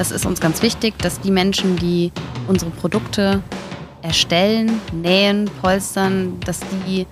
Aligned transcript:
Das 0.00 0.12
ist 0.12 0.24
uns 0.24 0.40
ganz 0.40 0.62
wichtig, 0.62 0.98
dass 1.00 1.20
die 1.20 1.30
Menschen, 1.30 1.76
die 1.76 2.10
unsere 2.48 2.70
Produkte 2.70 3.42
erstellen, 4.00 4.80
nähen, 4.94 5.50
polstern, 5.60 6.40
dass 6.40 6.60
die 6.86 7.06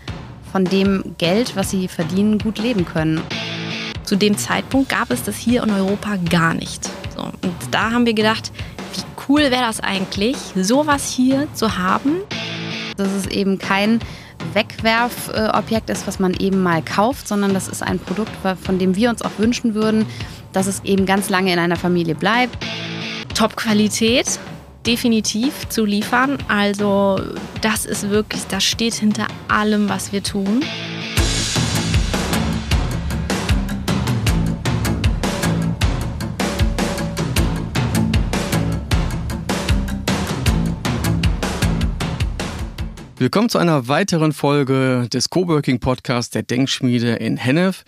von 0.50 0.64
dem 0.64 1.14
Geld, 1.18 1.54
was 1.54 1.68
sie 1.68 1.86
verdienen, 1.86 2.38
gut 2.38 2.58
leben 2.58 2.86
können. 2.86 3.20
Zu 4.04 4.16
dem 4.16 4.38
Zeitpunkt 4.38 4.88
gab 4.88 5.10
es 5.10 5.22
das 5.22 5.36
hier 5.36 5.64
in 5.64 5.70
Europa 5.70 6.16
gar 6.30 6.54
nicht. 6.54 6.88
So, 7.14 7.24
und 7.24 7.54
da 7.70 7.90
haben 7.90 8.06
wir 8.06 8.14
gedacht, 8.14 8.52
wie 8.94 9.02
cool 9.28 9.42
wäre 9.42 9.66
das 9.66 9.80
eigentlich, 9.80 10.38
sowas 10.56 11.12
hier 11.12 11.46
zu 11.52 11.76
haben. 11.76 12.12
Dass 12.96 13.12
es 13.12 13.26
eben 13.26 13.58
kein 13.58 14.00
Wegwerfobjekt 14.54 15.90
ist, 15.90 16.06
was 16.06 16.18
man 16.18 16.32
eben 16.32 16.62
mal 16.62 16.80
kauft, 16.80 17.28
sondern 17.28 17.52
das 17.52 17.68
ist 17.68 17.82
ein 17.82 17.98
Produkt, 17.98 18.32
von 18.62 18.78
dem 18.78 18.96
wir 18.96 19.10
uns 19.10 19.20
auch 19.20 19.32
wünschen 19.36 19.74
würden, 19.74 20.06
dass 20.52 20.66
es 20.66 20.82
eben 20.84 21.06
ganz 21.06 21.28
lange 21.28 21.52
in 21.52 21.58
einer 21.58 21.76
Familie 21.76 22.14
bleibt. 22.14 22.56
Top-Qualität, 23.34 24.38
definitiv 24.86 25.68
zu 25.68 25.84
liefern. 25.84 26.38
Also 26.48 27.20
das 27.60 27.84
ist 27.84 28.10
wirklich, 28.10 28.42
das 28.48 28.64
steht 28.64 28.94
hinter 28.94 29.26
allem, 29.48 29.88
was 29.88 30.12
wir 30.12 30.22
tun. 30.22 30.62
Willkommen 43.20 43.48
zu 43.48 43.58
einer 43.58 43.88
weiteren 43.88 44.32
Folge 44.32 45.08
des 45.12 45.28
Coworking 45.28 45.80
Podcasts 45.80 46.30
der 46.30 46.44
Denkschmiede 46.44 47.14
in 47.14 47.36
Hennef. 47.36 47.82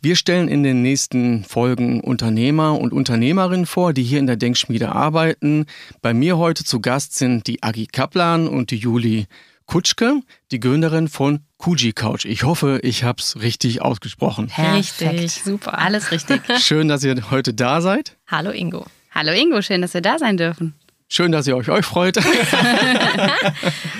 Wir 0.00 0.14
stellen 0.14 0.46
in 0.46 0.62
den 0.62 0.80
nächsten 0.80 1.42
Folgen 1.42 2.00
Unternehmer 2.00 2.78
und 2.78 2.92
Unternehmerinnen 2.92 3.66
vor, 3.66 3.92
die 3.92 4.04
hier 4.04 4.20
in 4.20 4.28
der 4.28 4.36
Denkschmiede 4.36 4.92
arbeiten. 4.92 5.66
Bei 6.02 6.14
mir 6.14 6.38
heute 6.38 6.62
zu 6.62 6.80
Gast 6.80 7.16
sind 7.16 7.48
die 7.48 7.64
Agi 7.64 7.86
Kaplan 7.86 8.46
und 8.46 8.70
die 8.70 8.76
Juli 8.76 9.26
Kutschke, 9.66 10.20
die 10.52 10.60
Gründerin 10.60 11.08
von 11.08 11.40
Kuji 11.56 11.94
Couch. 11.94 12.26
Ich 12.26 12.44
hoffe, 12.44 12.78
ich 12.84 13.02
habe 13.02 13.20
es 13.20 13.40
richtig 13.40 13.82
ausgesprochen. 13.82 14.52
Richtig, 14.56 15.32
super. 15.32 15.76
Alles 15.76 16.12
richtig. 16.12 16.42
Schön, 16.60 16.86
dass 16.86 17.02
ihr 17.02 17.30
heute 17.32 17.52
da 17.52 17.80
seid. 17.80 18.16
Hallo 18.28 18.52
Ingo. 18.52 18.86
Hallo 19.10 19.32
Ingo, 19.32 19.62
schön, 19.62 19.82
dass 19.82 19.94
wir 19.94 20.00
da 20.00 20.20
sein 20.20 20.36
dürfen. 20.36 20.74
Schön, 21.10 21.32
dass 21.32 21.46
ihr 21.46 21.56
euch 21.56 21.70
euch 21.70 21.86
freut. 21.86 22.18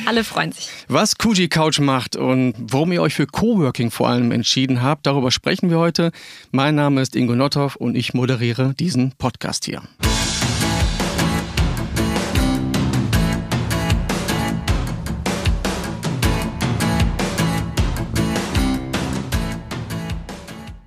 Alle 0.06 0.25
freuen 0.25 0.53
sich. 0.53 0.69
Was 0.89 1.17
Kuji 1.17 1.48
Couch 1.48 1.81
macht 1.81 2.17
und 2.17 2.55
warum 2.59 2.92
ihr 2.92 3.01
euch 3.01 3.14
für 3.14 3.27
Coworking 3.27 3.91
vor 3.91 4.11
allem 4.11 4.31
entschieden 4.31 4.83
habt, 4.83 5.06
darüber 5.06 5.31
sprechen 5.31 5.70
wir 5.70 5.79
heute. 5.79 6.12
Mein 6.51 6.75
Name 6.75 7.01
ist 7.01 7.17
Ingo 7.17 7.34
Notthoff 7.34 7.77
und 7.77 7.97
ich 7.97 8.12
moderiere 8.12 8.75
diesen 8.75 9.12
Podcast 9.12 9.64
hier. 9.64 9.81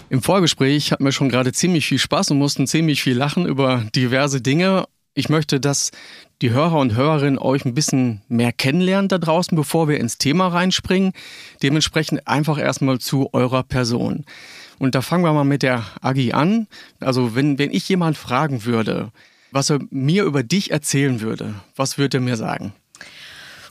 Im 0.09 0.21
Vorgespräch 0.21 0.91
hatten 0.91 1.03
wir 1.03 1.13
schon 1.13 1.29
gerade 1.29 1.51
ziemlich 1.51 1.87
viel 1.87 1.97
Spaß 1.97 2.29
und 2.29 2.37
mussten 2.37 2.67
ziemlich 2.67 3.01
viel 3.01 3.17
lachen 3.17 3.47
über 3.47 3.85
diverse 3.95 4.39
Dinge 4.39 4.85
ich 5.13 5.29
möchte, 5.29 5.59
dass 5.59 5.91
die 6.41 6.51
Hörer 6.51 6.79
und 6.79 6.95
Hörerinnen 6.95 7.37
euch 7.37 7.65
ein 7.65 7.73
bisschen 7.73 8.21
mehr 8.27 8.51
kennenlernen 8.51 9.09
da 9.09 9.17
draußen, 9.17 9.55
bevor 9.55 9.87
wir 9.87 9.99
ins 9.99 10.17
Thema 10.17 10.47
reinspringen. 10.47 11.13
Dementsprechend 11.61 12.27
einfach 12.27 12.57
erstmal 12.57 12.99
zu 12.99 13.29
eurer 13.33 13.63
Person. 13.63 14.25
Und 14.79 14.95
da 14.95 15.01
fangen 15.01 15.23
wir 15.23 15.33
mal 15.33 15.43
mit 15.43 15.63
der 15.63 15.83
Agi 16.01 16.33
an. 16.33 16.67
Also 16.99 17.35
wenn, 17.35 17.59
wenn 17.59 17.71
ich 17.71 17.87
jemand 17.87 18.17
fragen 18.17 18.65
würde, 18.65 19.11
was 19.51 19.69
er 19.69 19.79
mir 19.91 20.23
über 20.23 20.43
dich 20.43 20.71
erzählen 20.71 21.21
würde, 21.21 21.53
was 21.75 21.97
würde 21.97 22.17
er 22.17 22.21
mir 22.21 22.37
sagen? 22.37 22.73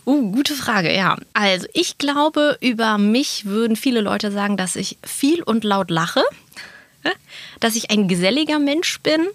Uh, 0.07 0.31
gute 0.31 0.55
Frage, 0.55 0.95
ja. 0.95 1.17
Also 1.33 1.67
ich 1.73 1.99
glaube, 1.99 2.59
über 2.61 2.99
mich 2.99 3.47
würden 3.47 3.77
viele 3.77 4.01
Leute 4.01 4.31
sagen, 4.31 4.57
dass 4.57 4.77
ich 4.77 4.99
viel 5.05 5.43
und 5.43 5.65
laut 5.65 5.91
lache, 5.91 6.23
dass 7.61 7.77
ich 7.77 7.91
ein 7.91 8.09
geselliger 8.09 8.59
Mensch 8.59 9.01
bin, 9.01 9.27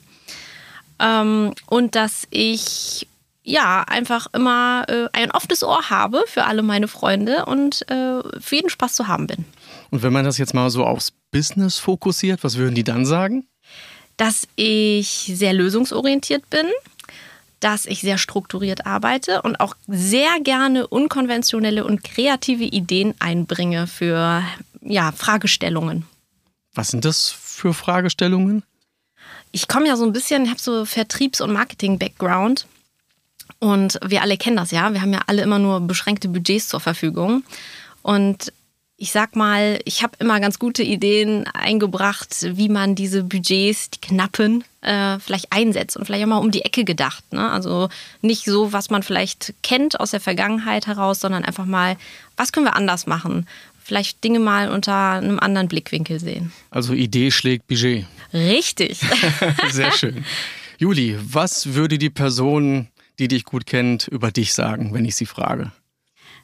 ähm, 1.00 1.53
und 1.67 1.95
dass 1.95 2.28
ich 2.29 3.07
ja 3.44 3.83
einfach 3.83 4.28
immer 4.33 4.85
äh, 4.88 5.07
ein 5.13 5.31
offenes 5.31 5.63
Ohr 5.63 5.89
habe 5.89 6.23
für 6.28 6.45
alle 6.45 6.63
meine 6.63 6.88
Freunde 6.88 7.45
und 7.45 7.89
äh, 7.89 8.22
für 8.39 8.56
jeden 8.56 8.69
Spaß 8.69 8.95
zu 8.95 9.07
haben 9.07 9.28
bin. 9.28 9.45
Und 9.91 10.03
wenn 10.03 10.13
man 10.13 10.25
das 10.25 10.38
jetzt 10.38 10.53
mal 10.53 10.69
so 10.69 10.83
aufs 10.83 11.11
Business 11.31 11.78
fokussiert, 11.78 12.44
was 12.44 12.57
würden 12.57 12.75
die 12.75 12.83
dann 12.83 13.06
sagen? 13.06 13.45
Dass 14.17 14.47
ich 14.56 15.31
sehr 15.33 15.53
lösungsorientiert 15.53 16.50
bin, 16.50 16.66
dass 17.59 17.85
ich 17.85 18.01
sehr 18.01 18.17
strukturiert 18.17 18.85
arbeite 18.85 19.41
und 19.41 19.59
auch 19.59 19.75
sehr 19.88 20.39
gerne 20.41 20.88
unkonventionelle 20.88 21.85
und 21.85 22.03
kreative 22.03 22.63
Ideen 22.63 23.13
einbringe 23.19 23.88
für 23.88 24.44
ja, 24.81 25.12
Fragestellungen. 25.12 26.06
Was 26.73 26.89
sind 26.89 27.06
das 27.06 27.29
für 27.29 27.73
Fragestellungen? 27.73 28.63
Ich 29.56 29.70
komme 29.70 29.88
ja 29.88 29.96
so 29.96 30.04
ein 30.04 30.12
bisschen, 30.12 30.44
ich 30.44 30.50
habe 30.50 30.60
so 30.60 30.84
Vertriebs- 30.84 31.40
und 31.40 31.54
Marketing-Background. 31.54 32.68
Und 33.60 33.98
wir 34.06 34.22
alle 34.22 34.38
kennen 34.38 34.58
das 34.58 34.72
ja. 34.72 34.92
Wir 34.92 35.02
haben 35.02 35.14
ja 35.14 35.22
alle 35.28 35.44
immer 35.44 35.60
nur 35.60 35.80
beschränkte 35.80 36.28
Budgets 36.28 36.68
zur 36.68 36.82
Verfügung. 36.82 37.46
Und 38.02 38.52
ich 38.98 39.14
sag 39.14 39.38
mal, 39.38 39.80
ich 39.86 40.04
habe 40.04 40.18
immer 40.20 40.42
ganz 40.42 40.60
gute 40.60 40.84
Ideen 40.84 41.48
eingebracht, 41.54 42.36
wie 42.42 42.68
man 42.68 42.96
diese 42.96 43.24
Budgets, 43.24 43.92
die 43.92 44.02
knappen, 44.02 44.66
äh, 44.82 45.20
vielleicht 45.20 45.54
einsetzt 45.54 45.96
und 45.96 46.04
vielleicht 46.04 46.26
auch 46.26 46.30
mal 46.30 46.38
um 46.40 46.52
die 46.52 46.66
Ecke 46.66 46.84
gedacht. 46.84 47.24
Ne? 47.32 47.50
Also 47.50 47.88
nicht 48.22 48.44
so, 48.44 48.74
was 48.74 48.90
man 48.90 49.04
vielleicht 49.04 49.54
kennt 49.64 50.02
aus 50.02 50.12
der 50.12 50.20
Vergangenheit 50.20 50.86
heraus, 50.86 51.22
sondern 51.22 51.46
einfach 51.46 51.66
mal, 51.66 51.96
was 52.36 52.52
können 52.52 52.66
wir 52.66 52.76
anders 52.76 53.08
machen? 53.08 53.48
Vielleicht 53.85 54.23
Dinge 54.23 54.40
mal 54.40 54.69
unter 54.69 55.12
einem 55.12 55.40
anderen 55.40 55.68
Blickwinkel 55.68 56.19
sehen. 56.19 56.51
Also 56.72 56.94
Idee 56.94 57.29
schlägt 57.29 57.68
Budget. 57.68 58.06
Richtig. 58.34 59.00
Sehr 59.72 59.91
schön. 59.91 60.25
Juli, 60.79 61.18
was 61.22 61.75
würde 61.75 62.00
die 62.00 62.09
Person, 62.09 62.88
die 63.19 63.28
dich 63.28 63.45
gut 63.45 63.68
kennt, 63.68 64.07
über 64.07 64.31
dich 64.31 64.53
sagen, 64.53 64.91
wenn 64.94 65.06
ich 65.06 65.16
sie 65.16 65.28
frage? 65.28 65.72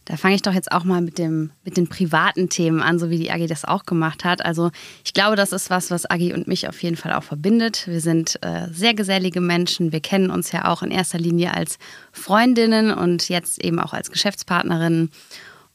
Da 0.06 0.18
fange 0.18 0.36
ich 0.36 0.42
doch 0.42 0.54
jetzt 0.54 0.72
auch 0.72 0.84
mal 0.84 1.02
mit, 1.02 1.18
dem, 1.18 1.52
mit 1.64 1.78
den 1.78 1.88
privaten 1.88 2.50
Themen 2.50 2.82
an, 2.82 3.00
so 3.00 3.10
wie 3.10 3.18
die 3.18 3.32
Agi 3.32 3.48
das 3.48 3.66
auch 3.66 3.86
gemacht 3.86 4.24
hat. 4.24 4.44
Also 4.44 4.72
ich 5.04 5.14
glaube, 5.14 5.36
das 5.36 5.52
ist 5.52 5.70
was, 5.70 5.92
was 5.92 6.10
Agi 6.10 6.34
und 6.34 6.48
mich 6.48 6.68
auf 6.68 6.82
jeden 6.82 6.96
Fall 6.96 7.14
auch 7.14 7.24
verbindet. 7.24 7.88
Wir 7.88 8.02
sind 8.02 8.38
äh, 8.44 8.68
sehr 8.72 8.94
gesellige 8.94 9.42
Menschen. 9.42 9.92
Wir 9.92 10.00
kennen 10.00 10.30
uns 10.30 10.52
ja 10.52 10.66
auch 10.66 10.82
in 10.84 10.92
erster 10.92 11.20
Linie 11.20 11.54
als 11.54 11.78
Freundinnen 12.12 12.92
und 12.92 13.30
jetzt 13.30 13.64
eben 13.64 13.80
auch 13.80 13.94
als 13.94 14.12
Geschäftspartnerinnen. 14.12 15.12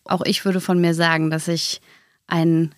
Auch 0.09 0.23
ich 0.25 0.45
würde 0.45 0.61
von 0.61 0.81
mir 0.81 0.95
sagen, 0.95 1.31
dass 1.31 1.49
ich 1.49 1.81
ein 2.27 2.75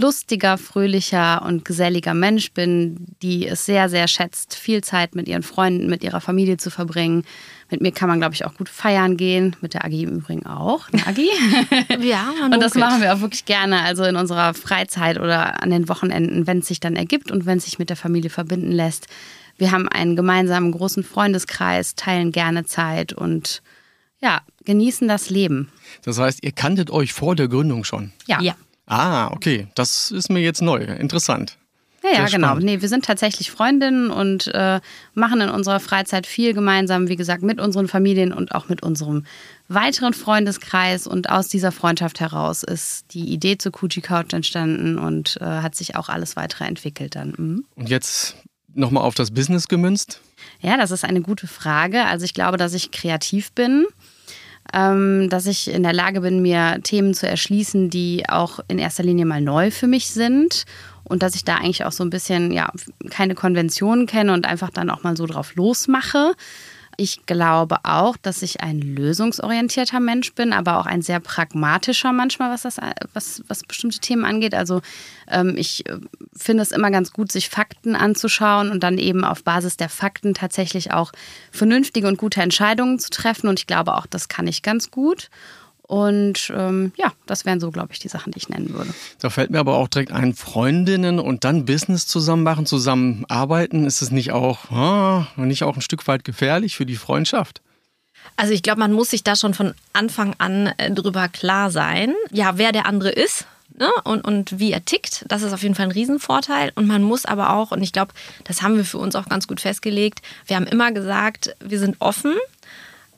lustiger, 0.00 0.56
fröhlicher 0.56 1.42
und 1.44 1.64
geselliger 1.64 2.14
Mensch 2.14 2.52
bin, 2.52 3.06
die 3.22 3.46
es 3.46 3.66
sehr, 3.66 3.88
sehr 3.88 4.08
schätzt, 4.08 4.54
viel 4.54 4.82
Zeit 4.82 5.14
mit 5.14 5.28
ihren 5.28 5.42
Freunden, 5.42 5.88
mit 5.88 6.02
ihrer 6.02 6.20
Familie 6.20 6.56
zu 6.56 6.70
verbringen. 6.70 7.24
Mit 7.70 7.82
mir 7.82 7.92
kann 7.92 8.08
man, 8.08 8.18
glaube 8.18 8.34
ich, 8.34 8.44
auch 8.44 8.54
gut 8.54 8.68
feiern 8.68 9.16
gehen. 9.16 9.56
Mit 9.60 9.74
der 9.74 9.84
Agi 9.84 10.04
im 10.04 10.16
Übrigen 10.16 10.46
auch. 10.46 10.90
Ne, 10.90 11.06
Agi? 11.06 11.28
ja, 12.00 12.32
man 12.40 12.52
Und 12.54 12.62
das 12.62 12.74
machen 12.74 13.02
wir 13.02 13.14
auch 13.14 13.20
wirklich 13.20 13.44
gerne. 13.44 13.82
Also 13.82 14.04
in 14.04 14.16
unserer 14.16 14.54
Freizeit 14.54 15.20
oder 15.20 15.62
an 15.62 15.70
den 15.70 15.88
Wochenenden, 15.88 16.46
wenn 16.46 16.60
es 16.60 16.68
sich 16.68 16.80
dann 16.80 16.96
ergibt 16.96 17.30
und 17.30 17.44
wenn 17.44 17.58
es 17.58 17.64
sich 17.64 17.78
mit 17.78 17.90
der 17.90 17.96
Familie 17.96 18.30
verbinden 18.30 18.72
lässt. 18.72 19.06
Wir 19.58 19.70
haben 19.70 19.88
einen 19.88 20.16
gemeinsamen 20.16 20.72
großen 20.72 21.04
Freundeskreis, 21.04 21.94
teilen 21.94 22.32
gerne 22.32 22.64
Zeit 22.64 23.12
und 23.12 23.62
ja, 24.22 24.42
genießen 24.64 25.08
das 25.08 25.30
Leben. 25.30 25.70
Das 26.02 26.18
heißt, 26.18 26.42
ihr 26.42 26.52
kanntet 26.52 26.90
euch 26.90 27.12
vor 27.12 27.36
der 27.36 27.48
Gründung 27.48 27.84
schon? 27.84 28.12
Ja. 28.26 28.40
ja. 28.40 28.54
Ah, 28.86 29.28
okay. 29.28 29.68
Das 29.74 30.10
ist 30.10 30.30
mir 30.30 30.40
jetzt 30.40 30.62
neu. 30.62 30.82
Interessant. 30.82 31.56
Ja, 32.02 32.12
ja, 32.12 32.26
genau. 32.26 32.54
Nee, 32.54 32.80
wir 32.80 32.88
sind 32.88 33.04
tatsächlich 33.04 33.50
Freundinnen 33.50 34.10
und 34.10 34.46
äh, 34.48 34.80
machen 35.12 35.42
in 35.42 35.50
unserer 35.50 35.80
Freizeit 35.80 36.26
viel 36.26 36.54
gemeinsam, 36.54 37.08
wie 37.08 37.16
gesagt, 37.16 37.42
mit 37.42 37.60
unseren 37.60 37.88
Familien 37.88 38.32
und 38.32 38.54
auch 38.54 38.68
mit 38.70 38.82
unserem 38.82 39.26
weiteren 39.68 40.14
Freundeskreis. 40.14 41.06
Und 41.06 41.28
aus 41.28 41.48
dieser 41.48 41.72
Freundschaft 41.72 42.20
heraus 42.20 42.62
ist 42.62 43.12
die 43.12 43.30
Idee 43.32 43.58
zur 43.58 43.72
Kuji 43.72 44.00
Couch 44.00 44.32
entstanden 44.32 44.98
und 44.98 45.36
äh, 45.40 45.44
hat 45.44 45.74
sich 45.74 45.94
auch 45.94 46.08
alles 46.08 46.36
weitere 46.36 46.64
entwickelt 46.64 47.16
dann. 47.16 47.34
Mhm. 47.36 47.64
Und 47.74 47.90
jetzt 47.90 48.36
nochmal 48.74 49.04
auf 49.04 49.14
das 49.14 49.30
Business 49.30 49.68
gemünzt? 49.68 50.20
Ja, 50.60 50.76
das 50.76 50.90
ist 50.90 51.04
eine 51.04 51.20
gute 51.20 51.46
Frage. 51.46 52.06
Also 52.06 52.24
ich 52.24 52.34
glaube, 52.34 52.56
dass 52.56 52.72
ich 52.72 52.90
kreativ 52.90 53.52
bin 53.52 53.86
dass 54.72 55.46
ich 55.46 55.70
in 55.70 55.82
der 55.82 55.92
Lage 55.92 56.20
bin, 56.20 56.42
mir 56.42 56.80
Themen 56.82 57.14
zu 57.14 57.28
erschließen, 57.28 57.90
die 57.90 58.28
auch 58.28 58.60
in 58.68 58.78
erster 58.78 59.02
Linie 59.02 59.26
mal 59.26 59.40
neu 59.40 59.70
für 59.70 59.86
mich 59.86 60.08
sind 60.08 60.64
und 61.04 61.22
dass 61.22 61.34
ich 61.34 61.44
da 61.44 61.56
eigentlich 61.56 61.84
auch 61.84 61.92
so 61.92 62.04
ein 62.04 62.10
bisschen 62.10 62.52
ja 62.52 62.70
keine 63.10 63.34
Konventionen 63.34 64.06
kenne 64.06 64.32
und 64.32 64.46
einfach 64.46 64.70
dann 64.70 64.90
auch 64.90 65.02
mal 65.02 65.16
so 65.16 65.26
drauf 65.26 65.54
losmache. 65.56 66.34
Ich 67.00 67.24
glaube 67.24 67.78
auch, 67.84 68.18
dass 68.18 68.42
ich 68.42 68.60
ein 68.60 68.78
lösungsorientierter 68.78 70.00
Mensch 70.00 70.34
bin, 70.34 70.52
aber 70.52 70.78
auch 70.78 70.84
ein 70.84 71.00
sehr 71.00 71.18
pragmatischer 71.18 72.12
manchmal, 72.12 72.52
was, 72.52 72.60
das, 72.60 72.76
was, 73.14 73.42
was 73.48 73.62
bestimmte 73.62 74.00
Themen 74.00 74.26
angeht. 74.26 74.54
Also 74.54 74.82
ähm, 75.26 75.54
ich 75.56 75.88
äh, 75.88 75.96
finde 76.36 76.62
es 76.62 76.72
immer 76.72 76.90
ganz 76.90 77.10
gut, 77.10 77.32
sich 77.32 77.48
Fakten 77.48 77.96
anzuschauen 77.96 78.70
und 78.70 78.82
dann 78.82 78.98
eben 78.98 79.24
auf 79.24 79.44
Basis 79.44 79.78
der 79.78 79.88
Fakten 79.88 80.34
tatsächlich 80.34 80.92
auch 80.92 81.12
vernünftige 81.50 82.06
und 82.06 82.18
gute 82.18 82.42
Entscheidungen 82.42 82.98
zu 82.98 83.08
treffen. 83.08 83.48
Und 83.48 83.58
ich 83.58 83.66
glaube 83.66 83.94
auch, 83.94 84.04
das 84.04 84.28
kann 84.28 84.46
ich 84.46 84.60
ganz 84.60 84.90
gut. 84.90 85.30
Und 85.90 86.52
ähm, 86.56 86.92
ja, 86.96 87.12
das 87.26 87.44
wären 87.44 87.58
so, 87.58 87.72
glaube 87.72 87.88
ich, 87.90 87.98
die 87.98 88.06
Sachen, 88.06 88.30
die 88.30 88.38
ich 88.38 88.48
nennen 88.48 88.72
würde. 88.72 88.94
Da 89.18 89.28
fällt 89.28 89.50
mir 89.50 89.58
aber 89.58 89.74
auch 89.74 89.88
direkt 89.88 90.12
ein, 90.12 90.34
Freundinnen 90.34 91.18
und 91.18 91.42
dann 91.42 91.64
Business 91.64 92.06
zusammen 92.06 92.44
machen, 92.44 92.64
zusammen 92.64 93.24
arbeiten. 93.28 93.86
Ist 93.86 94.00
es 94.00 94.12
nicht 94.12 94.30
auch, 94.30 94.70
oh, 94.70 95.24
nicht 95.42 95.64
auch 95.64 95.74
ein 95.74 95.80
Stück 95.80 96.06
weit 96.06 96.22
gefährlich 96.22 96.76
für 96.76 96.86
die 96.86 96.94
Freundschaft? 96.94 97.60
Also 98.36 98.52
ich 98.52 98.62
glaube, 98.62 98.78
man 98.78 98.92
muss 98.92 99.10
sich 99.10 99.24
da 99.24 99.34
schon 99.34 99.52
von 99.52 99.74
Anfang 99.92 100.36
an 100.38 100.68
äh, 100.78 100.92
drüber 100.92 101.26
klar 101.26 101.72
sein, 101.72 102.14
ja, 102.30 102.56
wer 102.56 102.70
der 102.70 102.86
andere 102.86 103.10
ist. 103.10 103.46
Ne? 103.76 103.90
Und, 104.04 104.24
und 104.24 104.60
wie 104.60 104.70
er 104.70 104.84
tickt, 104.84 105.24
das 105.26 105.42
ist 105.42 105.52
auf 105.52 105.64
jeden 105.64 105.74
Fall 105.74 105.86
ein 105.86 105.92
Riesenvorteil. 105.92 106.70
Und 106.76 106.86
man 106.86 107.02
muss 107.02 107.24
aber 107.24 107.52
auch, 107.52 107.72
und 107.72 107.82
ich 107.82 107.92
glaube, 107.92 108.12
das 108.44 108.62
haben 108.62 108.76
wir 108.76 108.84
für 108.84 108.98
uns 108.98 109.16
auch 109.16 109.28
ganz 109.28 109.48
gut 109.48 109.60
festgelegt, 109.60 110.22
wir 110.46 110.54
haben 110.54 110.68
immer 110.68 110.92
gesagt, 110.92 111.56
wir 111.58 111.80
sind 111.80 111.96
offen, 111.98 112.36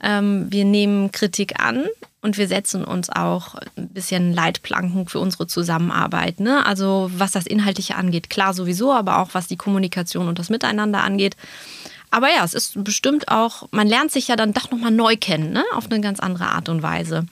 ähm, 0.02 0.46
wir 0.50 0.64
nehmen 0.64 1.12
Kritik 1.12 1.60
an, 1.60 1.84
und 2.22 2.38
wir 2.38 2.46
setzen 2.48 2.84
uns 2.84 3.10
auch 3.10 3.56
ein 3.76 3.88
bisschen 3.88 4.32
Leitplanken 4.32 5.08
für 5.08 5.18
unsere 5.18 5.48
Zusammenarbeit. 5.48 6.40
Ne? 6.40 6.64
Also 6.64 7.10
was 7.14 7.32
das 7.32 7.46
Inhaltliche 7.46 7.96
angeht, 7.96 8.30
klar 8.30 8.54
sowieso, 8.54 8.92
aber 8.92 9.18
auch 9.18 9.30
was 9.32 9.48
die 9.48 9.56
Kommunikation 9.56 10.28
und 10.28 10.38
das 10.38 10.48
Miteinander 10.48 11.02
angeht. 11.02 11.36
Aber 12.10 12.28
ja, 12.28 12.44
es 12.44 12.54
ist 12.54 12.84
bestimmt 12.84 13.28
auch, 13.28 13.68
man 13.72 13.88
lernt 13.88 14.12
sich 14.12 14.28
ja 14.28 14.36
dann 14.36 14.52
doch 14.52 14.70
nochmal 14.70 14.92
neu 14.92 15.16
kennen, 15.16 15.52
ne? 15.52 15.64
auf 15.74 15.90
eine 15.90 16.00
ganz 16.00 16.20
andere 16.20 16.46
Art 16.46 16.68
und 16.68 16.82
Weise. 16.82 17.26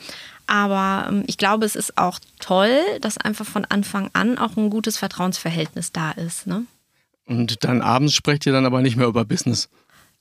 Aber 0.47 1.07
ähm, 1.09 1.23
ich 1.29 1.39
glaube, 1.39 1.67
es 1.67 1.77
ist 1.77 1.97
auch 1.97 2.19
toll, 2.41 2.77
dass 3.01 3.17
einfach 3.17 3.47
von 3.47 3.65
Anfang 3.65 4.11
an 4.15 4.39
auch 4.39 4.57
ein 4.57 4.71
gutes 4.71 4.99
Vertrauensverhältnis 4.99 5.93
da 5.93 6.11
ist. 6.11 6.49
Ne? 6.49 6.65
Und 7.27 7.63
dann 7.63 7.81
abends 7.81 8.15
sprecht 8.15 8.45
ihr 8.47 8.53
dann 8.53 8.67
aber 8.67 8.83
nicht 8.83 8.97
mehr 8.97 9.07
über 9.07 9.25
Business. 9.25 9.69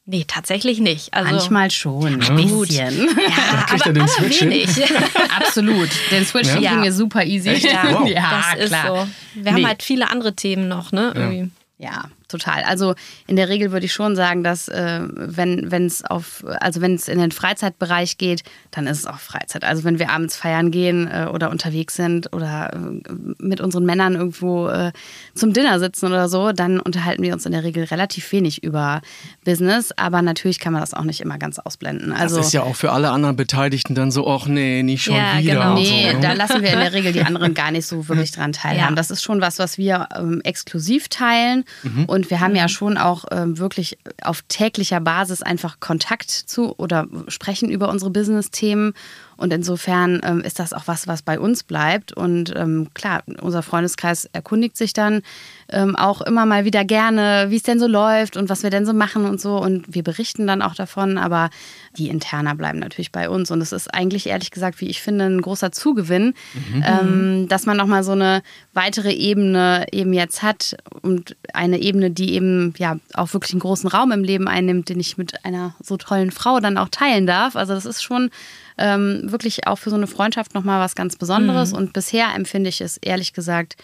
Nee, 0.05 0.25
tatsächlich 0.27 0.79
nicht. 0.79 1.13
Also, 1.13 1.31
Manchmal 1.31 1.69
schon, 1.69 2.21
ein 2.21 2.35
bisschen. 2.35 3.07
Ja, 3.07 3.63
kriegt 3.67 3.81
aber, 3.81 3.85
er 3.85 3.93
den 3.93 4.07
Switch 4.07 4.41
wenig. 4.41 4.69
Absolut. 5.37 5.89
Den 6.09 6.25
Switch 6.25 6.47
ja. 6.47 6.55
kriegen 6.55 6.83
wir 6.83 6.91
super 6.91 7.23
easy. 7.23 7.49
Ja, 7.69 7.93
wow. 7.93 8.09
ja 8.09 8.53
das 8.55 8.69
klar. 8.69 8.85
ist 8.85 8.87
so. 8.87 9.07
Wir 9.35 9.43
nee. 9.43 9.51
haben 9.51 9.67
halt 9.67 9.83
viele 9.83 10.09
andere 10.09 10.35
Themen 10.35 10.67
noch, 10.67 10.91
ne? 10.91 11.51
Ja. 11.77 11.91
Ja, 11.91 12.09
total. 12.29 12.63
Also 12.63 12.95
in 13.27 13.35
der 13.35 13.49
Regel 13.49 13.71
würde 13.71 13.85
ich 13.85 13.93
schon 13.93 14.15
sagen, 14.15 14.43
dass 14.43 14.67
äh, 14.67 15.01
wenn 15.03 15.85
es 15.85 16.03
auf, 16.05 16.45
also 16.59 16.81
wenn 16.81 16.95
es 16.95 17.07
in 17.07 17.19
den 17.19 17.31
Freizeitbereich 17.31 18.17
geht, 18.17 18.43
dann 18.71 18.87
ist 18.87 18.99
es 18.99 19.05
auch 19.05 19.19
Freizeit. 19.19 19.63
Also 19.63 19.83
wenn 19.83 19.99
wir 19.99 20.09
abends 20.09 20.35
feiern 20.35 20.71
gehen 20.71 21.07
äh, 21.07 21.27
oder 21.31 21.49
unterwegs 21.49 21.95
sind 21.95 22.33
oder 22.33 22.73
äh, 22.73 23.13
mit 23.39 23.61
unseren 23.61 23.85
Männern 23.85 24.15
irgendwo 24.15 24.67
äh, 24.67 24.91
zum 25.33 25.53
Dinner 25.53 25.79
sitzen 25.79 26.07
oder 26.07 26.29
so, 26.29 26.51
dann 26.51 26.79
unterhalten 26.79 27.23
wir 27.23 27.33
uns 27.33 27.45
in 27.45 27.51
der 27.51 27.63
Regel 27.63 27.83
relativ 27.85 28.31
wenig 28.31 28.63
über 28.63 29.01
Business. 29.43 29.91
Aber 29.97 30.21
natürlich 30.21 30.59
kann 30.59 30.73
man 30.73 30.81
das 30.81 30.93
auch 30.93 31.03
nicht 31.03 31.21
immer 31.21 31.37
ganz 31.37 31.59
ausblenden. 31.59 32.13
Also, 32.13 32.37
das 32.37 32.47
ist 32.47 32.53
ja 32.53 32.63
auch 32.63 32.75
für 32.75 32.91
alle 32.91 33.09
anderen 33.11 33.35
Beteiligten 33.35 33.95
dann 33.95 34.11
so, 34.11 34.27
ach 34.27 34.47
nee, 34.47 34.83
nicht 34.83 35.03
schon 35.03 35.15
ja, 35.15 35.39
wieder. 35.39 35.53
Genau. 35.53 35.73
Nee, 35.75 36.09
so, 36.11 36.17
ne? 36.17 36.21
da 36.21 36.33
lassen 36.33 36.61
wir 36.61 36.73
in 36.73 36.79
der 36.79 36.93
Regel 36.93 37.13
die 37.13 37.21
anderen 37.21 37.53
gar 37.53 37.71
nicht 37.71 37.85
so 37.85 38.07
wirklich 38.07 38.31
dran 38.31 38.53
teilhaben. 38.53 38.91
Ja. 38.93 38.95
Das 38.95 39.11
ist 39.11 39.23
schon 39.23 39.41
was, 39.41 39.59
was 39.59 39.77
wir 39.77 40.09
ähm, 40.15 40.41
exklusiv 40.43 41.07
teilen. 41.09 41.63
Mhm. 41.83 42.05
Und 42.05 42.18
wir 42.27 42.39
haben 42.39 42.55
ja 42.55 42.63
mhm. 42.63 42.69
schon 42.69 42.97
auch 42.97 43.25
ähm, 43.31 43.57
wirklich 43.57 43.97
auf 44.21 44.41
täglicher 44.47 44.99
Basis 44.99 45.41
einfach 45.41 45.79
Kontakt 45.79 46.31
zu 46.31 46.73
oder 46.77 47.07
sprechen 47.27 47.69
über 47.69 47.89
unsere 47.89 48.11
Business-Themen. 48.11 48.93
Und 49.39 49.53
insofern 49.53 50.19
ähm, 50.25 50.41
ist 50.41 50.59
das 50.59 50.73
auch 50.73 50.83
was, 50.85 51.07
was 51.07 51.21
bei 51.21 51.39
uns 51.39 51.63
bleibt. 51.63 52.11
Und 52.11 52.53
ähm, 52.57 52.89
klar, 52.93 53.23
unser 53.41 53.63
Freundeskreis 53.63 54.25
erkundigt 54.33 54.75
sich 54.75 54.91
dann 54.91 55.21
ähm, 55.69 55.95
auch 55.95 56.19
immer 56.19 56.45
mal 56.45 56.65
wieder 56.65 56.83
gerne, 56.83 57.45
wie 57.47 57.55
es 57.55 57.63
denn 57.63 57.79
so 57.79 57.87
läuft 57.87 58.35
und 58.35 58.49
was 58.49 58.63
wir 58.63 58.69
denn 58.69 58.85
so 58.85 58.91
machen 58.91 59.23
und 59.23 59.39
so. 59.39 59.57
Und 59.57 59.95
wir 59.95 60.03
berichten 60.03 60.45
dann 60.45 60.61
auch 60.61 60.75
davon. 60.75 61.17
Aber 61.17 61.51
die 61.97 62.09
Interner 62.09 62.53
bleiben 62.53 62.79
natürlich 62.79 63.13
bei 63.13 63.29
uns. 63.29 63.49
Und 63.49 63.61
es 63.61 63.71
ist 63.71 63.93
eigentlich 63.93 64.27
ehrlich 64.27 64.51
gesagt, 64.51 64.81
wie 64.81 64.89
ich 64.89 65.01
finde, 65.01 65.25
ein 65.25 65.41
großer 65.41 65.71
Zugewinn, 65.71 66.33
mhm. 66.53 66.83
ähm, 66.85 67.47
dass 67.47 67.65
man 67.65 67.77
nochmal 67.77 68.03
so 68.03 68.11
eine 68.11 68.43
weitere 68.73 69.13
Ebene 69.13 69.85
eben 69.93 70.11
jetzt 70.11 70.43
hat 70.43 70.75
und 71.01 71.37
eine 71.53 71.79
Ebene, 71.79 72.11
die 72.11 72.33
eben 72.33 72.73
ja 72.77 72.97
auch 73.13 73.33
wirklich 73.33 73.53
einen 73.53 73.61
großen 73.61 73.89
Raum 73.89 74.11
im 74.11 74.25
Leben 74.25 74.49
einnimmt, 74.49 74.89
den 74.89 74.99
ich 74.99 75.17
mit 75.17 75.45
einer 75.45 75.75
so 75.81 75.95
tollen 75.95 76.31
Frau 76.31 76.59
dann 76.59 76.77
auch 76.77 76.89
teilen 76.89 77.25
darf. 77.25 77.55
Also 77.55 77.73
das 77.73 77.85
ist 77.85 78.03
schon 78.03 78.31
ähm, 78.79 79.21
wirklich 79.25 79.67
auch 79.67 79.77
für 79.77 79.89
so 79.89 79.95
eine 79.95 80.07
Freundschaft 80.07 80.53
nochmal 80.53 80.79
was 80.79 80.95
ganz 80.95 81.15
Besonderes. 81.15 81.71
Mhm. 81.71 81.77
Und 81.77 81.93
bisher 81.93 82.33
empfinde 82.35 82.69
ich 82.69 82.81
es 82.81 82.97
ehrlich 82.97 83.33
gesagt 83.33 83.75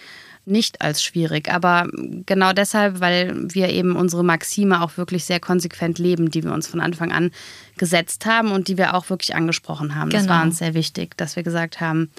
nicht 0.45 0.81
als 0.81 1.03
schwierig. 1.03 1.51
Aber 1.51 1.87
genau 2.25 2.53
deshalb, 2.53 2.99
weil 2.99 3.33
wir 3.35 3.69
eben 3.69 3.95
unsere 3.95 4.23
Maxime 4.23 4.81
auch 4.81 4.97
wirklich 4.97 5.25
sehr 5.25 5.39
konsequent 5.39 5.99
leben, 5.99 6.29
die 6.29 6.43
wir 6.43 6.53
uns 6.53 6.67
von 6.67 6.81
Anfang 6.81 7.11
an 7.11 7.31
gesetzt 7.77 8.25
haben 8.25 8.51
und 8.51 8.67
die 8.67 8.77
wir 8.77 8.93
auch 8.93 9.09
wirklich 9.09 9.35
angesprochen 9.35 9.95
haben. 9.95 10.09
Genau. 10.09 10.21
Das 10.21 10.29
war 10.29 10.43
uns 10.43 10.59
sehr 10.59 10.73
wichtig, 10.73 11.17
dass 11.17 11.35
wir 11.35 11.43
gesagt 11.43 11.81
haben, 11.81 12.09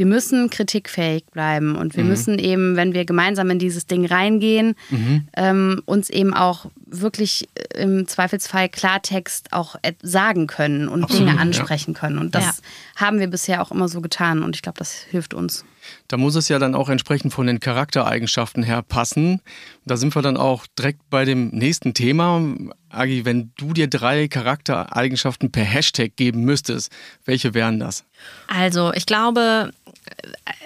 wir 0.00 0.06
müssen 0.06 0.48
kritikfähig 0.48 1.26
bleiben 1.26 1.76
und 1.76 1.94
wir 1.94 2.04
mhm. 2.04 2.08
müssen 2.08 2.38
eben, 2.38 2.74
wenn 2.74 2.94
wir 2.94 3.04
gemeinsam 3.04 3.50
in 3.50 3.58
dieses 3.58 3.86
Ding 3.86 4.06
reingehen, 4.06 4.74
mhm. 4.88 5.28
ähm, 5.36 5.82
uns 5.84 6.08
eben 6.08 6.32
auch 6.32 6.70
wirklich 6.86 7.50
äh, 7.54 7.82
im 7.82 8.08
Zweifelsfall 8.08 8.70
Klartext 8.70 9.52
auch 9.52 9.76
sagen 10.00 10.46
können 10.46 10.88
und 10.88 11.04
Absolut, 11.04 11.28
Dinge 11.28 11.38
ansprechen 11.38 11.92
ja. 11.92 12.00
können. 12.00 12.16
Und 12.16 12.34
das 12.34 12.44
ja. 12.44 12.52
haben 12.96 13.20
wir 13.20 13.26
bisher 13.26 13.60
auch 13.60 13.70
immer 13.70 13.88
so 13.88 14.00
getan 14.00 14.42
und 14.42 14.56
ich 14.56 14.62
glaube, 14.62 14.78
das 14.78 14.92
hilft 14.94 15.34
uns. 15.34 15.66
Da 16.08 16.16
muss 16.16 16.34
es 16.34 16.48
ja 16.48 16.58
dann 16.58 16.74
auch 16.74 16.88
entsprechend 16.88 17.32
von 17.32 17.46
den 17.46 17.60
Charaktereigenschaften 17.60 18.62
her 18.62 18.82
passen. 18.82 19.40
Da 19.84 19.96
sind 19.96 20.14
wir 20.14 20.22
dann 20.22 20.36
auch 20.36 20.66
direkt 20.78 21.08
bei 21.10 21.24
dem 21.24 21.48
nächsten 21.48 21.94
Thema. 21.94 22.42
Agi, 22.88 23.24
wenn 23.24 23.52
du 23.56 23.72
dir 23.72 23.88
drei 23.88 24.28
Charaktereigenschaften 24.28 25.52
per 25.52 25.64
Hashtag 25.64 26.16
geben 26.16 26.44
müsstest, 26.44 26.92
welche 27.24 27.54
wären 27.54 27.78
das? 27.78 28.04
Also, 28.48 28.92
ich 28.92 29.06
glaube, 29.06 29.70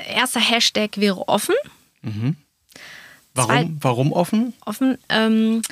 erster 0.08 0.40
Hashtag 0.40 0.98
wäre 0.98 1.28
offen. 1.28 1.54
Mhm. 2.02 2.36
Warum, 3.34 3.50
Zwei, 3.50 3.70
warum 3.80 4.12
offen? 4.12 4.54
Offen. 4.64 4.98
Ähm, 5.08 5.62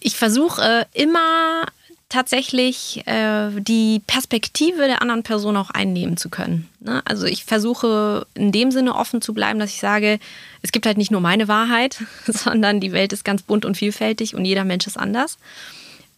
ich 0.00 0.16
versuche 0.16 0.86
immer 0.92 1.66
tatsächlich 2.12 3.06
äh, 3.06 3.48
die 3.58 4.02
Perspektive 4.06 4.86
der 4.86 5.00
anderen 5.00 5.22
Person 5.22 5.56
auch 5.56 5.70
einnehmen 5.70 6.18
zu 6.18 6.28
können. 6.28 6.68
Ne? 6.80 7.00
Also 7.06 7.26
ich 7.26 7.46
versuche 7.46 8.26
in 8.34 8.52
dem 8.52 8.70
Sinne 8.70 8.94
offen 8.94 9.22
zu 9.22 9.32
bleiben, 9.32 9.58
dass 9.58 9.70
ich 9.70 9.80
sage, 9.80 10.18
es 10.60 10.72
gibt 10.72 10.84
halt 10.84 10.98
nicht 10.98 11.10
nur 11.10 11.22
meine 11.22 11.48
Wahrheit, 11.48 12.02
sondern 12.26 12.80
die 12.80 12.92
Welt 12.92 13.14
ist 13.14 13.24
ganz 13.24 13.42
bunt 13.42 13.64
und 13.64 13.78
vielfältig 13.78 14.34
und 14.34 14.44
jeder 14.44 14.64
Mensch 14.64 14.86
ist 14.86 14.98
anders. 14.98 15.38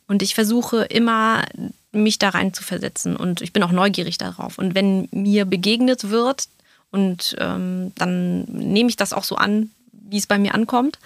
Und 0.08 0.22
ich 0.22 0.34
versuche 0.34 0.82
immer, 0.84 1.44
mich 1.94 2.18
da 2.18 2.30
rein 2.30 2.52
zu 2.52 2.62
versetzen 2.62 3.16
und 3.16 3.40
ich 3.40 3.52
bin 3.52 3.62
auch 3.62 3.72
neugierig 3.72 4.18
darauf. 4.18 4.58
Und 4.58 4.74
wenn 4.74 5.08
mir 5.10 5.44
begegnet 5.44 6.10
wird, 6.10 6.48
und 6.94 7.34
ähm, 7.40 7.90
dann 7.96 8.44
nehme 8.44 8.88
ich 8.88 8.94
das 8.94 9.12
auch 9.12 9.24
so 9.24 9.34
an, 9.34 9.70
wie 9.90 10.18
es 10.18 10.28
bei 10.28 10.38
mir 10.38 10.54
ankommt 10.54 11.00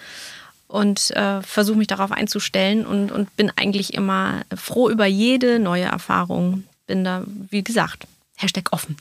und 0.67 1.09
äh, 1.15 1.41
versuche 1.41 1.79
mich 1.79 1.87
darauf 1.87 2.11
einzustellen 2.11 2.85
und, 2.85 3.11
und 3.11 3.35
bin 3.35 3.51
eigentlich 3.55 3.95
immer 3.95 4.41
froh 4.55 4.91
über 4.91 5.07
jede 5.07 5.57
neue 5.57 5.85
Erfahrung. 5.85 6.63
Bin 6.85 7.03
da, 7.03 7.23
wie 7.49 7.63
gesagt, 7.63 8.05
Hashtag 8.35 8.71
offen. 8.71 8.97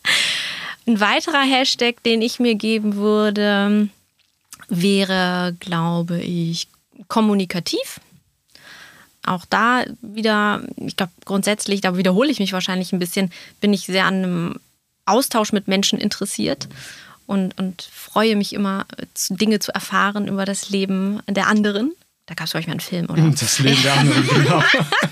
Ein 0.86 1.00
weiterer 1.00 1.42
Hashtag, 1.42 2.00
den 2.04 2.22
ich 2.22 2.38
mir 2.38 2.54
geben 2.54 2.94
würde, 2.94 3.88
wäre, 4.68 5.56
glaube 5.58 6.20
ich, 6.20 6.68
kommunikativ. 7.08 8.00
Auch 9.26 9.44
da 9.48 9.84
wieder, 10.02 10.62
ich 10.76 10.96
glaube 10.96 11.12
grundsätzlich, 11.24 11.80
da 11.80 11.96
wiederhole 11.96 12.30
ich 12.30 12.40
mich 12.40 12.52
wahrscheinlich 12.52 12.92
ein 12.92 12.98
bisschen, 12.98 13.30
bin 13.60 13.72
ich 13.72 13.86
sehr 13.86 14.04
an 14.04 14.14
einem 14.14 14.54
Austausch 15.06 15.52
mit 15.52 15.68
Menschen 15.68 15.98
interessiert 15.98 16.68
und, 17.26 17.58
und 17.58 17.82
freue 17.82 18.36
mich 18.36 18.52
immer, 18.52 18.86
Dinge 19.30 19.58
zu 19.58 19.72
erfahren 19.72 20.28
über 20.28 20.44
das 20.44 20.70
Leben 20.70 21.20
der 21.28 21.46
anderen. 21.46 21.92
Da 22.26 22.34
gab 22.34 22.46
es 22.46 22.54
manchmal 22.54 22.74
einen 22.74 22.80
Film, 22.80 23.10
oder? 23.10 23.22
Das 23.40 23.58
Leben 23.58 23.82
der 23.82 23.94
anderen, 23.94 24.28
genau. 24.28 24.62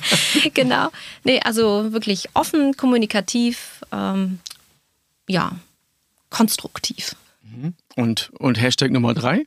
genau. 0.55 0.89
Nee, 1.25 1.41
also 1.41 1.93
wirklich 1.93 2.29
offen, 2.35 2.77
kommunikativ, 2.77 3.83
ähm, 3.93 4.39
ja, 5.29 5.53
konstruktiv. 6.31 7.15
Mhm. 7.43 7.75
Und, 7.97 8.31
und 8.39 8.61
Hashtag 8.61 8.91
Nummer 8.91 9.15
drei? 9.15 9.47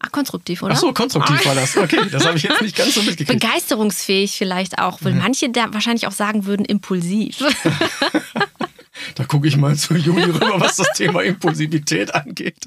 Ach, 0.00 0.12
konstruktiv, 0.12 0.62
oder? 0.62 0.74
Ach 0.74 0.78
so, 0.78 0.92
konstruktiv 0.92 1.44
war 1.44 1.54
das. 1.56 1.76
Okay, 1.76 1.98
das 2.10 2.24
habe 2.24 2.36
ich 2.36 2.44
jetzt 2.44 2.62
nicht 2.62 2.76
ganz 2.76 2.94
so 2.94 3.02
mitgekriegt. 3.02 3.40
Begeisterungsfähig 3.40 4.36
vielleicht 4.38 4.78
auch, 4.78 4.98
weil 5.02 5.12
mhm. 5.12 5.18
manche 5.18 5.50
da 5.50 5.72
wahrscheinlich 5.72 6.06
auch 6.06 6.12
sagen 6.12 6.46
würden, 6.46 6.64
impulsiv. 6.64 7.38
Da 9.14 9.24
gucke 9.24 9.48
ich 9.48 9.56
mal 9.56 9.76
zu 9.76 9.94
Juni 9.94 10.24
rüber, 10.24 10.60
was 10.60 10.76
das 10.76 10.92
Thema 10.94 11.22
Impulsivität 11.22 12.14
angeht. 12.14 12.66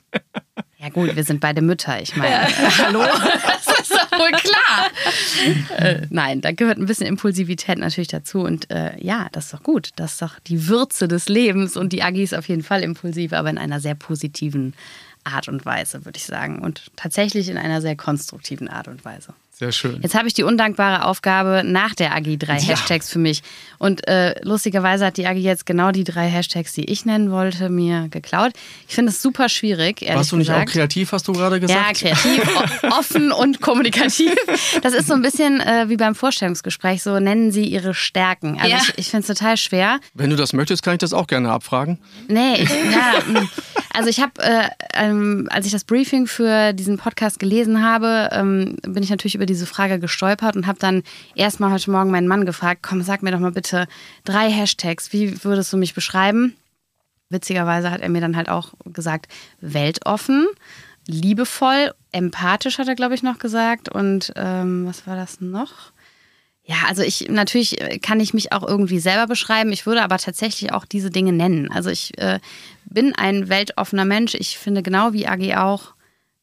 Ja 0.79 0.89
gut, 0.89 1.15
wir 1.15 1.23
sind 1.23 1.39
beide 1.39 1.61
Mütter. 1.61 2.01
Ich 2.01 2.15
meine, 2.15 2.47
hallo, 2.77 2.99
das 3.65 3.79
ist 3.79 3.91
doch 3.91 4.19
wohl 4.19 4.31
klar. 4.31 5.77
äh, 5.77 6.07
nein, 6.09 6.41
da 6.41 6.51
gehört 6.51 6.79
ein 6.79 6.87
bisschen 6.87 7.05
Impulsivität 7.05 7.77
natürlich 7.77 8.07
dazu. 8.07 8.39
Und 8.41 8.71
äh, 8.71 8.91
ja, 8.99 9.27
das 9.31 9.45
ist 9.45 9.53
doch 9.53 9.63
gut. 9.63 9.89
Das 9.97 10.13
ist 10.13 10.21
doch 10.21 10.39
die 10.39 10.67
Würze 10.67 11.07
des 11.07 11.29
Lebens. 11.29 11.77
Und 11.77 11.93
die 11.93 12.01
Agi 12.01 12.23
ist 12.23 12.33
auf 12.33 12.47
jeden 12.47 12.63
Fall 12.63 12.81
impulsiv, 12.81 13.33
aber 13.33 13.49
in 13.49 13.57
einer 13.57 13.79
sehr 13.79 13.95
positiven 13.95 14.73
Art 15.23 15.47
und 15.47 15.65
Weise, 15.65 16.05
würde 16.05 16.17
ich 16.17 16.25
sagen. 16.25 16.59
Und 16.59 16.91
tatsächlich 16.95 17.49
in 17.49 17.57
einer 17.57 17.81
sehr 17.81 17.95
konstruktiven 17.95 18.67
Art 18.67 18.87
und 18.87 19.03
Weise. 19.05 19.33
Sehr 19.61 19.71
schön. 19.71 19.99
Jetzt 20.01 20.15
habe 20.15 20.27
ich 20.27 20.33
die 20.33 20.41
undankbare 20.41 21.05
Aufgabe 21.05 21.61
nach 21.63 21.93
der 21.93 22.15
Agi 22.15 22.39
drei 22.39 22.57
ja. 22.57 22.69
Hashtags 22.69 23.11
für 23.11 23.19
mich. 23.19 23.43
Und 23.77 24.07
äh, 24.07 24.33
lustigerweise 24.41 25.05
hat 25.05 25.17
die 25.17 25.27
Agi 25.27 25.41
jetzt 25.41 25.67
genau 25.67 25.91
die 25.91 26.03
drei 26.03 26.27
Hashtags, 26.29 26.73
die 26.73 26.85
ich 26.85 27.05
nennen 27.05 27.29
wollte, 27.29 27.69
mir 27.69 28.07
geklaut. 28.09 28.53
Ich 28.87 28.95
finde 28.95 29.11
es 29.11 29.21
super 29.21 29.49
schwierig. 29.49 30.03
Warst 30.11 30.31
du 30.31 30.37
nicht 30.37 30.47
gesagt. 30.47 30.67
auch 30.67 30.73
kreativ, 30.73 31.11
hast 31.11 31.27
du 31.27 31.33
gerade 31.33 31.59
gesagt? 31.59 32.01
Ja, 32.01 32.11
kreativ, 32.11 32.41
offen 32.91 33.31
und 33.31 33.61
kommunikativ. 33.61 34.33
Das 34.81 34.95
ist 34.95 35.05
so 35.05 35.13
ein 35.13 35.21
bisschen 35.21 35.61
äh, 35.61 35.89
wie 35.89 35.97
beim 35.97 36.15
Vorstellungsgespräch. 36.15 37.03
So 37.03 37.19
nennen 37.19 37.51
sie 37.51 37.65
ihre 37.65 37.93
Stärken. 37.93 38.57
Also 38.59 38.67
ja. 38.67 38.77
ich, 38.81 38.97
ich 38.97 39.09
finde 39.09 39.27
es 39.31 39.37
total 39.37 39.57
schwer. 39.57 39.99
Wenn 40.15 40.31
du 40.31 40.37
das 40.37 40.53
möchtest, 40.53 40.81
kann 40.81 40.93
ich 40.93 41.01
das 41.01 41.13
auch 41.13 41.27
gerne 41.27 41.51
abfragen. 41.51 41.99
Nee, 42.27 42.63
ich, 42.63 42.69
ja, 42.91 43.43
also 43.93 44.09
ich 44.09 44.19
habe, 44.19 44.41
äh, 44.41 44.69
ähm, 44.95 45.47
als 45.51 45.65
ich 45.65 45.71
das 45.71 45.83
Briefing 45.83 46.25
für 46.25 46.73
diesen 46.73 46.97
Podcast 46.97 47.39
gelesen 47.39 47.83
habe, 47.83 48.29
ähm, 48.31 48.77
bin 48.87 49.03
ich 49.03 49.09
natürlich 49.09 49.35
über 49.35 49.45
diese 49.51 49.65
Frage 49.65 49.99
gestolpert 49.99 50.55
und 50.55 50.67
habe 50.67 50.79
dann 50.79 51.03
erstmal 51.35 51.71
heute 51.71 51.91
Morgen 51.91 52.11
meinen 52.11 52.27
Mann 52.27 52.45
gefragt, 52.45 52.81
komm, 52.81 53.01
sag 53.01 53.21
mir 53.21 53.31
doch 53.31 53.39
mal 53.39 53.51
bitte 53.51 53.87
drei 54.23 54.49
Hashtags, 54.49 55.11
wie 55.13 55.43
würdest 55.43 55.71
du 55.73 55.77
mich 55.77 55.93
beschreiben? 55.93 56.55
Witzigerweise 57.29 57.91
hat 57.91 58.01
er 58.01 58.09
mir 58.09 58.21
dann 58.21 58.35
halt 58.35 58.49
auch 58.49 58.73
gesagt, 58.85 59.27
weltoffen, 59.59 60.47
liebevoll, 61.07 61.93
empathisch 62.11 62.77
hat 62.77 62.87
er, 62.87 62.95
glaube 62.95 63.15
ich, 63.15 63.23
noch 63.23 63.39
gesagt. 63.39 63.89
Und 63.89 64.33
ähm, 64.35 64.85
was 64.85 65.07
war 65.07 65.15
das 65.15 65.41
noch? 65.41 65.91
Ja, 66.63 66.75
also 66.87 67.01
ich 67.01 67.27
natürlich 67.29 67.77
kann 68.01 68.19
ich 68.19 68.33
mich 68.33 68.53
auch 68.53 68.67
irgendwie 68.67 68.99
selber 68.99 69.27
beschreiben. 69.27 69.71
Ich 69.71 69.85
würde 69.85 70.03
aber 70.03 70.17
tatsächlich 70.17 70.73
auch 70.73 70.85
diese 70.85 71.09
Dinge 71.09 71.33
nennen. 71.33 71.71
Also 71.71 71.89
ich 71.89 72.17
äh, 72.19 72.39
bin 72.85 73.15
ein 73.15 73.49
weltoffener 73.49 74.05
Mensch. 74.05 74.35
Ich 74.35 74.57
finde 74.57 74.83
genau 74.83 75.13
wie 75.13 75.27
Agi 75.27 75.55
auch, 75.55 75.95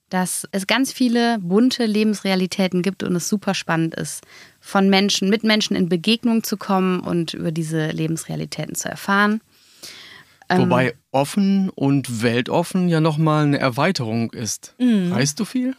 dass 0.09 0.49
es 0.53 0.67
ganz 0.67 0.93
viele 0.93 1.39
bunte 1.39 1.85
Lebensrealitäten 1.85 2.83
gibt 2.83 3.03
und 3.03 3.15
es 3.15 3.29
super 3.29 3.55
spannend 3.55 3.95
ist, 3.95 4.25
von 4.61 4.89
Menschen, 4.89 5.29
mit 5.29 5.45
Menschen 5.45 5.77
in 5.77 5.89
Begegnung 5.89 6.43
zu 6.43 6.57
kommen 6.57 7.01
und 7.01 7.35
über 7.35 7.53
diese 7.53 7.89
Lebensrealitäten 7.89 8.75
zu 8.75 8.89
erfahren. 8.89 9.41
Ähm, 10.49 10.63
Wobei 10.63 10.95
offen 11.11 11.69
und 11.71 12.23
weltoffen 12.23 12.89
ja 12.89 13.01
nochmal 13.01 13.45
eine 13.45 13.59
Erweiterung 13.59 14.33
ist. 14.33 14.75
Mhm. 14.79 15.13
Reist 15.13 15.39
du 15.41 15.45
viel? 15.45 15.77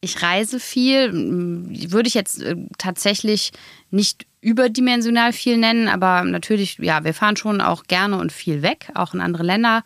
Ich 0.00 0.22
reise 0.22 0.60
viel, 0.60 1.10
würde 1.12 2.08
ich 2.08 2.14
jetzt 2.14 2.42
äh, 2.42 2.56
tatsächlich 2.76 3.52
nicht 3.90 4.26
überdimensional 4.42 5.32
viel 5.32 5.56
nennen, 5.56 5.88
aber 5.88 6.22
natürlich, 6.24 6.76
ja, 6.78 7.04
wir 7.04 7.14
fahren 7.14 7.36
schon 7.36 7.62
auch 7.62 7.84
gerne 7.84 8.18
und 8.18 8.30
viel 8.30 8.60
weg, 8.60 8.90
auch 8.94 9.14
in 9.14 9.22
andere 9.22 9.42
Länder. 9.42 9.82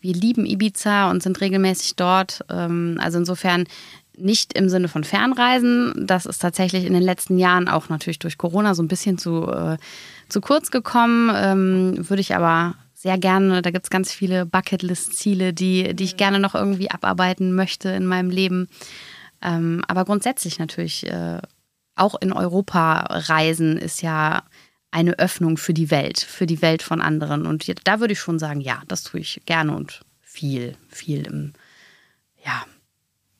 Wir 0.00 0.14
lieben 0.14 0.46
Ibiza 0.46 1.10
und 1.10 1.22
sind 1.22 1.40
regelmäßig 1.40 1.96
dort. 1.96 2.44
Ähm, 2.50 2.98
also 3.00 3.18
insofern 3.18 3.64
nicht 4.16 4.56
im 4.58 4.68
Sinne 4.68 4.88
von 4.88 5.04
Fernreisen. 5.04 6.06
Das 6.06 6.26
ist 6.26 6.38
tatsächlich 6.38 6.84
in 6.84 6.92
den 6.92 7.02
letzten 7.02 7.38
Jahren 7.38 7.68
auch 7.68 7.88
natürlich 7.88 8.18
durch 8.18 8.38
Corona 8.38 8.74
so 8.74 8.82
ein 8.82 8.88
bisschen 8.88 9.18
zu, 9.18 9.46
äh, 9.46 9.76
zu 10.28 10.40
kurz 10.40 10.70
gekommen. 10.70 11.30
Ähm, 11.34 12.08
würde 12.08 12.20
ich 12.20 12.34
aber 12.34 12.74
sehr 12.94 13.16
gerne, 13.16 13.62
da 13.62 13.70
gibt 13.70 13.86
es 13.86 13.90
ganz 13.90 14.12
viele 14.12 14.44
Bucketlist-Ziele, 14.44 15.54
die, 15.54 15.94
die 15.94 16.04
ich 16.04 16.18
gerne 16.18 16.38
noch 16.38 16.54
irgendwie 16.54 16.90
abarbeiten 16.90 17.54
möchte 17.54 17.88
in 17.88 18.04
meinem 18.04 18.28
Leben. 18.28 18.68
Ähm, 19.40 19.82
aber 19.88 20.04
grundsätzlich 20.04 20.58
natürlich 20.58 21.06
äh, 21.06 21.40
auch 21.96 22.14
in 22.20 22.32
Europa 22.32 23.06
reisen 23.08 23.78
ist 23.78 24.02
ja 24.02 24.42
eine 24.90 25.18
Öffnung 25.18 25.56
für 25.56 25.74
die 25.74 25.90
Welt, 25.90 26.20
für 26.20 26.46
die 26.46 26.62
Welt 26.62 26.82
von 26.82 27.00
anderen. 27.00 27.46
Und 27.46 27.66
da 27.84 28.00
würde 28.00 28.12
ich 28.12 28.20
schon 28.20 28.38
sagen, 28.38 28.60
ja, 28.60 28.82
das 28.88 29.02
tue 29.02 29.20
ich 29.20 29.40
gerne 29.46 29.74
und 29.74 30.00
viel, 30.20 30.76
viel 30.88 31.26
im, 31.26 31.52
ja. 32.44 32.64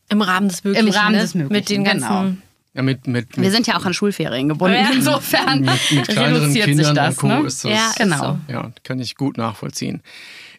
Im 0.09 0.23
Rahmen 0.23 0.49
des 0.49 0.65
Möglichen. 0.65 0.89
Im 0.89 0.95
Rahmen 0.95 1.17
ne? 1.17 1.23
des 1.23 1.35
Möglichen. 1.35 1.53
Mit 1.53 1.69
den 1.69 1.85
ganzen. 1.85 2.09
Genau. 2.09 2.37
Ja, 2.73 2.83
mit, 2.83 3.07
mit, 3.09 3.37
mit, 3.37 3.43
Wir 3.45 3.51
sind 3.51 3.67
ja 3.67 3.77
auch 3.77 3.85
an 3.85 3.95
Schulferien 3.95 4.49
gebunden. 4.49 4.77
Ja. 4.77 4.91
Insofern 4.93 5.61
mit, 5.61 5.91
mit 5.91 6.09
kleineren 6.09 6.55
Kindern 6.55 6.95
das, 6.95 7.15
und 7.15 7.21
Co. 7.21 7.27
Ne? 7.29 7.43
das. 7.43 7.63
Ja, 7.65 7.93
genau. 7.99 8.39
Ja, 8.49 8.71
kann 8.85 9.01
ich 9.01 9.17
gut 9.17 9.37
nachvollziehen. 9.37 10.03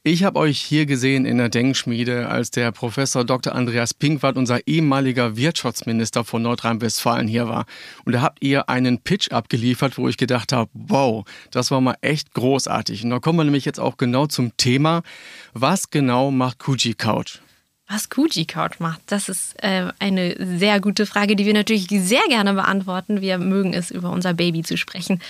Ich 0.04 0.24
habe 0.24 0.40
euch 0.40 0.60
hier 0.60 0.88
gesehen 0.88 1.26
in 1.26 1.38
der 1.38 1.50
Denkschmiede, 1.50 2.28
als 2.28 2.50
der 2.50 2.72
Professor 2.72 3.24
Dr. 3.24 3.54
Andreas 3.54 3.94
Pinkwart, 3.94 4.36
unser 4.36 4.68
ehemaliger 4.68 5.38
Wirtschaftsminister 5.38 6.24
von 6.24 6.42
Nordrhein-Westfalen 6.42 7.28
hier 7.28 7.48
war. 7.48 7.66
Und 8.04 8.14
da 8.14 8.22
habt 8.22 8.44
ihr 8.44 8.68
einen 8.68 8.98
Pitch 8.98 9.32
abgeliefert, 9.32 10.00
wo 10.00 10.08
ich 10.08 10.18
gedacht 10.18 10.54
habe, 10.54 10.72
wow, 10.74 11.24
das 11.52 11.70
war 11.70 11.82
mal 11.82 11.98
echt 12.02 12.34
großartig. 12.34 13.04
Und 13.04 13.12
da 13.12 13.20
kommen 13.20 13.38
wir 13.38 13.44
nämlich 13.44 13.64
jetzt 13.64 13.80
auch 13.80 13.98
genau 13.98 14.26
zum 14.26 14.58
Thema. 14.58 15.04
Was 15.54 15.92
genau 15.92 16.32
macht 16.32 16.58
Kuji 16.58 16.96
Couch? 16.96 17.38
Was 17.94 18.10
Kuji 18.10 18.46
Couch 18.46 18.80
macht, 18.80 19.02
das 19.08 19.28
ist 19.28 19.62
äh, 19.62 19.92
eine 20.00 20.38
sehr 20.40 20.80
gute 20.80 21.06
Frage, 21.06 21.36
die 21.36 21.46
wir 21.46 21.54
natürlich 21.54 21.90
sehr 21.90 22.22
gerne 22.30 22.54
beantworten. 22.54 23.20
Wir 23.20 23.38
mögen 23.38 23.74
es, 23.74 23.92
über 23.92 24.12
unser 24.12 24.34
Baby 24.34 24.64
zu 24.64 24.78
sprechen. 24.78 25.22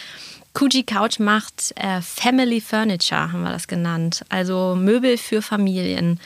Kuji 0.53 0.83
Couch 0.83 1.17
macht 1.17 1.73
äh, 1.75 2.01
Family 2.01 2.61
Furniture, 2.61 3.31
haben 3.31 3.41
wir 3.41 3.51
das 3.51 3.67
genannt. 3.67 4.23
Also 4.29 4.75
Möbel 4.79 5.17
für 5.17 5.41
Familien. 5.41 6.19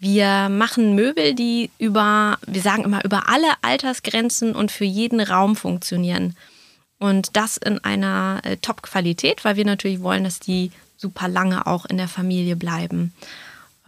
Wir 0.00 0.48
machen 0.48 0.96
Möbel, 0.96 1.34
die 1.34 1.70
über, 1.78 2.38
wir 2.44 2.62
sagen 2.62 2.82
immer, 2.82 3.04
über 3.04 3.28
alle 3.28 3.52
Altersgrenzen 3.62 4.56
und 4.56 4.72
für 4.72 4.84
jeden 4.84 5.20
Raum 5.20 5.54
funktionieren. 5.54 6.34
Und 6.98 7.36
das 7.36 7.56
in 7.56 7.78
einer 7.84 8.40
äh, 8.42 8.56
Top-Qualität, 8.56 9.44
weil 9.44 9.54
wir 9.54 9.64
natürlich 9.64 10.02
wollen, 10.02 10.24
dass 10.24 10.40
die 10.40 10.72
super 10.96 11.28
lange 11.28 11.68
auch 11.68 11.84
in 11.84 11.98
der 11.98 12.08
Familie 12.08 12.56
bleiben. 12.56 13.12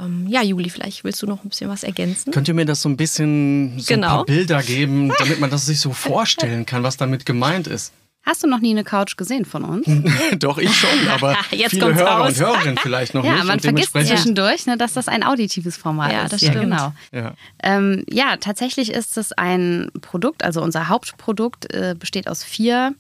Ähm, 0.00 0.26
ja, 0.28 0.42
Juli, 0.42 0.70
vielleicht 0.70 1.04
willst 1.04 1.22
du 1.22 1.26
noch 1.26 1.44
ein 1.44 1.48
bisschen 1.48 1.70
was 1.70 1.82
ergänzen? 1.82 2.32
Könnt 2.32 2.48
ihr 2.48 2.54
mir 2.54 2.64
das 2.64 2.82
so 2.82 2.88
ein 2.88 2.96
bisschen 2.96 3.78
so 3.78 3.94
genau. 3.94 4.06
ein 4.06 4.16
paar 4.16 4.24
Bilder 4.24 4.62
geben, 4.62 5.12
damit 5.18 5.40
man 5.40 5.50
das 5.50 5.66
sich 5.66 5.80
so 5.80 5.92
vorstellen 5.92 6.66
kann, 6.66 6.82
was 6.82 6.96
damit 6.96 7.26
gemeint 7.26 7.66
ist? 7.66 7.92
Hast 8.22 8.42
du 8.42 8.46
noch 8.46 8.60
nie 8.60 8.70
eine 8.70 8.84
Couch 8.84 9.16
gesehen 9.16 9.46
von 9.46 9.64
uns? 9.64 9.86
Doch, 10.38 10.58
ich 10.58 10.74
schon, 10.74 10.90
aber 11.10 11.36
Jetzt 11.50 11.70
viele 11.70 11.94
Hörer 11.94 12.18
raus. 12.18 12.28
und 12.28 12.46
Hörerinnen 12.46 12.78
vielleicht 12.78 13.14
noch 13.14 13.24
ja, 13.24 13.32
nicht. 13.32 13.40
Ja, 13.40 13.46
man 13.46 13.60
vergisst 13.60 13.92
zwischendurch, 13.92 14.66
ne, 14.66 14.76
dass 14.76 14.92
das 14.92 15.08
ein 15.08 15.22
auditives 15.22 15.76
Format 15.76 16.12
ja, 16.12 16.24
ist. 16.24 16.32
Das 16.34 16.40
stimmt. 16.40 16.60
genau. 16.60 16.92
Ja. 17.12 17.34
Ähm, 17.62 18.04
ja, 18.10 18.36
tatsächlich 18.36 18.92
ist 18.92 19.16
es 19.16 19.32
ein 19.32 19.90
Produkt, 20.02 20.44
also 20.44 20.62
unser 20.62 20.88
Hauptprodukt 20.88 21.72
äh, 21.72 21.94
besteht 21.98 22.28
aus 22.28 22.44
vier 22.44 22.94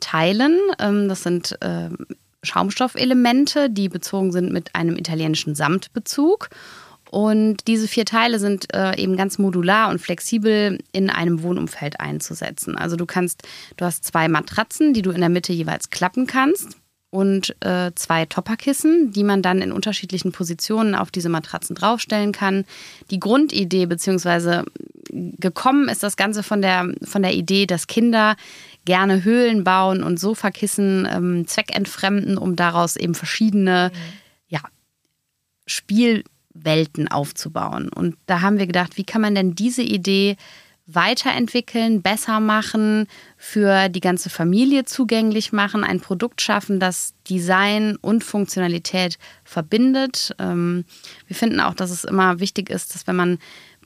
Teilen. 0.00 0.58
Ähm, 0.78 1.08
das 1.08 1.22
sind 1.22 1.56
äh, 1.62 1.88
Schaumstoffelemente, 2.42 3.70
die 3.70 3.88
bezogen 3.88 4.32
sind 4.32 4.52
mit 4.52 4.74
einem 4.74 4.96
italienischen 4.96 5.54
Samtbezug. 5.54 6.50
Und 7.10 7.66
diese 7.66 7.88
vier 7.88 8.04
Teile 8.04 8.38
sind 8.38 8.72
äh, 8.74 8.96
eben 8.96 9.16
ganz 9.16 9.38
modular 9.38 9.88
und 9.88 9.98
flexibel 9.98 10.78
in 10.92 11.08
einem 11.08 11.42
Wohnumfeld 11.42 12.00
einzusetzen. 12.00 12.76
Also 12.76 12.96
du 12.96 13.06
kannst, 13.06 13.42
du 13.76 13.84
hast 13.84 14.04
zwei 14.04 14.28
Matratzen, 14.28 14.92
die 14.92 15.02
du 15.02 15.10
in 15.10 15.20
der 15.20 15.30
Mitte 15.30 15.52
jeweils 15.52 15.88
klappen 15.90 16.26
kannst 16.26 16.76
und 17.10 17.56
äh, 17.60 17.92
zwei 17.94 18.26
Topperkissen, 18.26 19.12
die 19.12 19.24
man 19.24 19.40
dann 19.40 19.62
in 19.62 19.72
unterschiedlichen 19.72 20.32
Positionen 20.32 20.94
auf 20.94 21.10
diese 21.10 21.30
Matratzen 21.30 21.74
draufstellen 21.74 22.32
kann. 22.32 22.64
Die 23.10 23.20
Grundidee 23.20 23.86
beziehungsweise 23.86 24.64
gekommen 25.10 25.88
ist 25.88 26.02
das 26.02 26.16
Ganze 26.16 26.42
von 26.42 26.62
der, 26.62 26.92
von 27.04 27.22
der 27.22 27.34
Idee, 27.34 27.66
dass 27.66 27.86
Kinder 27.86 28.36
gerne 28.84 29.24
Höhlen 29.24 29.64
bauen 29.64 30.02
und 30.02 30.18
Sofakissen 30.18 31.06
ähm, 31.10 31.46
zweckentfremden, 31.46 32.38
um 32.38 32.56
daraus 32.56 32.96
eben 32.96 33.14
verschiedene 33.14 33.90
mhm. 33.92 33.98
ja, 34.48 34.60
Spiel 35.66 36.24
Welten 36.54 37.08
aufzubauen. 37.08 37.88
Und 37.88 38.16
da 38.26 38.40
haben 38.40 38.58
wir 38.58 38.66
gedacht, 38.66 38.96
wie 38.96 39.04
kann 39.04 39.20
man 39.20 39.34
denn 39.34 39.54
diese 39.54 39.82
Idee 39.82 40.36
weiterentwickeln, 40.90 42.00
besser 42.00 42.40
machen, 42.40 43.06
für 43.36 43.90
die 43.90 44.00
ganze 44.00 44.30
Familie 44.30 44.86
zugänglich 44.86 45.52
machen, 45.52 45.84
ein 45.84 46.00
Produkt 46.00 46.40
schaffen, 46.40 46.80
das 46.80 47.12
Design 47.28 47.96
und 47.96 48.24
Funktionalität 48.24 49.18
verbindet. 49.44 50.34
Ähm, 50.38 50.86
wir 51.26 51.36
finden 51.36 51.60
auch, 51.60 51.74
dass 51.74 51.90
es 51.90 52.04
immer 52.04 52.40
wichtig 52.40 52.70
ist, 52.70 52.94
dass 52.94 53.06
wenn 53.06 53.16
man 53.16 53.38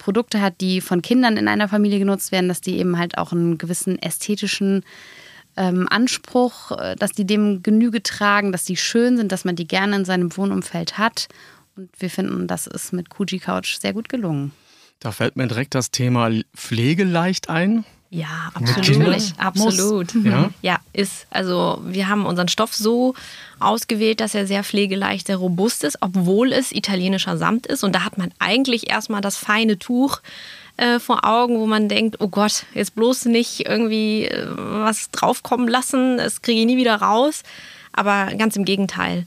Produkte 0.03 0.41
hat, 0.41 0.61
die 0.61 0.81
von 0.81 1.01
Kindern 1.01 1.37
in 1.37 1.47
einer 1.47 1.69
Familie 1.69 2.01
genutzt 2.01 2.33
werden, 2.33 2.49
dass 2.49 2.61
die 2.61 2.77
eben 2.79 2.99
halt 2.99 3.19
auch 3.19 3.31
einen 3.31 3.57
gewissen 3.57 4.01
ästhetischen 4.01 4.85
ähm, 5.57 5.87
Anspruch, 5.89 6.73
äh, 6.73 6.97
dass 6.97 7.13
die 7.13 7.25
dem 7.25 7.63
Genüge 7.63 8.03
tragen, 8.03 8.51
dass 8.51 8.65
die 8.65 8.77
schön 8.77 9.17
sind, 9.17 9.31
dass 9.31 9.45
man 9.45 9.55
die 9.55 9.69
gerne 9.69 9.95
in 9.97 10.05
seinem 10.05 10.37
Wohnumfeld 10.37 10.99
hat 10.99 11.29
und 11.77 11.89
wir 11.99 12.11
finden, 12.11 12.49
das 12.49 12.67
ist 12.67 12.93
mit 12.93 13.11
Kuji 13.11 13.39
Couch 13.39 13.79
sehr 13.79 13.93
gut 13.93 14.09
gelungen. 14.09 14.51
Da 14.99 15.13
fällt 15.13 15.37
mir 15.37 15.47
direkt 15.47 15.75
das 15.75 15.93
Thema 15.93 16.31
Pflegeleicht 16.57 17.49
ein. 17.49 17.85
Ja, 18.15 18.53
absolut. 18.53 19.33
Absolut. 19.39 20.15
Ja? 20.23 20.51
Ja, 20.61 20.79
ist. 20.93 21.27
Also 21.31 21.81
wir 21.83 22.11
haben 22.11 22.27
unseren 22.27 22.49
Stoff 22.49 22.75
so 22.75 23.15
ausgewählt, 23.59 24.21
dass 24.21 24.35
er 24.35 24.47
sehr 24.47 24.63
pflegeleicht, 24.65 25.29
sehr 25.29 25.39
robust 25.39 25.83
ist, 25.83 25.97
obwohl 26.03 26.53
es 26.53 26.73
italienischer 26.73 27.39
Samt 27.39 27.67
ist. 27.67 27.83
Und 27.85 27.95
da 27.95 28.05
hat 28.05 28.19
man 28.19 28.31
eigentlich 28.39 28.91
erstmal 28.91 29.23
das 29.23 29.39
feine 29.39 29.79
Tuch 29.79 30.21
äh, 30.77 30.99
vor 30.99 31.25
Augen, 31.25 31.59
wo 31.59 31.65
man 31.65 31.89
denkt, 31.89 32.17
oh 32.21 32.29
Gott, 32.29 32.67
jetzt 32.75 32.95
bloß 32.97 33.25
nicht 33.27 33.67
irgendwie 33.67 34.27
äh, 34.27 34.47
was 34.57 35.11
draufkommen 35.11 35.67
lassen, 35.67 36.19
das 36.19 36.43
kriege 36.43 36.61
ich 36.61 36.67
nie 36.67 36.77
wieder 36.77 36.97
raus. 36.97 37.43
Aber 37.95 38.27
ganz 38.37 38.57
im 38.57 38.67
Gegenteil. 38.67 39.25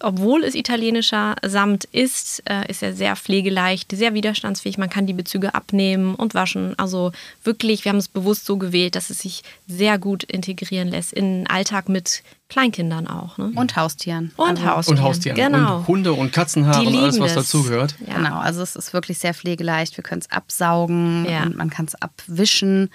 Obwohl 0.00 0.44
es 0.44 0.54
italienischer 0.54 1.36
Samt 1.44 1.84
ist, 1.84 2.42
äh, 2.48 2.68
ist 2.70 2.82
er 2.82 2.94
sehr 2.94 3.16
pflegeleicht, 3.16 3.92
sehr 3.92 4.14
widerstandsfähig. 4.14 4.78
Man 4.78 4.90
kann 4.90 5.06
die 5.06 5.12
Bezüge 5.12 5.54
abnehmen 5.54 6.14
und 6.14 6.34
waschen. 6.34 6.78
Also 6.78 7.12
wirklich, 7.44 7.84
wir 7.84 7.90
haben 7.90 7.98
es 7.98 8.08
bewusst 8.08 8.46
so 8.46 8.56
gewählt, 8.56 8.94
dass 8.94 9.10
es 9.10 9.20
sich 9.20 9.42
sehr 9.66 9.98
gut 9.98 10.24
integrieren 10.24 10.88
lässt 10.88 11.12
in 11.12 11.40
den 11.40 11.46
Alltag 11.46 11.88
mit 11.88 12.22
Kleinkindern 12.50 13.06
auch. 13.06 13.38
Ne? 13.38 13.52
Und 13.54 13.76
Haustieren. 13.76 14.32
Und 14.36 14.50
also, 14.50 14.66
Haustieren. 14.66 14.98
Und 14.98 15.04
Haustieren. 15.04 15.36
Genau. 15.36 15.78
Und 15.78 15.86
Hunde 15.88 16.12
und 16.12 16.32
Katzenhaare 16.32 16.86
und 16.86 16.94
alles, 16.96 17.18
was 17.18 17.34
dazugehört. 17.34 17.94
Ja. 18.06 18.16
Genau, 18.16 18.38
also 18.38 18.60
es 18.60 18.76
ist 18.76 18.92
wirklich 18.92 19.18
sehr 19.18 19.32
pflegeleicht. 19.32 19.96
Wir 19.96 20.02
können 20.04 20.20
es 20.20 20.30
absaugen 20.30 21.24
Ja. 21.26 21.44
und 21.44 21.56
man 21.56 21.70
kann 21.70 21.86
es 21.86 21.94
abwischen. 21.94 22.90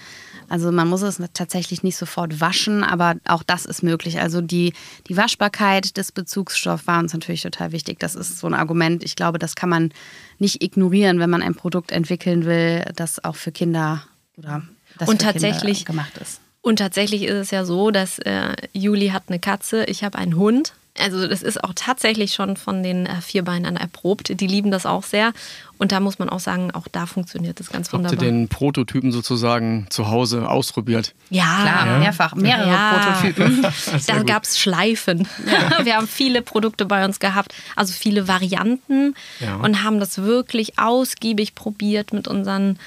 Also 0.50 0.72
man 0.72 0.88
muss 0.88 1.02
es 1.02 1.20
tatsächlich 1.34 1.82
nicht 1.82 1.98
sofort 1.98 2.40
waschen, 2.40 2.84
aber 2.84 3.16
auch 3.28 3.42
das 3.42 3.66
ist 3.66 3.82
möglich. 3.82 4.20
Also 4.20 4.42
die, 4.42 4.74
die 5.08 5.18
Waschbarkeit 5.18 5.98
des 5.98 6.12
Bezugsstoffs 6.12 6.86
war 6.86 7.00
uns 7.00 7.14
natürlich 7.14 7.42
total 7.42 7.72
wichtig. 7.72 8.00
Das 8.00 8.14
ist 8.14 8.38
so 8.38 8.46
ein 8.48 8.54
Argument. 8.54 9.04
Ich 9.04 9.16
glaube, 9.16 9.40
das 9.40 9.56
kann 9.56 9.70
man 9.70 9.92
nicht 10.38 10.62
ignorieren, 10.62 11.20
wenn 11.20 11.30
man 11.30 11.42
ein 11.42 11.56
Produkt 11.56 11.92
entwickeln 11.92 12.46
will, 12.46 12.84
das 12.96 13.24
auch 13.24 13.36
für 13.38 13.52
Kinder 13.52 14.04
oder 14.38 14.62
das 15.00 15.08
Und 15.10 15.22
für 15.24 15.30
tatsächlich- 15.32 15.86
Kinder 15.86 16.04
gemacht 16.04 16.18
ist. 16.22 16.42
Und 16.66 16.78
tatsächlich 16.80 17.24
ist 17.24 17.36
es 17.36 17.52
ja 17.52 17.64
so, 17.64 17.92
dass 17.92 18.18
äh, 18.20 18.56
Juli 18.74 19.10
hat 19.10 19.24
eine 19.28 19.38
Katze, 19.38 19.86
ich 19.86 20.04
habe 20.04 20.18
einen 20.18 20.36
Hund. 20.36 20.74
Also 20.98 21.28
das 21.28 21.44
ist 21.44 21.64
auch 21.64 21.74
tatsächlich 21.76 22.34
schon 22.34 22.58
von 22.58 22.82
den 22.82 23.06
äh, 23.06 23.22
Vierbeinern 23.22 23.76
erprobt. 23.76 24.40
Die 24.40 24.48
lieben 24.48 24.72
das 24.72 24.88
auch 24.88 25.04
sehr. 25.04 25.32
Und 25.78 25.92
da 25.92 26.00
muss 26.00 26.18
man 26.18 26.28
auch 26.30 26.40
sagen, 26.40 26.72
auch 26.72 26.88
da 26.92 27.06
funktioniert 27.06 27.60
das 27.60 27.70
ganz 27.70 27.90
Habt 27.94 27.94
ihr 27.94 28.10
wunderbar. 28.10 28.26
den 28.26 28.48
Prototypen 28.48 29.12
sozusagen 29.12 29.86
zu 29.92 30.08
Hause 30.10 30.50
ausprobiert? 30.50 31.14
ja, 31.30 31.44
Klar, 31.62 32.00
mehrfach, 32.00 32.34
mehrere 32.34 32.68
Ja. 32.70 33.22
Prototypen. 33.22 33.66
Da 34.08 34.24
gab 34.24 34.44
es 34.44 34.58
Schleifen. 34.58 35.28
Wir 35.84 35.98
haben 35.98 36.08
viele 36.08 36.42
Produkte 36.42 36.86
bei 36.86 37.06
uns 37.06 37.20
gehabt, 37.20 37.54
also 37.76 37.94
viele 37.94 38.28
Varianten 38.28 39.14
Ja. 39.40 39.58
und 39.58 39.84
haben 39.84 40.00
das 40.00 40.18
wirklich 40.24 40.80
ausgiebig 40.80 41.54
probiert 41.54 42.12
mit 42.12 42.28
unseren 42.28 42.80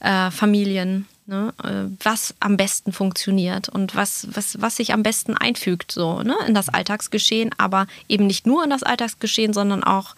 äh, 0.00 0.30
Familien, 0.32 1.06
ne? 1.30 1.54
äh, 1.62 2.04
was 2.04 2.34
am 2.40 2.56
besten 2.58 2.92
funktioniert 2.92 3.70
und 3.70 3.96
was, 3.96 4.26
was, 4.32 4.60
was 4.60 4.76
sich 4.76 4.92
am 4.92 5.02
besten 5.02 5.36
einfügt 5.36 5.92
so, 5.92 6.22
ne? 6.22 6.36
in 6.46 6.54
das 6.54 6.68
Alltagsgeschehen, 6.68 7.54
aber 7.56 7.86
eben 8.08 8.26
nicht 8.26 8.46
nur 8.46 8.64
in 8.64 8.70
das 8.70 8.82
Alltagsgeschehen, 8.82 9.54
sondern 9.54 9.82
auch 9.82 10.14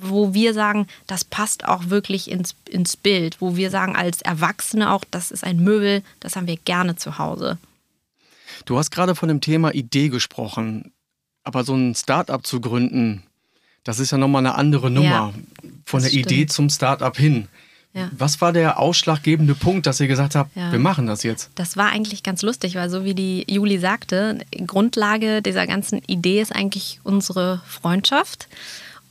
wo 0.00 0.32
wir 0.32 0.54
sagen, 0.54 0.86
das 1.08 1.24
passt 1.24 1.64
auch 1.64 1.90
wirklich 1.90 2.30
ins, 2.30 2.54
ins 2.68 2.96
Bild, 2.96 3.40
wo 3.40 3.56
wir 3.56 3.68
sagen 3.68 3.96
als 3.96 4.22
Erwachsene 4.22 4.92
auch, 4.92 5.02
das 5.10 5.32
ist 5.32 5.42
ein 5.42 5.58
Möbel, 5.58 6.04
das 6.20 6.36
haben 6.36 6.46
wir 6.46 6.56
gerne 6.56 6.94
zu 6.94 7.18
Hause. 7.18 7.58
Du 8.64 8.78
hast 8.78 8.92
gerade 8.92 9.16
von 9.16 9.28
dem 9.28 9.40
Thema 9.40 9.74
Idee 9.74 10.08
gesprochen. 10.08 10.92
Aber 11.42 11.64
so 11.64 11.74
ein 11.74 11.96
Start-up 11.96 12.46
zu 12.46 12.60
gründen, 12.60 13.24
das 13.82 13.98
ist 13.98 14.12
ja 14.12 14.18
nochmal 14.18 14.46
eine 14.46 14.54
andere 14.54 14.88
Nummer. 14.88 15.34
Von 15.84 16.02
das 16.02 16.12
der 16.12 16.20
Idee 16.20 16.34
stimmt. 16.34 16.52
zum 16.52 16.70
Start-up 16.70 17.16
hin. 17.16 17.48
Ja. 17.94 18.10
Was 18.16 18.40
war 18.40 18.52
der 18.52 18.78
ausschlaggebende 18.78 19.54
Punkt, 19.54 19.86
dass 19.86 19.98
ihr 19.98 20.08
gesagt 20.08 20.34
habt, 20.34 20.54
Ja. 20.56 20.70
wir 20.70 20.78
machen 20.78 21.06
das 21.06 21.22
jetzt? 21.22 21.50
Das 21.54 21.76
war 21.76 21.88
eigentlich 21.90 22.22
ganz 22.22 22.42
lustig, 22.42 22.74
weil 22.74 22.90
so 22.90 23.04
wie 23.04 23.14
die 23.14 23.44
Juli 23.48 23.78
sagte, 23.78 24.38
Grundlage 24.66 25.42
dieser 25.42 25.66
ganzen 25.66 26.02
Idee 26.06 26.40
ist 26.40 26.54
eigentlich 26.54 27.00
unsere 27.02 27.60
Freundschaft. 27.66 28.48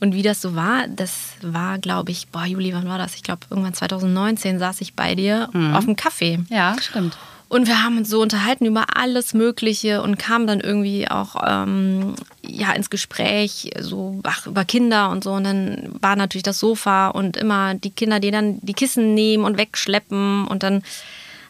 Und 0.00 0.14
wie 0.14 0.22
das 0.22 0.40
so 0.40 0.54
war, 0.54 0.86
das 0.86 1.12
war, 1.42 1.78
glaube 1.78 2.12
ich, 2.12 2.28
boah, 2.28 2.44
Juli, 2.46 2.72
wann 2.72 2.86
war 2.88 2.98
das? 2.98 3.16
Ich 3.16 3.24
glaube, 3.24 3.40
irgendwann 3.50 3.74
2019 3.74 4.60
saß 4.60 4.80
ich 4.80 4.94
bei 4.94 5.16
dir 5.16 5.50
auf 5.74 5.84
dem 5.86 5.96
Kaffee. 5.96 6.38
Ja, 6.50 6.76
stimmt. 6.80 7.18
Und 7.48 7.66
wir 7.66 7.82
haben 7.82 7.96
uns 7.96 8.10
so 8.10 8.20
unterhalten 8.20 8.66
über 8.66 8.84
alles 8.94 9.32
Mögliche 9.32 10.02
und 10.02 10.18
kamen 10.18 10.46
dann 10.46 10.60
irgendwie 10.60 11.10
auch 11.10 11.34
ähm, 11.46 12.14
ja, 12.42 12.72
ins 12.72 12.90
Gespräch, 12.90 13.70
so 13.80 14.20
ach, 14.24 14.46
über 14.46 14.66
Kinder 14.66 15.08
und 15.08 15.24
so. 15.24 15.32
Und 15.32 15.44
dann 15.44 15.94
war 16.00 16.14
natürlich 16.14 16.42
das 16.42 16.58
Sofa 16.58 17.08
und 17.08 17.38
immer 17.38 17.74
die 17.74 17.90
Kinder, 17.90 18.20
die 18.20 18.30
dann 18.30 18.58
die 18.60 18.74
Kissen 18.74 19.14
nehmen 19.14 19.44
und 19.44 19.56
wegschleppen. 19.56 20.46
Und 20.46 20.62
dann 20.62 20.82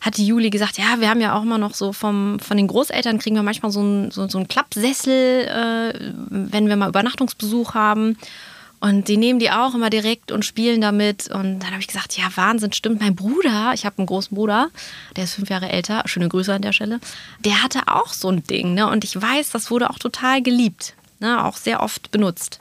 hat 0.00 0.17
die 0.19 0.26
Juli 0.26 0.50
gesagt, 0.50 0.78
ja, 0.78 1.00
wir 1.00 1.11
haben 1.11 1.21
ja 1.21 1.37
auch 1.37 1.43
immer 1.43 1.59
noch 1.59 1.75
so 1.75 1.93
vom, 1.93 2.38
von 2.38 2.57
den 2.57 2.69
Großeltern 2.69 3.19
kriegen 3.19 3.35
wir 3.35 3.43
manchmal 3.43 3.73
so 3.73 3.81
einen 3.81 4.12
so, 4.12 4.28
so 4.28 4.45
Klappsessel, 4.45 5.49
äh, 5.49 6.12
wenn 6.31 6.68
wir 6.68 6.77
mal 6.77 6.88
Übernachtungsbesuch 6.88 7.75
haben. 7.75 8.16
Und 8.81 9.09
die 9.09 9.17
nehmen 9.17 9.41
die 9.41 9.51
auch 9.51 9.75
immer 9.75 9.91
direkt 9.91 10.31
und 10.31 10.45
spielen 10.45 10.81
damit. 10.81 11.29
Und 11.29 11.61
dann 11.61 11.71
habe 11.71 11.81
ich 11.81 11.88
gesagt, 11.88 12.17
ja, 12.17 12.25
Wahnsinn, 12.37 12.73
stimmt. 12.73 13.01
Mein 13.01 13.17
Bruder, 13.17 13.73
ich 13.75 13.85
habe 13.85 13.99
einen 13.99 14.07
großen 14.07 14.35
Bruder, 14.35 14.71
der 15.17 15.25
ist 15.25 15.35
fünf 15.35 15.51
Jahre 15.51 15.69
älter, 15.69 16.03
schöne 16.07 16.29
Grüße 16.29 16.53
an 16.53 16.62
der 16.62 16.73
Stelle, 16.73 17.01
der 17.45 17.62
hatte 17.62 17.83
auch 17.88 18.12
so 18.12 18.29
ein 18.31 18.45
Ding. 18.45 18.75
Ne? 18.75 18.88
Und 18.88 19.05
ich 19.05 19.21
weiß, 19.21 19.51
das 19.51 19.71
wurde 19.71 19.91
auch 19.91 19.99
total 19.99 20.43
geliebt, 20.43 20.95
ne? 21.19 21.45
auch 21.45 21.57
sehr 21.57 21.83
oft 21.83 22.11
benutzt. 22.12 22.61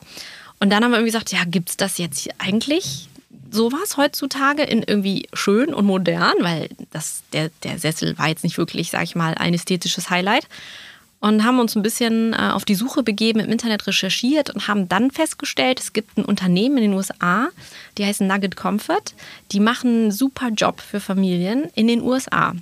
Und 0.60 0.72
dann 0.72 0.84
haben 0.84 0.92
wir 0.92 0.98
irgendwie 0.98 1.12
gesagt, 1.12 1.32
ja, 1.32 1.44
gibt 1.46 1.70
es 1.70 1.78
das 1.78 2.00
jetzt 2.00 2.30
eigentlich 2.40 3.10
sowas 3.52 3.96
heutzutage 3.96 4.64
in 4.64 4.82
irgendwie 4.82 5.28
schön 5.34 5.72
und 5.74 5.86
modern? 5.86 6.34
Weil 6.40 6.70
das, 6.92 7.22
der, 7.32 7.52
der 7.64 7.78
Sessel 7.78 8.18
war 8.18 8.28
jetzt 8.28 8.44
nicht 8.44 8.58
wirklich, 8.58 8.90
sag 8.90 9.04
ich 9.04 9.16
mal, 9.16 9.36
ein 9.36 9.54
ästhetisches 9.54 10.10
Highlight 10.10 10.48
und 11.20 11.44
haben 11.44 11.60
uns 11.60 11.76
ein 11.76 11.82
bisschen 11.82 12.34
äh, 12.34 12.52
auf 12.52 12.66
die 12.66 12.76
Suche 12.76 13.04
begeben, 13.04 13.40
im 13.40 13.52
Internet 13.52 13.88
recherchiert 13.88 14.50
und 14.50 14.68
haben 14.68 14.88
dann 14.88 15.12
festgestellt, 15.12 15.80
es 15.80 15.94
gibt 15.94 16.18
ein 16.18 16.26
Unternehmen 16.26 16.78
in 16.78 16.84
den 16.84 16.94
USA, 16.94 17.50
die 17.98 18.06
heißen 18.06 18.28
Nugget 18.28 18.56
Comfort. 18.56 19.14
Die 19.52 19.60
machen 19.60 19.90
einen 19.90 20.12
super 20.12 20.50
Job 20.50 20.80
für 20.80 21.00
Familien 21.00 21.70
in 21.76 21.88
den 21.88 22.02
USA. 22.02 22.54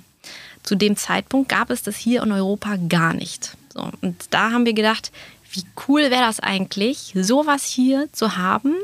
Zu 0.62 0.74
dem 0.74 0.96
Zeitpunkt 0.96 1.48
gab 1.48 1.70
es 1.70 1.82
das 1.82 1.96
hier 1.96 2.22
in 2.22 2.32
Europa 2.32 2.76
gar 2.88 3.12
nicht. 3.12 3.56
So, 3.72 3.90
und 4.00 4.16
da 4.30 4.50
haben 4.50 4.64
wir 4.64 4.72
gedacht, 4.72 5.12
wie 5.52 5.64
cool 5.86 6.02
wäre 6.10 6.22
das 6.22 6.40
eigentlich, 6.40 7.14
sowas 7.14 7.64
hier 7.64 8.08
zu 8.12 8.36
haben 8.36 8.74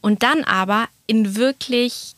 und 0.00 0.22
dann 0.22 0.44
aber 0.44 0.88
in 1.06 1.36
wirklich 1.36 2.14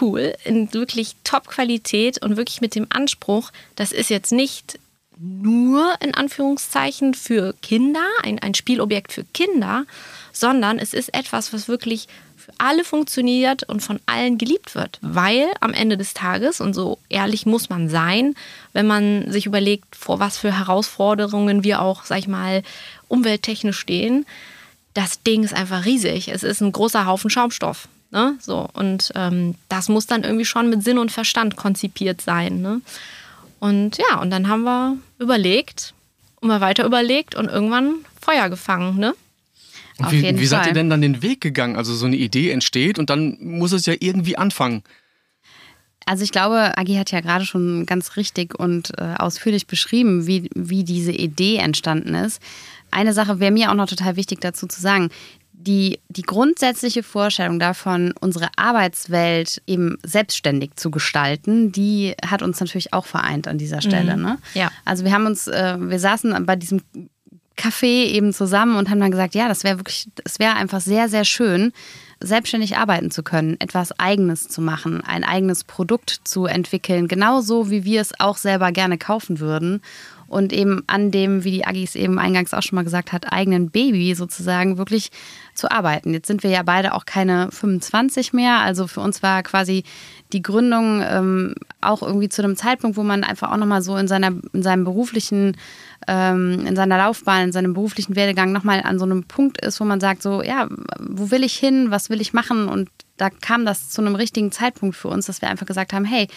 cool, 0.00 0.34
in 0.44 0.72
wirklich 0.72 1.16
Top-Qualität 1.24 2.22
und 2.22 2.36
wirklich 2.36 2.60
mit 2.60 2.74
dem 2.74 2.86
Anspruch, 2.90 3.50
das 3.76 3.92
ist 3.92 4.10
jetzt 4.10 4.32
nicht 4.32 4.78
nur 5.20 5.94
in 6.00 6.14
Anführungszeichen 6.14 7.14
für 7.14 7.54
Kinder, 7.62 8.04
ein, 8.22 8.38
ein 8.38 8.54
Spielobjekt 8.54 9.12
für 9.12 9.24
Kinder, 9.24 9.84
sondern 10.32 10.78
es 10.78 10.94
ist 10.94 11.14
etwas, 11.14 11.52
was 11.52 11.68
wirklich 11.68 12.08
für 12.36 12.52
alle 12.58 12.84
funktioniert 12.84 13.64
und 13.64 13.80
von 13.80 14.00
allen 14.06 14.38
geliebt 14.38 14.74
wird. 14.74 14.98
Weil 15.02 15.46
am 15.60 15.74
Ende 15.74 15.96
des 15.96 16.14
Tages, 16.14 16.60
und 16.60 16.74
so 16.74 16.98
ehrlich 17.08 17.46
muss 17.46 17.68
man 17.68 17.88
sein, 17.88 18.34
wenn 18.72 18.86
man 18.86 19.30
sich 19.30 19.46
überlegt, 19.46 19.96
vor 19.96 20.20
was 20.20 20.38
für 20.38 20.56
Herausforderungen 20.56 21.64
wir 21.64 21.82
auch, 21.82 22.04
sag 22.04 22.18
ich 22.18 22.28
mal, 22.28 22.62
umwelttechnisch 23.08 23.78
stehen, 23.78 24.26
das 24.94 25.22
Ding 25.22 25.44
ist 25.44 25.54
einfach 25.54 25.84
riesig. 25.84 26.28
Es 26.28 26.42
ist 26.42 26.60
ein 26.60 26.72
großer 26.72 27.06
Haufen 27.06 27.30
Schaumstoff. 27.30 27.88
Ne? 28.10 28.36
So, 28.40 28.68
und 28.72 29.12
ähm, 29.14 29.54
das 29.68 29.88
muss 29.88 30.06
dann 30.06 30.24
irgendwie 30.24 30.46
schon 30.46 30.70
mit 30.70 30.82
Sinn 30.82 30.98
und 30.98 31.12
Verstand 31.12 31.56
konzipiert 31.56 32.20
sein. 32.22 32.62
Ne? 32.62 32.80
Und 33.60 33.98
ja, 33.98 34.20
und 34.20 34.30
dann 34.30 34.48
haben 34.48 34.62
wir 34.62 34.96
überlegt, 35.18 35.94
und 36.40 36.48
mal 36.48 36.60
weiter 36.60 36.84
überlegt 36.84 37.34
und 37.34 37.48
irgendwann 37.48 37.96
Feuer 38.20 38.48
gefangen, 38.48 38.98
ne? 38.98 39.14
Und 39.98 40.06
Auf 40.06 40.12
wie, 40.12 40.20
jeden 40.20 40.38
wie 40.38 40.46
seid 40.46 40.60
Fall. 40.60 40.68
ihr 40.68 40.74
denn 40.74 40.90
dann 40.90 41.02
den 41.02 41.22
Weg 41.22 41.40
gegangen? 41.40 41.76
Also 41.76 41.94
so 41.94 42.06
eine 42.06 42.16
Idee 42.16 42.50
entsteht 42.50 42.98
und 42.98 43.10
dann 43.10 43.36
muss 43.40 43.72
es 43.72 43.86
ja 43.86 43.94
irgendwie 43.98 44.38
anfangen. 44.38 44.84
Also 46.06 46.24
ich 46.24 46.32
glaube, 46.32 46.78
Agi 46.78 46.94
hat 46.94 47.10
ja 47.10 47.20
gerade 47.20 47.44
schon 47.44 47.84
ganz 47.84 48.16
richtig 48.16 48.58
und 48.58 48.92
äh, 48.98 49.14
ausführlich 49.18 49.66
beschrieben, 49.66 50.26
wie, 50.26 50.48
wie 50.54 50.84
diese 50.84 51.12
Idee 51.12 51.56
entstanden 51.56 52.14
ist. 52.14 52.40
Eine 52.90 53.12
Sache 53.12 53.40
wäre 53.40 53.50
mir 53.50 53.70
auch 53.70 53.74
noch 53.74 53.88
total 53.88 54.16
wichtig 54.16 54.40
dazu 54.40 54.66
zu 54.66 54.80
sagen. 54.80 55.10
Die, 55.60 55.98
die 56.08 56.22
grundsätzliche 56.22 57.02
Vorstellung 57.02 57.58
davon, 57.58 58.14
unsere 58.20 58.48
Arbeitswelt 58.56 59.60
eben 59.66 59.98
selbstständig 60.04 60.76
zu 60.76 60.90
gestalten, 60.90 61.72
die 61.72 62.14
hat 62.24 62.42
uns 62.42 62.60
natürlich 62.60 62.92
auch 62.92 63.06
vereint 63.06 63.48
an 63.48 63.58
dieser 63.58 63.80
Stelle. 63.80 64.16
Ne? 64.16 64.38
Ja. 64.54 64.70
Also 64.84 65.04
wir 65.04 65.12
haben 65.12 65.26
uns, 65.26 65.48
äh, 65.48 65.76
wir 65.78 65.98
saßen 65.98 66.46
bei 66.46 66.54
diesem 66.54 66.82
Café 67.58 68.06
eben 68.06 68.32
zusammen 68.32 68.76
und 68.76 68.88
haben 68.88 69.00
dann 69.00 69.10
gesagt, 69.10 69.34
ja, 69.34 69.48
das 69.48 69.64
wäre 69.64 69.78
wirklich, 69.78 70.08
es 70.24 70.38
wäre 70.38 70.54
einfach 70.54 70.80
sehr, 70.80 71.08
sehr 71.08 71.24
schön, 71.24 71.72
selbstständig 72.20 72.76
arbeiten 72.76 73.10
zu 73.10 73.22
können, 73.22 73.56
etwas 73.60 73.98
Eigenes 73.98 74.48
zu 74.48 74.60
machen, 74.60 75.02
ein 75.02 75.24
eigenes 75.24 75.64
Produkt 75.64 76.20
zu 76.24 76.46
entwickeln, 76.46 77.08
genauso 77.08 77.70
wie 77.70 77.84
wir 77.84 78.00
es 78.00 78.18
auch 78.18 78.36
selber 78.36 78.72
gerne 78.72 78.96
kaufen 78.96 79.40
würden 79.40 79.82
und 80.26 80.52
eben 80.52 80.82
an 80.86 81.10
dem, 81.10 81.44
wie 81.44 81.50
die 81.50 81.66
Agis 81.66 81.94
eben 81.94 82.18
eingangs 82.18 82.54
auch 82.54 82.62
schon 82.62 82.76
mal 82.76 82.84
gesagt 82.84 83.12
hat, 83.12 83.32
eigenen 83.32 83.70
Baby 83.70 84.14
sozusagen 84.14 84.78
wirklich 84.78 85.10
zu 85.58 85.70
arbeiten. 85.70 86.14
Jetzt 86.14 86.28
sind 86.28 86.42
wir 86.42 86.50
ja 86.50 86.62
beide 86.62 86.94
auch 86.94 87.04
keine 87.04 87.50
25 87.50 88.32
mehr. 88.32 88.60
Also 88.60 88.86
für 88.86 89.00
uns 89.00 89.22
war 89.22 89.42
quasi 89.42 89.84
die 90.32 90.42
Gründung 90.42 91.02
ähm, 91.02 91.54
auch 91.80 92.02
irgendwie 92.02 92.28
zu 92.28 92.42
einem 92.42 92.56
Zeitpunkt, 92.56 92.96
wo 92.96 93.02
man 93.02 93.24
einfach 93.24 93.50
auch 93.52 93.56
nochmal 93.56 93.82
so 93.82 93.96
in 93.96 94.08
seiner, 94.08 94.32
in 94.52 94.62
seinem 94.62 94.84
beruflichen, 94.84 95.56
ähm, 96.06 96.64
in 96.66 96.76
seiner 96.76 96.98
Laufbahn, 96.98 97.44
in 97.44 97.52
seinem 97.52 97.74
beruflichen 97.74 98.16
Werdegang 98.16 98.52
nochmal 98.52 98.82
an 98.82 98.98
so 98.98 99.04
einem 99.04 99.24
Punkt 99.24 99.60
ist, 99.60 99.80
wo 99.80 99.84
man 99.84 100.00
sagt, 100.00 100.22
so, 100.22 100.42
ja, 100.42 100.68
wo 100.98 101.30
will 101.30 101.44
ich 101.44 101.54
hin, 101.54 101.90
was 101.90 102.10
will 102.10 102.20
ich 102.20 102.32
machen? 102.32 102.68
Und 102.68 102.88
da 103.16 103.30
kam 103.30 103.64
das 103.64 103.90
zu 103.90 104.00
einem 104.00 104.14
richtigen 104.14 104.52
Zeitpunkt 104.52 104.96
für 104.96 105.08
uns, 105.08 105.26
dass 105.26 105.42
wir 105.42 105.50
einfach 105.50 105.66
gesagt 105.66 105.92
haben, 105.92 106.04
hey, 106.04 106.28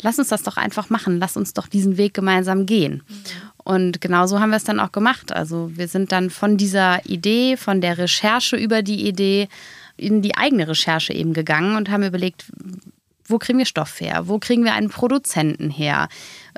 lass 0.00 0.18
uns 0.18 0.28
das 0.28 0.42
doch 0.42 0.56
einfach 0.56 0.90
machen, 0.90 1.18
lass 1.18 1.36
uns 1.36 1.52
doch 1.52 1.66
diesen 1.66 1.96
Weg 1.96 2.14
gemeinsam 2.14 2.66
gehen. 2.66 3.02
Mhm. 3.06 3.24
Und 3.64 4.00
genau 4.00 4.26
so 4.26 4.40
haben 4.40 4.50
wir 4.50 4.56
es 4.56 4.64
dann 4.64 4.80
auch 4.80 4.92
gemacht. 4.92 5.32
Also 5.32 5.70
wir 5.74 5.88
sind 5.88 6.12
dann 6.12 6.30
von 6.30 6.56
dieser 6.56 7.04
Idee, 7.06 7.56
von 7.56 7.80
der 7.80 7.98
Recherche 7.98 8.56
über 8.56 8.82
die 8.82 9.06
Idee 9.06 9.48
in 9.96 10.22
die 10.22 10.36
eigene 10.36 10.66
Recherche 10.68 11.12
eben 11.12 11.32
gegangen 11.32 11.76
und 11.76 11.90
haben 11.90 12.02
überlegt, 12.02 12.46
wo 13.24 13.38
kriegen 13.38 13.58
wir 13.58 13.66
Stoff 13.66 14.00
her? 14.00 14.22
Wo 14.26 14.38
kriegen 14.38 14.64
wir 14.64 14.74
einen 14.74 14.90
Produzenten 14.90 15.70
her? 15.70 16.08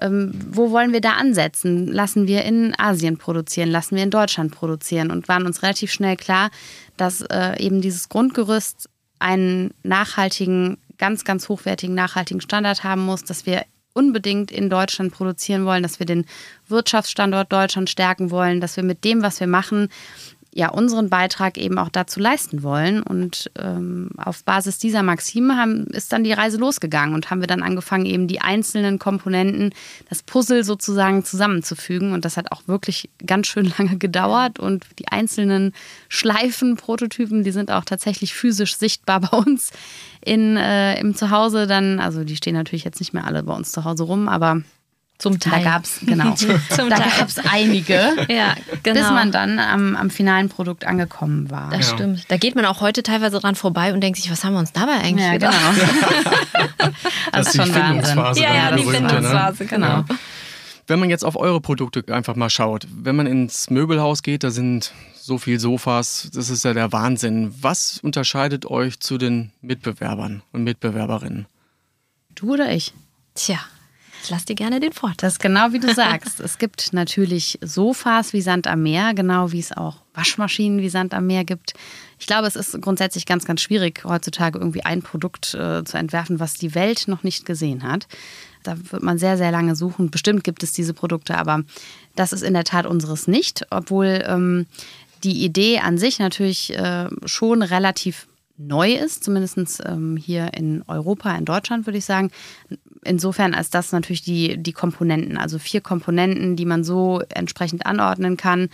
Ähm, 0.00 0.32
wo 0.50 0.70
wollen 0.70 0.92
wir 0.92 1.00
da 1.00 1.12
ansetzen? 1.12 1.86
Lassen 1.86 2.26
wir 2.26 2.44
in 2.44 2.74
Asien 2.78 3.18
produzieren? 3.18 3.70
Lassen 3.70 3.96
wir 3.96 4.02
in 4.02 4.10
Deutschland 4.10 4.52
produzieren? 4.52 5.10
Und 5.10 5.28
waren 5.28 5.46
uns 5.46 5.62
relativ 5.62 5.92
schnell 5.92 6.16
klar, 6.16 6.50
dass 6.96 7.20
äh, 7.20 7.62
eben 7.62 7.80
dieses 7.80 8.08
Grundgerüst 8.08 8.88
einen 9.18 9.72
nachhaltigen, 9.82 10.78
ganz, 10.98 11.24
ganz 11.24 11.48
hochwertigen, 11.48 11.94
nachhaltigen 11.94 12.40
Standard 12.40 12.82
haben 12.82 13.04
muss, 13.04 13.24
dass 13.24 13.46
wir 13.46 13.64
unbedingt 13.94 14.50
in 14.50 14.68
Deutschland 14.68 15.12
produzieren 15.12 15.64
wollen, 15.64 15.82
dass 15.82 15.98
wir 15.98 16.06
den 16.06 16.26
Wirtschaftsstandort 16.68 17.52
Deutschland 17.52 17.88
stärken 17.88 18.30
wollen, 18.30 18.60
dass 18.60 18.76
wir 18.76 18.84
mit 18.84 19.04
dem, 19.04 19.22
was 19.22 19.40
wir 19.40 19.46
machen, 19.46 19.88
ja 20.54 20.70
unseren 20.70 21.10
Beitrag 21.10 21.58
eben 21.58 21.78
auch 21.78 21.88
dazu 21.88 22.20
leisten 22.20 22.62
wollen. 22.62 23.02
Und 23.02 23.50
ähm, 23.58 24.10
auf 24.16 24.44
Basis 24.44 24.78
dieser 24.78 25.02
Maxime 25.02 25.56
haben, 25.56 25.86
ist 25.88 26.12
dann 26.12 26.22
die 26.22 26.32
Reise 26.32 26.58
losgegangen 26.58 27.14
und 27.14 27.28
haben 27.30 27.40
wir 27.40 27.48
dann 27.48 27.62
angefangen, 27.62 28.06
eben 28.06 28.28
die 28.28 28.40
einzelnen 28.40 29.00
Komponenten, 29.00 29.74
das 30.08 30.22
Puzzle 30.22 30.62
sozusagen 30.62 31.24
zusammenzufügen. 31.24 32.12
Und 32.12 32.24
das 32.24 32.36
hat 32.36 32.52
auch 32.52 32.68
wirklich 32.68 33.10
ganz 33.26 33.48
schön 33.48 33.72
lange 33.78 33.98
gedauert. 33.98 34.60
Und 34.60 34.86
die 35.00 35.08
einzelnen 35.08 35.72
Schleifen, 36.08 36.76
Prototypen, 36.76 37.42
die 37.42 37.52
sind 37.52 37.72
auch 37.72 37.84
tatsächlich 37.84 38.32
physisch 38.32 38.76
sichtbar 38.76 39.20
bei 39.32 39.36
uns 39.36 39.72
in, 40.24 40.56
äh, 40.56 40.98
im 41.00 41.16
Zuhause 41.16 41.66
dann. 41.66 41.98
Also 41.98 42.22
die 42.22 42.36
stehen 42.36 42.54
natürlich 42.54 42.84
jetzt 42.84 43.00
nicht 43.00 43.12
mehr 43.12 43.26
alle 43.26 43.42
bei 43.42 43.54
uns 43.54 43.72
zu 43.72 43.84
Hause 43.84 44.04
rum, 44.04 44.28
aber 44.28 44.62
zum 45.18 45.38
Teil. 45.38 45.54
Da 45.64 45.70
gab 45.70 45.84
es, 45.84 46.00
genau. 46.06 46.34
Da 46.76 46.98
gab 46.98 47.28
es 47.28 47.38
einige, 47.38 48.16
ja, 48.28 48.54
genau. 48.82 49.00
bis 49.00 49.10
man 49.10 49.32
dann 49.32 49.58
am, 49.58 49.96
am, 49.96 50.10
finalen 50.10 50.48
Produkt 50.48 50.84
angekommen 50.84 51.50
war. 51.50 51.70
Das 51.70 51.90
ja. 51.90 51.94
stimmt. 51.94 52.30
Da 52.30 52.36
geht 52.36 52.54
man 52.54 52.64
auch 52.66 52.80
heute 52.80 53.02
teilweise 53.02 53.38
dran 53.38 53.54
vorbei 53.54 53.92
und 53.92 54.00
denkt 54.00 54.18
sich, 54.18 54.30
was 54.30 54.44
haben 54.44 54.54
wir 54.54 54.58
uns 54.58 54.72
dabei 54.72 54.94
eigentlich 54.94 55.26
ja, 55.26 55.32
gedacht? 55.32 55.54
Genau. 55.74 56.90
das, 57.32 57.48
ist 57.48 57.56
schon 57.56 57.74
Wahnsinn. 57.74 58.42
Ja, 58.42 58.54
ja, 58.54 58.76
die 58.76 58.84
ne? 58.84 58.90
Findungsphase, 58.90 59.66
genau. 59.66 59.86
Ja. 59.86 60.04
Wenn 60.86 60.98
man 60.98 61.08
jetzt 61.08 61.24
auf 61.24 61.36
eure 61.36 61.60
Produkte 61.60 62.04
einfach 62.12 62.36
mal 62.36 62.50
schaut, 62.50 62.86
wenn 62.94 63.16
man 63.16 63.26
ins 63.26 63.70
Möbelhaus 63.70 64.22
geht, 64.22 64.44
da 64.44 64.50
sind 64.50 64.92
so 65.14 65.38
viele 65.38 65.58
Sofas, 65.58 66.28
das 66.34 66.50
ist 66.50 66.64
ja 66.64 66.74
der 66.74 66.92
Wahnsinn. 66.92 67.54
Was 67.60 67.98
unterscheidet 68.02 68.66
euch 68.66 69.00
zu 69.00 69.16
den 69.16 69.52
Mitbewerbern 69.62 70.42
und 70.52 70.64
Mitbewerberinnen? 70.64 71.46
Du 72.34 72.52
oder 72.52 72.70
ich? 72.72 72.92
Tja, 73.34 73.58
ich 74.24 74.30
lass 74.30 74.46
dir 74.46 74.54
gerne 74.54 74.80
den 74.80 74.92
Vorteil. 74.92 75.16
Das 75.18 75.34
ist 75.34 75.38
genau 75.38 75.72
wie 75.72 75.78
du 75.78 75.92
sagst. 75.92 76.40
es 76.40 76.58
gibt 76.58 76.92
natürlich 76.92 77.58
Sofas 77.60 78.32
wie 78.32 78.40
Sand 78.40 78.66
am 78.66 78.82
Meer, 78.82 79.12
genau 79.14 79.52
wie 79.52 79.60
es 79.60 79.76
auch 79.76 79.96
Waschmaschinen 80.14 80.80
wie 80.80 80.88
Sand 80.88 81.12
am 81.12 81.26
Meer 81.26 81.44
gibt. 81.44 81.74
Ich 82.18 82.26
glaube, 82.26 82.46
es 82.46 82.56
ist 82.56 82.80
grundsätzlich 82.80 83.26
ganz, 83.26 83.44
ganz 83.44 83.60
schwierig, 83.60 84.02
heutzutage 84.04 84.58
irgendwie 84.58 84.84
ein 84.84 85.02
Produkt 85.02 85.54
äh, 85.54 85.84
zu 85.84 85.98
entwerfen, 85.98 86.40
was 86.40 86.54
die 86.54 86.74
Welt 86.74 87.06
noch 87.06 87.22
nicht 87.22 87.44
gesehen 87.44 87.82
hat. 87.82 88.06
Da 88.62 88.76
wird 88.90 89.02
man 89.02 89.18
sehr, 89.18 89.36
sehr 89.36 89.50
lange 89.50 89.76
suchen. 89.76 90.10
Bestimmt 90.10 90.42
gibt 90.42 90.62
es 90.62 90.72
diese 90.72 90.94
Produkte, 90.94 91.36
aber 91.36 91.62
das 92.16 92.32
ist 92.32 92.42
in 92.42 92.54
der 92.54 92.64
Tat 92.64 92.86
unseres 92.86 93.28
nicht, 93.28 93.66
obwohl 93.70 94.24
ähm, 94.26 94.66
die 95.22 95.44
Idee 95.44 95.80
an 95.80 95.98
sich 95.98 96.18
natürlich 96.18 96.72
äh, 96.74 97.08
schon 97.26 97.62
relativ 97.62 98.26
neu 98.56 98.94
ist, 98.94 99.24
zumindest 99.24 99.82
ähm, 99.84 100.16
hier 100.16 100.54
in 100.54 100.82
Europa, 100.86 101.34
in 101.36 101.44
Deutschland 101.44 101.86
würde 101.86 101.98
ich 101.98 102.04
sagen. 102.04 102.30
Insofern 103.04 103.54
als 103.54 103.70
das 103.70 103.92
natürlich 103.92 104.22
die, 104.22 104.56
die 104.56 104.72
Komponenten, 104.72 105.36
also 105.36 105.58
vier 105.58 105.80
Komponenten, 105.80 106.56
die 106.56 106.64
man 106.64 106.84
so 106.84 107.20
entsprechend 107.28 107.84
anordnen 107.86 108.36
kann, 108.36 108.68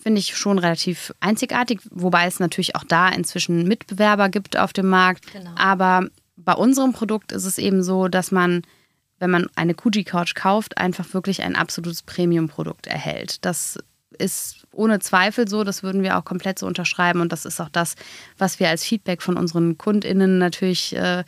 finde 0.00 0.18
ich 0.18 0.36
schon 0.36 0.58
relativ 0.58 1.14
einzigartig, 1.20 1.80
wobei 1.90 2.26
es 2.26 2.40
natürlich 2.40 2.74
auch 2.74 2.84
da 2.84 3.08
inzwischen 3.10 3.68
Mitbewerber 3.68 4.28
gibt 4.30 4.58
auf 4.58 4.72
dem 4.72 4.88
Markt. 4.88 5.32
Genau. 5.32 5.50
Aber 5.54 6.06
bei 6.36 6.54
unserem 6.54 6.92
Produkt 6.92 7.32
ist 7.32 7.44
es 7.44 7.58
eben 7.58 7.82
so, 7.82 8.08
dass 8.08 8.32
man, 8.32 8.62
wenn 9.18 9.30
man 9.30 9.46
eine 9.54 9.74
Kuji 9.74 10.04
Couch 10.04 10.34
kauft, 10.34 10.78
einfach 10.78 11.12
wirklich 11.12 11.42
ein 11.42 11.54
absolutes 11.54 12.02
Premium-Produkt 12.02 12.86
erhält. 12.86 13.44
Das 13.44 13.78
ist 14.18 14.66
ohne 14.72 14.98
Zweifel 15.00 15.48
so, 15.48 15.64
das 15.64 15.82
würden 15.82 16.02
wir 16.02 16.18
auch 16.18 16.24
komplett 16.24 16.58
so 16.58 16.66
unterschreiben. 16.66 17.20
Und 17.20 17.32
das 17.32 17.44
ist 17.44 17.60
auch 17.60 17.68
das, 17.68 17.94
was 18.38 18.60
wir 18.60 18.68
als 18.68 18.84
Feedback 18.84 19.22
von 19.22 19.36
unseren 19.36 19.78
KundInnen 19.78 20.38
natürlich 20.38 20.94
äh, 20.96 21.24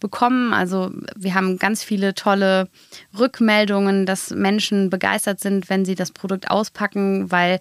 bekommen. 0.00 0.52
Also 0.52 0.90
wir 1.16 1.34
haben 1.34 1.58
ganz 1.58 1.82
viele 1.82 2.14
tolle 2.14 2.68
Rückmeldungen, 3.18 4.06
dass 4.06 4.30
Menschen 4.30 4.90
begeistert 4.90 5.40
sind, 5.40 5.70
wenn 5.70 5.84
sie 5.84 5.94
das 5.94 6.10
Produkt 6.10 6.50
auspacken, 6.50 7.30
weil 7.30 7.58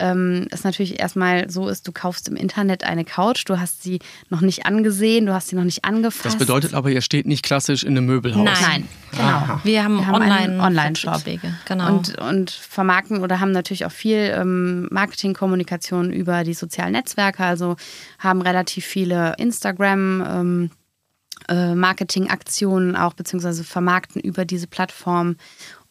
ähm, 0.00 0.46
es 0.50 0.64
natürlich 0.64 0.98
erstmal 0.98 1.48
so 1.48 1.68
ist, 1.68 1.86
du 1.86 1.92
kaufst 1.92 2.28
im 2.28 2.36
Internet 2.36 2.84
eine 2.84 3.04
Couch, 3.04 3.44
du 3.46 3.60
hast 3.60 3.82
sie 3.82 4.00
noch 4.28 4.40
nicht 4.40 4.66
angesehen, 4.66 5.26
du 5.26 5.34
hast 5.34 5.48
sie 5.48 5.56
noch 5.56 5.64
nicht 5.64 5.84
angefasst. 5.84 6.24
Das 6.24 6.36
bedeutet 6.36 6.74
aber, 6.74 6.90
ihr 6.90 7.00
steht 7.00 7.26
nicht 7.26 7.44
klassisch 7.44 7.84
in 7.84 7.96
einem 7.96 8.06
Möbelhaus. 8.06 8.44
Nein, 8.44 8.56
Nein. 8.62 8.88
genau. 9.12 9.24
Aha. 9.24 9.60
Wir 9.62 9.84
haben, 9.84 9.98
wir 9.98 10.06
haben 10.06 10.22
online 10.22 10.62
Online-Shop 10.62 11.22
genau. 11.66 11.94
und, 11.94 12.18
und 12.18 12.50
vermarkten 12.50 13.22
oder 13.22 13.38
haben 13.38 13.52
natürlich 13.52 13.84
auch 13.84 13.92
viel 13.92 14.34
ähm, 14.36 14.88
Marketingkommunikation 14.90 16.12
über 16.12 16.42
die 16.42 16.54
sozialen 16.54 16.92
Netzwerke, 16.92 17.44
also 17.44 17.76
haben 18.18 18.42
relativ 18.42 18.84
viele 18.84 19.34
Instagram- 19.38 20.24
ähm, 20.26 20.70
äh, 21.48 21.74
Marketingaktionen 21.74 22.96
auch 22.96 23.14
beziehungsweise 23.14 23.64
vermarkten 23.64 24.20
über 24.20 24.44
diese 24.44 24.66
Plattform. 24.66 25.36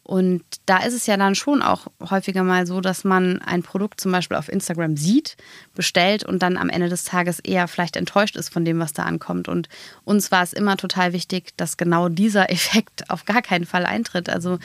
Und 0.04 0.42
da 0.66 0.84
ist 0.84 0.92
es 0.92 1.06
ja 1.06 1.16
dann 1.16 1.34
schon 1.34 1.62
auch 1.62 1.86
häufiger 2.10 2.42
mal 2.42 2.66
so, 2.66 2.82
dass 2.82 3.04
man 3.04 3.40
ein 3.40 3.62
Produkt 3.62 4.02
zum 4.02 4.12
Beispiel 4.12 4.36
auf 4.36 4.50
Instagram 4.50 4.98
sieht, 4.98 5.38
bestellt 5.74 6.24
und 6.24 6.42
dann 6.42 6.58
am 6.58 6.68
Ende 6.68 6.90
des 6.90 7.04
Tages 7.04 7.40
eher 7.40 7.68
vielleicht 7.68 7.96
enttäuscht 7.96 8.36
ist 8.36 8.50
von 8.50 8.66
dem, 8.66 8.78
was 8.78 8.92
da 8.92 9.04
ankommt. 9.04 9.48
Und 9.48 9.70
uns 10.04 10.30
war 10.30 10.42
es 10.42 10.52
immer 10.52 10.76
total 10.76 11.14
wichtig, 11.14 11.56
dass 11.56 11.78
genau 11.78 12.10
dieser 12.10 12.50
Effekt 12.52 13.08
auf 13.08 13.24
gar 13.24 13.40
keinen 13.40 13.64
Fall 13.64 13.86
eintritt. 13.86 14.28
Also 14.28 14.58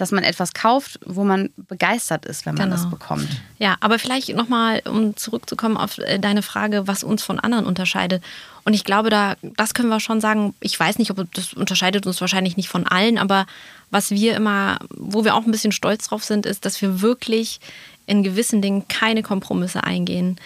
dass 0.00 0.12
man 0.12 0.24
etwas 0.24 0.54
kauft, 0.54 0.98
wo 1.04 1.24
man 1.24 1.50
begeistert 1.56 2.24
ist, 2.24 2.46
wenn 2.46 2.54
man 2.54 2.70
genau. 2.70 2.76
das 2.76 2.90
bekommt. 2.90 3.28
Ja, 3.58 3.76
aber 3.80 3.98
vielleicht 3.98 4.34
nochmal, 4.34 4.82
um 4.86 5.16
zurückzukommen 5.16 5.76
auf 5.76 5.98
äh, 5.98 6.18
deine 6.18 6.42
Frage, 6.42 6.86
was 6.86 7.04
uns 7.04 7.22
von 7.22 7.38
anderen 7.38 7.66
unterscheidet. 7.66 8.22
Und 8.64 8.74
ich 8.74 8.84
glaube, 8.84 9.10
da, 9.10 9.36
das 9.42 9.74
können 9.74 9.88
wir 9.88 10.00
schon 10.00 10.20
sagen. 10.20 10.54
Ich 10.60 10.78
weiß 10.78 10.98
nicht, 10.98 11.10
ob 11.10 11.32
das 11.34 11.52
unterscheidet 11.52 12.06
uns 12.06 12.20
wahrscheinlich 12.20 12.56
nicht 12.56 12.68
von 12.68 12.86
allen, 12.86 13.18
aber 13.18 13.46
was 13.90 14.10
wir 14.10 14.34
immer, 14.34 14.78
wo 14.90 15.24
wir 15.24 15.34
auch 15.34 15.44
ein 15.44 15.50
bisschen 15.52 15.72
stolz 15.72 16.08
drauf 16.08 16.24
sind, 16.24 16.46
ist, 16.46 16.64
dass 16.64 16.80
wir 16.80 17.00
wirklich 17.00 17.60
in 18.06 18.22
gewissen 18.22 18.62
Dingen 18.62 18.88
keine 18.88 19.22
Kompromisse 19.22 19.84
eingehen. 19.84 20.38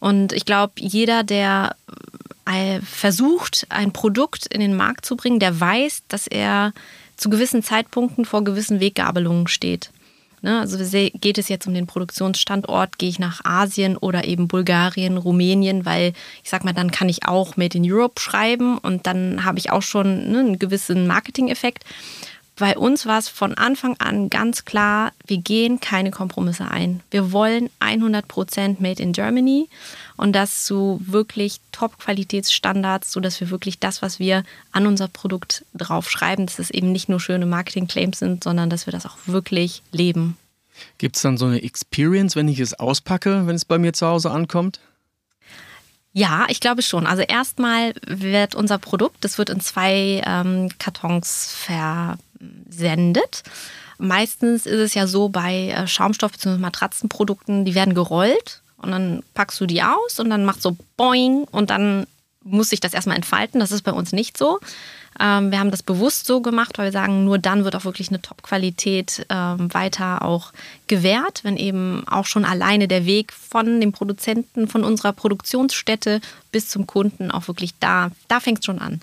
Und 0.00 0.32
ich 0.32 0.44
glaube, 0.44 0.74
jeder, 0.78 1.22
der 1.22 1.76
äh, 2.44 2.80
versucht, 2.80 3.66
ein 3.70 3.92
Produkt 3.92 4.46
in 4.46 4.60
den 4.60 4.76
Markt 4.76 5.04
zu 5.06 5.16
bringen, 5.16 5.40
der 5.40 5.58
weiß, 5.58 6.02
dass 6.08 6.26
er 6.26 6.72
zu 7.16 7.30
gewissen 7.30 7.62
Zeitpunkten 7.62 8.24
vor 8.24 8.44
gewissen 8.44 8.80
Weggabelungen 8.80 9.48
steht. 9.48 9.90
Ne, 10.42 10.60
also 10.60 10.76
geht 10.78 11.38
es 11.38 11.48
jetzt 11.48 11.66
um 11.66 11.72
den 11.72 11.86
Produktionsstandort, 11.86 12.98
gehe 12.98 13.08
ich 13.08 13.18
nach 13.18 13.44
Asien 13.44 13.96
oder 13.96 14.24
eben 14.26 14.48
Bulgarien, 14.48 15.16
Rumänien, 15.16 15.86
weil 15.86 16.12
ich 16.44 16.50
sag 16.50 16.62
mal, 16.62 16.74
dann 16.74 16.90
kann 16.90 17.08
ich 17.08 17.26
auch 17.26 17.56
Made 17.56 17.78
in 17.78 17.90
Europe 17.90 18.20
schreiben 18.20 18.76
und 18.78 19.06
dann 19.06 19.44
habe 19.44 19.58
ich 19.58 19.72
auch 19.72 19.82
schon 19.82 20.30
ne, 20.30 20.40
einen 20.40 20.58
gewissen 20.58 21.06
Marketing-Effekt. 21.06 21.84
Bei 22.58 22.76
uns 22.76 23.06
war 23.06 23.18
es 23.18 23.28
von 23.28 23.54
Anfang 23.54 23.96
an 23.98 24.30
ganz 24.30 24.64
klar, 24.64 25.12
wir 25.26 25.38
gehen 25.38 25.80
keine 25.80 26.10
Kompromisse 26.10 26.70
ein. 26.70 27.02
Wir 27.10 27.32
wollen 27.32 27.68
100% 27.80 28.76
Made 28.78 29.02
in 29.02 29.12
Germany 29.12 29.68
und 30.16 30.32
das 30.32 30.64
zu 30.64 31.00
wirklich 31.04 31.60
Top-Qualitätsstandards, 31.72 33.12
sodass 33.12 33.40
wir 33.40 33.50
wirklich 33.50 33.78
das, 33.78 34.02
was 34.02 34.18
wir 34.18 34.44
an 34.72 34.86
unser 34.86 35.08
Produkt 35.08 35.64
draufschreiben, 35.74 36.46
dass 36.46 36.58
es 36.58 36.70
eben 36.70 36.92
nicht 36.92 37.08
nur 37.08 37.20
schöne 37.20 37.46
Marketing-Claims 37.46 38.18
sind, 38.18 38.44
sondern 38.44 38.70
dass 38.70 38.86
wir 38.86 38.92
das 38.92 39.06
auch 39.06 39.16
wirklich 39.26 39.82
leben. 39.92 40.36
Gibt 40.98 41.16
es 41.16 41.22
dann 41.22 41.38
so 41.38 41.46
eine 41.46 41.62
Experience, 41.62 42.36
wenn 42.36 42.48
ich 42.48 42.60
es 42.60 42.78
auspacke, 42.78 43.46
wenn 43.46 43.56
es 43.56 43.64
bei 43.64 43.78
mir 43.78 43.92
zu 43.92 44.06
Hause 44.06 44.30
ankommt? 44.30 44.80
Ja, 46.12 46.46
ich 46.48 46.60
glaube 46.60 46.82
schon. 46.82 47.06
Also 47.06 47.22
erstmal 47.22 47.92
wird 48.06 48.54
unser 48.54 48.78
Produkt, 48.78 49.18
das 49.22 49.36
wird 49.36 49.50
in 49.50 49.60
zwei 49.60 50.22
ähm, 50.26 50.70
Kartons 50.78 51.54
versendet. 51.54 53.42
Meistens 53.98 54.66
ist 54.66 54.80
es 54.80 54.94
ja 54.94 55.06
so 55.06 55.28
bei 55.28 55.68
äh, 55.68 55.86
Schaumstoff- 55.86 56.32
bzw. 56.32 56.58
Matratzenprodukten, 56.58 57.64
die 57.64 57.74
werden 57.74 57.94
gerollt 57.94 58.62
und 58.78 58.90
dann 58.90 59.22
packst 59.34 59.60
du 59.60 59.66
die 59.66 59.82
aus 59.82 60.20
und 60.20 60.30
dann 60.30 60.44
macht 60.44 60.62
so 60.62 60.76
boing 60.96 61.44
und 61.44 61.70
dann 61.70 62.06
muss 62.42 62.70
sich 62.70 62.80
das 62.80 62.94
erstmal 62.94 63.16
entfalten. 63.16 63.60
Das 63.60 63.72
ist 63.72 63.82
bei 63.82 63.92
uns 63.92 64.12
nicht 64.12 64.38
so. 64.38 64.60
Ähm, 65.18 65.50
wir 65.50 65.58
haben 65.58 65.70
das 65.70 65.82
bewusst 65.82 66.26
so 66.26 66.40
gemacht, 66.40 66.78
weil 66.78 66.86
wir 66.86 66.92
sagen, 66.92 67.24
nur 67.24 67.38
dann 67.38 67.64
wird 67.64 67.74
auch 67.74 67.84
wirklich 67.84 68.08
eine 68.08 68.20
Top-Qualität 68.20 69.26
ähm, 69.30 69.72
weiter 69.72 70.22
auch 70.22 70.52
gewährt, 70.86 71.42
wenn 71.42 71.56
eben 71.56 72.06
auch 72.06 72.26
schon 72.26 72.44
alleine 72.44 72.86
der 72.86 73.06
Weg 73.06 73.32
von 73.32 73.80
dem 73.80 73.92
Produzenten, 73.92 74.68
von 74.68 74.84
unserer 74.84 75.12
Produktionsstätte 75.12 76.20
bis 76.52 76.68
zum 76.68 76.86
Kunden 76.86 77.30
auch 77.30 77.48
wirklich 77.48 77.72
da, 77.80 78.10
da 78.28 78.40
fängt 78.40 78.60
es 78.60 78.66
schon 78.66 78.78
an. 78.78 79.00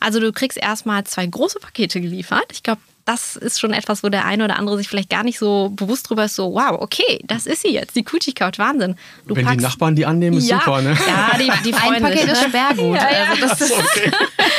Also 0.00 0.18
du 0.18 0.32
kriegst 0.32 0.58
erstmal 0.58 1.04
zwei 1.04 1.26
große 1.26 1.60
Pakete 1.60 2.00
geliefert. 2.00 2.46
Ich 2.50 2.62
glaube, 2.62 2.80
das 3.04 3.36
ist 3.36 3.60
schon 3.60 3.72
etwas, 3.72 4.02
wo 4.02 4.08
der 4.08 4.24
eine 4.24 4.44
oder 4.44 4.58
andere 4.58 4.76
sich 4.76 4.88
vielleicht 4.88 5.10
gar 5.10 5.24
nicht 5.24 5.38
so 5.38 5.70
bewusst 5.70 6.08
drüber 6.08 6.24
ist, 6.24 6.36
so, 6.36 6.54
wow, 6.54 6.80
okay, 6.80 7.20
das 7.24 7.46
ist 7.46 7.62
sie 7.62 7.72
jetzt, 7.72 7.96
die 7.96 8.04
Coochie 8.04 8.32
Couch, 8.32 8.58
Wahnsinn. 8.58 8.96
Du 9.26 9.34
Wenn 9.34 9.44
packst, 9.44 9.60
die 9.60 9.64
Nachbarn 9.64 9.96
die 9.96 10.06
annehmen, 10.06 10.38
ist 10.38 10.48
ja, 10.48 10.60
super, 10.60 10.82
ne? 10.82 10.96
Ja, 11.06 11.36
die, 11.38 11.50
die 11.64 11.72
freuen 11.72 11.94
Ein 11.94 12.02
Paket 12.02 12.26
ne? 12.26 12.32
ist 12.32 12.44
Sperrgut. 12.44 12.96
Ja, 12.96 13.10
ja. 13.10 13.24
Also 13.30 13.46
das 13.46 13.60
ist 13.60 13.72
Okay. 13.72 14.10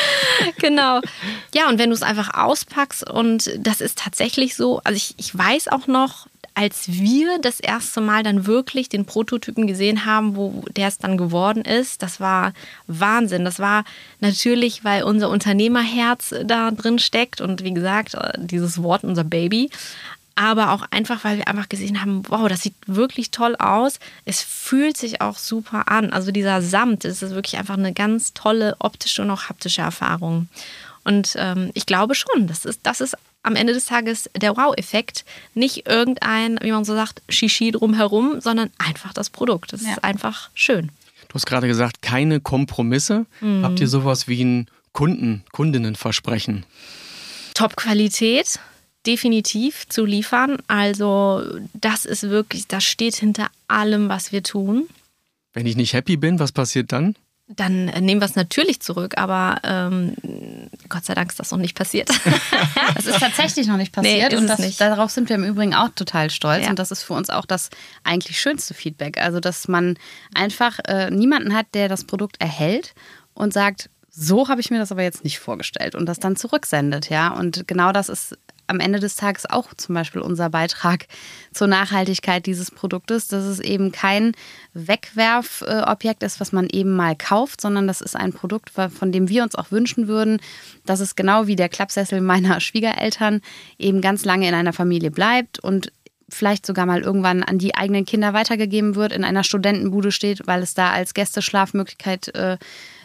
genau. 0.60 1.00
Ja, 1.54 1.70
und 1.70 1.80
wenn 1.80 1.90
du 1.90 1.96
es 1.96 2.02
einfach 2.02 2.34
auspackst 2.34 3.10
und 3.10 3.50
das 3.60 3.82
ist 3.82 3.98
tatsächlich 3.98 4.56
so, 4.56 4.82
also 4.84 4.98
ich, 4.98 5.16
ich 5.18 5.38
weiß 5.38 5.70
auch 5.70 5.88
noch, 5.88 6.28
als 6.56 6.88
wir 6.88 7.40
das 7.40 7.60
erste 7.60 8.02
Mal 8.02 8.24
dann 8.24 8.46
wirklich 8.46 8.90
den 8.90 9.06
Prototypen 9.06 9.68
gesehen 9.68 10.06
haben, 10.06 10.36
wo 10.36 10.64
der 10.76 10.88
es 10.88 10.98
dann 10.98 11.18
geworden 11.18 11.64
ist, 11.64 12.04
das 12.04 12.20
war 12.20 12.54
Wahnsinn. 12.88 13.46
Das 13.46 13.60
war 13.60 13.84
natürlich, 14.20 14.84
weil 14.84 15.04
unser 15.04 15.30
Unternehmerherz 15.30 16.34
da 16.46 16.72
drin 16.72 17.00
steckt 17.00 17.42
und 17.42 17.64
wie 17.64 17.74
gesagt, 17.74 18.14
äh, 18.14 18.34
dieses 18.38 18.82
Wort 18.82 19.04
unser 19.04 19.24
Baby. 19.24 19.70
Aber 20.36 20.72
auch 20.72 20.84
einfach, 20.90 21.24
weil 21.24 21.38
wir 21.38 21.48
einfach 21.48 21.70
gesehen 21.70 22.02
haben, 22.02 22.24
wow, 22.28 22.48
das 22.48 22.62
sieht 22.62 22.74
wirklich 22.88 23.30
toll 23.30 23.56
aus. 23.56 24.00
Es 24.26 24.42
fühlt 24.42 24.98
sich 24.98 25.22
auch 25.22 25.38
super 25.38 25.90
an. 25.90 26.12
Also 26.12 26.32
dieser 26.32 26.62
Samt, 26.64 27.04
das 27.04 27.22
ist 27.22 27.36
wirklich 27.36 27.58
einfach 27.58 27.78
eine 27.78 27.94
ganz 27.94 28.34
tolle 28.34 28.76
optische 28.80 29.22
und 29.22 29.30
auch 29.30 29.44
haptische 29.44 29.82
Erfahrung. 29.82 30.48
Und 31.04 31.36
ähm, 31.38 31.70
ich 31.76 31.86
glaube 31.86 32.16
schon, 32.16 32.48
das 32.48 32.66
ist, 32.66 32.80
das 32.84 33.00
ist 33.02 33.16
am 33.44 33.56
Ende 33.56 33.74
des 33.74 33.86
Tages 33.86 34.30
der 34.36 34.56
Wow-Effekt. 34.58 35.26
Nicht 35.54 35.88
irgendein, 35.88 36.58
wie 36.62 36.72
man 36.72 36.86
so 36.86 36.94
sagt, 36.96 37.22
Shishi 37.30 37.72
drumherum, 37.72 38.42
sondern 38.42 38.72
einfach 38.78 39.14
das 39.14 39.30
Produkt. 39.30 39.74
Das 39.74 39.84
Ja. 39.84 39.92
ist 39.92 40.04
einfach 40.04 40.50
schön. 40.54 40.90
Du 41.28 41.36
hast 41.36 41.46
gerade 41.46 41.68
gesagt, 41.68 42.02
keine 42.02 42.40
Kompromisse. 42.40 43.26
Mhm. 43.42 43.64
Habt 43.64 43.80
ihr 43.80 43.88
sowas 43.88 44.28
wie 44.28 44.44
ein 44.44 44.68
Kunden, 44.94 45.44
Kundinnenversprechen? 45.52 46.66
Top-Qualität 47.54 48.60
definitiv 49.06 49.88
zu 49.90 50.06
liefern. 50.06 50.58
Also 50.68 51.44
das 51.74 52.06
ist 52.06 52.24
wirklich, 52.24 52.68
das 52.68 52.84
steht 52.84 53.16
hinter 53.16 53.48
allem, 53.68 54.10
was 54.10 54.32
wir 54.32 54.44
tun. 54.44 54.88
Wenn 55.54 55.66
ich 55.66 55.76
nicht 55.76 55.94
happy 55.94 56.18
bin, 56.18 56.40
was 56.40 56.52
passiert 56.52 56.92
dann? 56.92 57.16
Dann 57.48 57.86
nehmen 57.86 58.22
wir 58.22 58.26
es 58.26 58.36
natürlich 58.36 58.80
zurück, 58.82 59.18
aber 59.18 59.60
ähm, 59.64 60.16
Gott 60.88 61.04
sei 61.06 61.14
Dank 61.14 61.30
ist 61.30 61.40
das 61.40 61.52
noch 61.52 61.58
nicht 61.60 61.76
passiert. 61.78 62.10
Das 62.96 63.06
ist 63.06 63.20
tatsächlich 63.20 63.68
noch 63.68 63.78
nicht 63.78 63.96
Nee, 63.98 64.02
passiert 64.22 64.34
ist 64.34 64.40
und 64.40 64.46
es 64.46 64.52
das, 64.52 64.60
nicht. 64.60 64.80
darauf 64.82 65.12
sind 65.12 65.28
wir 65.30 65.36
im 65.36 65.44
Übrigen 65.44 65.74
auch 65.74 65.90
total 65.90 66.30
stolz 66.30 66.64
Ja. 66.66 66.70
und 66.70 66.80
das 66.80 66.92
ist 66.92 67.04
für 67.04 67.14
uns 67.14 67.30
auch 67.30 67.46
das 67.46 67.70
eigentlich 68.04 68.40
schönste 68.40 68.74
Feedback. 68.74 69.18
Also, 69.20 69.40
dass 69.40 69.68
man 69.68 69.98
einfach 70.36 70.80
äh, 70.88 71.10
niemanden 71.12 71.54
hat, 71.56 71.68
der 71.74 71.90
das 71.90 72.04
Produkt 72.06 72.40
erhält 72.40 72.94
und 73.34 73.52
sagt, 73.54 73.90
so 74.10 74.48
habe 74.48 74.62
ich 74.62 74.70
mir 74.70 74.78
das 74.80 74.92
aber 74.92 75.02
jetzt 75.04 75.24
nicht 75.24 75.40
vorgestellt 75.40 75.96
und 75.96 76.06
das 76.06 76.20
dann 76.20 76.36
zurücksendet, 76.36 77.10
ja. 77.10 77.30
Und 77.34 77.68
genau 77.68 77.92
das 77.92 78.10
ist 78.10 78.38
am 78.68 78.80
Ende 78.80 79.00
des 79.00 79.16
Tages 79.16 79.50
auch 79.50 79.74
zum 79.74 79.96
Beispiel 79.96 80.22
unser 80.22 80.50
Beitrag 80.50 81.08
zur 81.52 81.68
Nachhaltigkeit 81.68 82.46
dieses 82.46 82.72
Produktes, 82.72 83.28
dass 83.28 83.44
es 83.44 83.60
eben 83.60 83.92
kein 83.92 84.34
Wegwerfobjekt 84.74 86.24
ist, 86.24 86.40
was 86.40 86.52
man 86.52 86.68
eben 86.70 86.96
mal 86.96 87.16
kauft, 87.16 87.62
sondern 87.62 87.88
das 87.88 88.02
ist 88.02 88.16
ein 88.16 88.34
Produkt, 88.34 88.70
von 88.70 89.12
dem 89.12 89.30
wir 89.30 89.44
uns 89.44 89.56
auch 89.56 89.72
wünschen 89.72 90.08
würden, 90.08 90.40
dass 90.86 91.00
es 91.00 91.16
genau 91.16 91.48
wie 91.48 91.56
der 91.56 91.70
Klappsessel 91.70 92.22
meiner 92.22 92.60
Schwiegereltern 92.60 93.42
eben 93.78 94.02
ganz 94.02 94.26
lange 94.26 94.48
in 94.48 94.54
einer 94.54 94.74
Familie 94.74 95.12
bleibt 95.12 95.60
und 95.60 95.92
vielleicht 96.30 96.66
sogar 96.66 96.86
mal 96.86 97.02
irgendwann 97.02 97.44
an 97.44 97.60
die 97.60 97.76
eigenen 97.76 98.06
Kinder 98.06 98.34
weitergegeben 98.34 98.96
wird, 98.96 99.12
in 99.12 99.24
einer 99.24 99.44
Studentenbude 99.44 100.12
steht, 100.12 100.48
weil 100.48 100.64
es 100.64 100.74
da 100.74 100.92
als 100.92 101.14
Gästeschlafmöglichkeit 101.14 102.34
äh, 102.36 102.58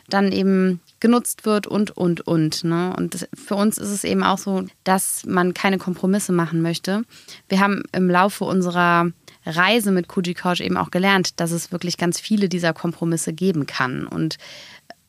dann 0.09 0.33
eben 0.33 0.81
genutzt 1.01 1.47
wird 1.47 1.67
und, 1.67 1.91
und, 1.91 2.23
und. 2.23 2.65
Ne? 2.65 2.95
Und 2.97 3.29
für 3.35 3.55
uns 3.55 3.79
ist 3.79 3.91
es 3.91 4.05
eben 4.05 4.23
auch 4.23 4.39
so, 4.39 4.65
dass 4.85 5.25
man 5.27 5.55
keine 5.55 5.79
Kompromisse 5.79 6.33
machen 6.33 6.63
möchte. 6.63 7.03
Wir 7.49 7.61
haben 7.61 7.83
im 7.93 8.11
Laufe 8.11 8.45
unserer 8.45 9.11
Reise 9.47 9.93
mit 9.93 10.09
Kuji 10.09 10.35
Couch 10.35 10.61
eben 10.61 10.77
auch 10.77 10.91
gelernt, 10.91 11.41
dass 11.41 11.53
es 11.53 11.73
wirklich 11.73 11.97
ganz 11.97 12.21
viele 12.21 12.49
dieser 12.49 12.73
Kompromisse 12.73 13.33
geben 13.33 13.67
kann. 13.67 14.07
Und 14.07 14.37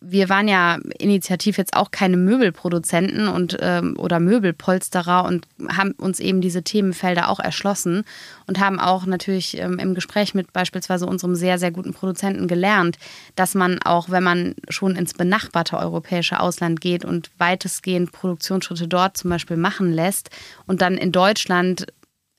wir 0.01 0.29
waren 0.29 0.47
ja 0.47 0.77
initiativ 0.97 1.57
jetzt 1.57 1.75
auch 1.75 1.91
keine 1.91 2.15
Möbelproduzenten 2.15 3.27
und 3.27 3.57
ähm, 3.59 3.95
oder 3.97 4.19
Möbelpolsterer 4.19 5.25
und 5.25 5.45
haben 5.69 5.91
uns 5.91 6.19
eben 6.19 6.39
diese 6.39 6.63
Themenfelder 6.63 7.29
auch 7.29 7.39
erschlossen 7.39 8.05
und 8.47 8.59
haben 8.59 8.79
auch 8.79 9.05
natürlich 9.05 9.57
ähm, 9.57 9.77
im 9.77 9.95
Gespräch 9.95 10.33
mit 10.33 10.53
beispielsweise 10.53 11.05
unserem 11.05 11.35
sehr, 11.35 11.57
sehr 11.59 11.71
guten 11.71 11.93
Produzenten 11.93 12.47
gelernt, 12.47 12.97
dass 13.35 13.55
man 13.55 13.81
auch, 13.83 14.09
wenn 14.09 14.23
man 14.23 14.55
schon 14.69 14.95
ins 14.95 15.13
benachbarte 15.13 15.77
europäische 15.77 16.39
Ausland 16.39 16.79
geht 16.79 17.03
und 17.03 17.29
weitestgehend 17.37 18.11
Produktionsschritte 18.13 18.87
dort 18.87 19.17
zum 19.17 19.29
Beispiel 19.29 19.57
machen 19.57 19.91
lässt 19.91 20.29
und 20.65 20.81
dann 20.81 20.97
in 20.97 21.11
Deutschland 21.11 21.87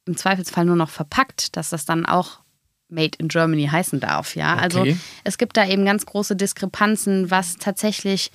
im 0.07 0.17
Zweifelsfall 0.17 0.65
nur 0.65 0.77
noch 0.77 0.91
verpackt, 0.91 1.57
dass 1.57 1.71
das 1.71 1.85
dann 1.85 2.07
auch 2.07 2.40
Made 2.91 3.19
in 3.19 3.29
Germany 3.29 3.67
heißen 3.67 4.01
darf. 4.01 4.37
Ja, 4.37 4.57
also 4.57 4.81
Okay. 4.81 4.97
es 5.25 5.39
gibt 5.39 5.57
da 5.57 5.67
eben 5.67 5.85
ganz 5.85 6.07
große 6.07 6.37
Diskrepanzen, 6.37 7.31
was 7.31 7.57
tatsächlich 7.57 8.31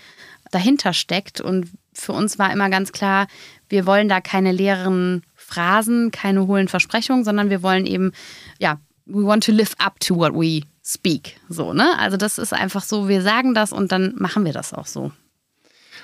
dahinter 0.52 0.94
steckt. 0.94 1.41
Und 1.41 1.70
für 1.94 2.13
uns 2.13 2.39
war 2.39 2.52
immer 2.52 2.70
ganz 2.70 2.91
klar, 2.91 3.28
wir 3.70 3.86
wollen 3.86 4.10
da 4.10 4.22
keine 4.22 4.52
leeren 4.52 5.24
Phrasen, 5.36 6.12
keine 6.12 6.48
hohlen 6.48 6.68
Versprechungen, 6.68 7.24
sondern 7.24 7.50
wir 7.50 7.62
wollen 7.63 7.86
eben, 7.86 8.12
ja, 8.60 8.80
we 9.06 9.24
want 9.24 9.44
to 9.44 9.52
live 9.52 9.74
up 9.78 10.00
to 10.00 10.15
what 10.15 10.34
we 10.34 10.62
speak. 10.84 11.39
So, 11.50 11.74
ne? 11.74 11.98
Also 11.98 12.18
das 12.18 12.38
ist 12.38 12.54
einfach 12.54 12.84
so, 12.84 13.08
wir 13.08 13.22
sagen 13.22 13.54
das 13.54 13.72
und 13.72 13.91
dann 13.91 14.13
machen 14.18 14.46
wir 14.46 14.54
das 14.54 14.74
auch 14.74 14.88
so. 14.88 15.12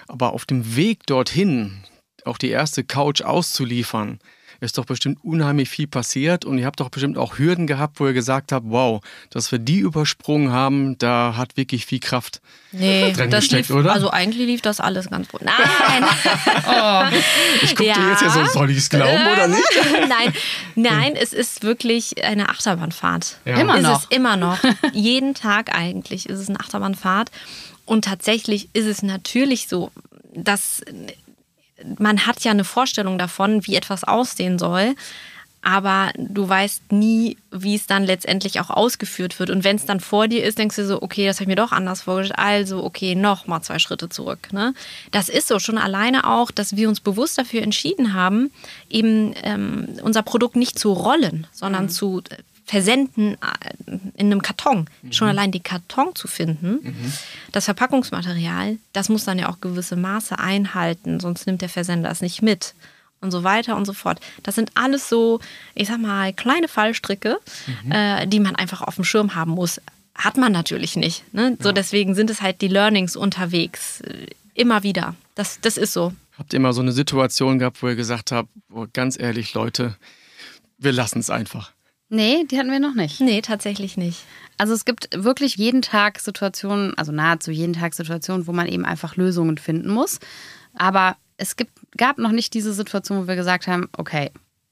Aber 0.08 0.34
auf 0.34 0.46
dem 0.46 0.76
Weg 0.76 1.06
dorthin, 1.06 1.84
auch 2.26 2.38
die 2.38 2.50
erste 2.50 2.84
Couch 2.84 3.22
auszuliefern, 3.22 4.20
ist 4.62 4.78
doch 4.78 4.86
bestimmt 4.86 5.20
unheimlich 5.24 5.68
viel 5.70 5.88
passiert 5.88 6.46
und 6.46 6.58
ihr 6.58 6.66
habt 6.66 6.80
doch 6.80 6.90
bestimmt 6.90 7.18
auch 7.18 7.38
Hürden 7.38 7.68
gehabt, 7.68 8.00
wo 8.00 8.08
ihr 8.08 8.14
gesagt 8.14 8.52
habt, 8.54 8.68
wow, 8.70 9.02
dass 9.32 9.52
wir 9.52 9.60
die 9.60 9.80
übersprungen 9.80 10.52
haben, 10.52 10.98
da 11.00 11.34
hat 11.36 11.58
wirklich 11.58 11.86
viel 11.86 12.00
Kraft 12.00 12.42
Nee, 12.72 13.12
drin 13.12 13.30
das 13.30 13.42
gesteckt, 13.46 13.68
lief, 13.68 13.76
oder? 13.78 13.92
Also 13.92 14.12
eigentlich 14.12 14.48
lief 14.48 14.62
das 14.62 14.80
alles 14.80 15.10
ganz 15.10 15.28
gut. 15.28 15.42
Nein. 15.42 15.54
Ich 17.64 17.76
gucke 17.76 17.92
dir 17.92 18.00
Ja. 18.00 18.10
jetzt 18.12 18.22
ja 18.22 18.30
so, 18.30 18.46
soll 18.46 18.70
ich 18.72 18.78
es 18.78 18.90
glauben 18.90 19.22
oder 19.34 19.48
nicht? 19.48 19.62
nein, 20.10 20.34
nein, 20.76 21.16
es 21.16 21.34
ist 21.34 21.64
wirklich 21.64 22.24
eine 22.24 22.50
Achterbahnfahrt. 22.50 23.38
Ja. 23.46 23.60
Immer 23.60 23.78
ist 23.78 23.84
noch. 23.84 24.00
es 24.04 24.08
immer 24.16 24.38
noch. 24.38 24.58
Jeden 24.94 25.34
Tag 25.34 25.76
eigentlich 25.76 26.30
ist 26.30 26.40
es 26.40 26.50
eine 26.50 26.60
Achterbahnfahrt. 26.60 27.30
Und 27.86 28.06
tatsächlich 28.06 28.70
ist 28.74 28.86
es 28.86 29.02
natürlich 29.04 29.68
so, 29.68 29.92
dass 30.34 30.82
man 31.98 32.26
hat 32.26 32.44
ja 32.44 32.52
eine 32.52 32.64
Vorstellung 32.64 33.18
davon, 33.18 33.66
wie 33.66 33.76
etwas 33.76 34.04
aussehen 34.04 34.60
soll. 34.60 34.96
Aber 35.64 36.12
du 36.18 36.50
weißt 36.50 36.92
nie, 36.92 37.38
wie 37.52 37.76
es 37.76 37.86
dann 37.86 38.04
letztendlich 38.04 38.60
auch 38.60 38.72
ausgeführt 38.72 39.40
wird. 39.40 39.52
Und 39.52 39.64
wenn 39.64 39.76
es 39.76 39.86
dann 39.86 40.00
vor 40.00 40.28
dir 40.28 40.44
ist, 40.44 40.58
denkst 40.58 40.76
du 40.76 40.86
so, 40.88 41.02
okay, 41.04 41.28
das 41.28 41.38
habe 41.38 41.44
ich 41.44 41.48
mir 41.50 41.56
doch 41.56 41.72
anders 41.72 42.02
vorgestellt. 42.02 42.40
Also, 42.40 42.84
okay, 42.84 43.14
noch 43.14 43.46
mal 43.46 43.62
zwei 43.62 43.78
Schritte 43.78 44.10
zurück. 44.10 44.52
Ne? 44.52 44.74
Das 45.12 45.30
ist 45.30 45.48
so 45.48 45.60
schon 45.60 45.78
alleine 45.78 46.28
auch, 46.28 46.50
dass 46.50 46.76
wir 46.78 46.90
uns 46.90 47.00
bewusst 47.00 47.38
dafür 47.38 47.62
entschieden 47.62 48.14
haben, 48.16 48.52
eben 48.90 49.36
ähm, 49.44 50.00
unser 50.02 50.24
Produkt 50.24 50.56
nicht 50.56 50.80
zu 50.80 50.94
rollen, 50.94 51.46
sondern 51.52 51.90
zu 51.90 52.24
äh, 52.32 52.38
versenden 52.72 53.34
äh, 53.34 53.98
in 54.16 54.28
einem 54.28 54.42
Karton. 54.42 54.90
Schon 55.10 55.28
allein 55.28 55.52
den 55.52 55.62
Karton 55.62 56.16
zu 56.16 56.30
finden, 56.30 57.12
das 57.52 57.66
Verpackungsmaterial, 57.66 58.78
das 58.94 59.10
muss 59.10 59.26
dann 59.26 59.38
ja 59.38 59.50
auch 59.50 59.60
gewisse 59.60 59.98
Maße 59.98 60.40
einhalten, 60.40 61.20
sonst 61.20 61.48
nimmt 61.48 61.62
der 61.62 61.68
Versender 61.68 62.10
es 62.10 62.22
nicht 62.22 62.42
mit 62.42 62.74
und 63.20 63.32
so 63.32 63.44
weiter 63.44 63.76
und 63.76 63.86
so 63.86 63.92
fort. 63.92 64.22
Das 64.44 64.56
sind 64.56 64.72
alles 64.76 65.10
so, 65.10 65.42
ich 65.76 65.90
sag 65.90 66.00
mal, 66.00 66.32
kleine 66.32 66.70
Fallstricke, 66.70 67.40
äh, 67.90 68.26
die 68.26 68.40
man 68.40 68.56
einfach 68.56 68.82
auf 68.82 68.96
dem 68.96 69.04
Schirm 69.04 69.36
haben 69.36 69.52
muss. 69.52 69.82
Hat 70.16 70.38
man 70.38 70.54
natürlich 70.54 70.96
nicht. 70.96 71.26
Ne? 71.34 71.58
So 71.60 71.74
deswegen 71.74 72.16
sind 72.16 72.30
es 72.30 72.42
halt 72.42 72.62
die 72.62 72.70
Learnings 72.70 73.18
unterwegs. 73.18 74.00
äh, 74.02 74.28
Immer 74.54 74.84
wieder. 74.84 75.16
Das, 75.36 75.60
das 75.62 75.78
ist 75.78 75.92
so. 75.94 76.14
Habt 76.38 76.54
ihr 76.54 76.60
mal 76.62 76.74
so 76.74 76.82
eine 76.82 76.92
Situation 76.94 77.60
gehabt, 77.60 77.84
wo 77.84 77.90
ihr 77.90 77.96
gesagt 77.96 78.32
habt, 78.32 78.50
oh, 78.74 78.86
ganz 78.94 79.20
ehrlich, 79.20 79.54
Leute, 79.54 79.96
wir 80.78 80.92
lassen 80.94 81.20
es 81.20 81.30
einfach. 81.30 81.72
Nee, 82.14 82.44
die 82.44 82.60
hatten 82.60 82.70
wir 82.70 82.82
noch 82.82 82.94
nicht. 82.94 83.22
Nee, 83.22 83.42
tatsächlich 83.42 83.96
nicht. 83.96 84.26
Also 84.58 84.74
es 84.74 84.84
gibt 84.84 85.08
wirklich 85.16 85.56
jeden 85.56 85.82
Tag 85.82 86.20
Situationen, 86.20 86.94
also 86.98 87.14
nahezu 87.14 87.52
jeden 87.52 87.72
Tag 87.72 87.94
Situationen, 87.94 88.48
wo 88.48 88.52
man 88.52 88.68
eben 88.68 88.84
einfach 88.84 89.16
Lösungen 89.16 89.58
finden 89.58 89.90
muss. 89.90 90.20
Aber 90.76 91.16
es 91.38 91.56
gibt, 91.56 91.72
gab 91.96 92.18
noch 92.18 92.34
nicht 92.34 92.54
diese 92.54 92.74
Situation, 92.74 93.24
wo 93.24 93.28
wir 93.30 93.38
gesagt 93.38 93.66
haben, 93.68 93.88
okay, 93.98 94.30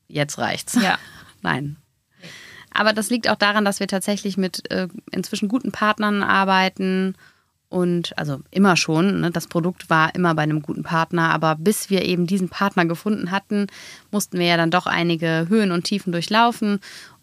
jetzt 0.09 0.37
reicht's. 0.37 0.77
Ja. 0.81 0.99
Nein. 1.41 1.77
Aber 2.71 2.91
das 2.91 3.09
liegt 3.09 3.29
auch 3.29 3.37
daran, 3.37 3.63
dass 3.63 3.79
wir 3.79 3.87
tatsächlich 3.87 4.35
mit 4.35 4.69
äh, 4.69 4.89
inzwischen 5.11 5.47
guten 5.47 5.71
Partnern 5.71 6.23
arbeiten 6.23 7.15
und 7.69 8.17
also 8.17 8.41
immer 8.51 8.75
schon. 8.75 9.21
Ne? 9.21 9.31
Das 9.31 9.47
Produkt 9.47 9.89
war 9.89 10.13
immer 10.15 10.35
bei 10.35 10.41
einem 10.41 10.61
guten 10.61 10.83
Partner, 10.83 11.29
aber 11.29 11.55
bis 11.55 11.89
wir 11.89 12.03
eben 12.03 12.27
diesen 12.27 12.49
Partner 12.49 12.85
gefunden 12.85 13.31
hatten, 13.31 13.67
mussten 14.11 14.39
wir 14.39 14.47
ja 14.47 14.57
dann 14.57 14.71
doch 14.71 14.87
einige 14.87 15.45
Höhen 15.49 15.71
und 15.71 15.83
Tiefen 15.83 16.11
durchlaufen. 16.11 16.79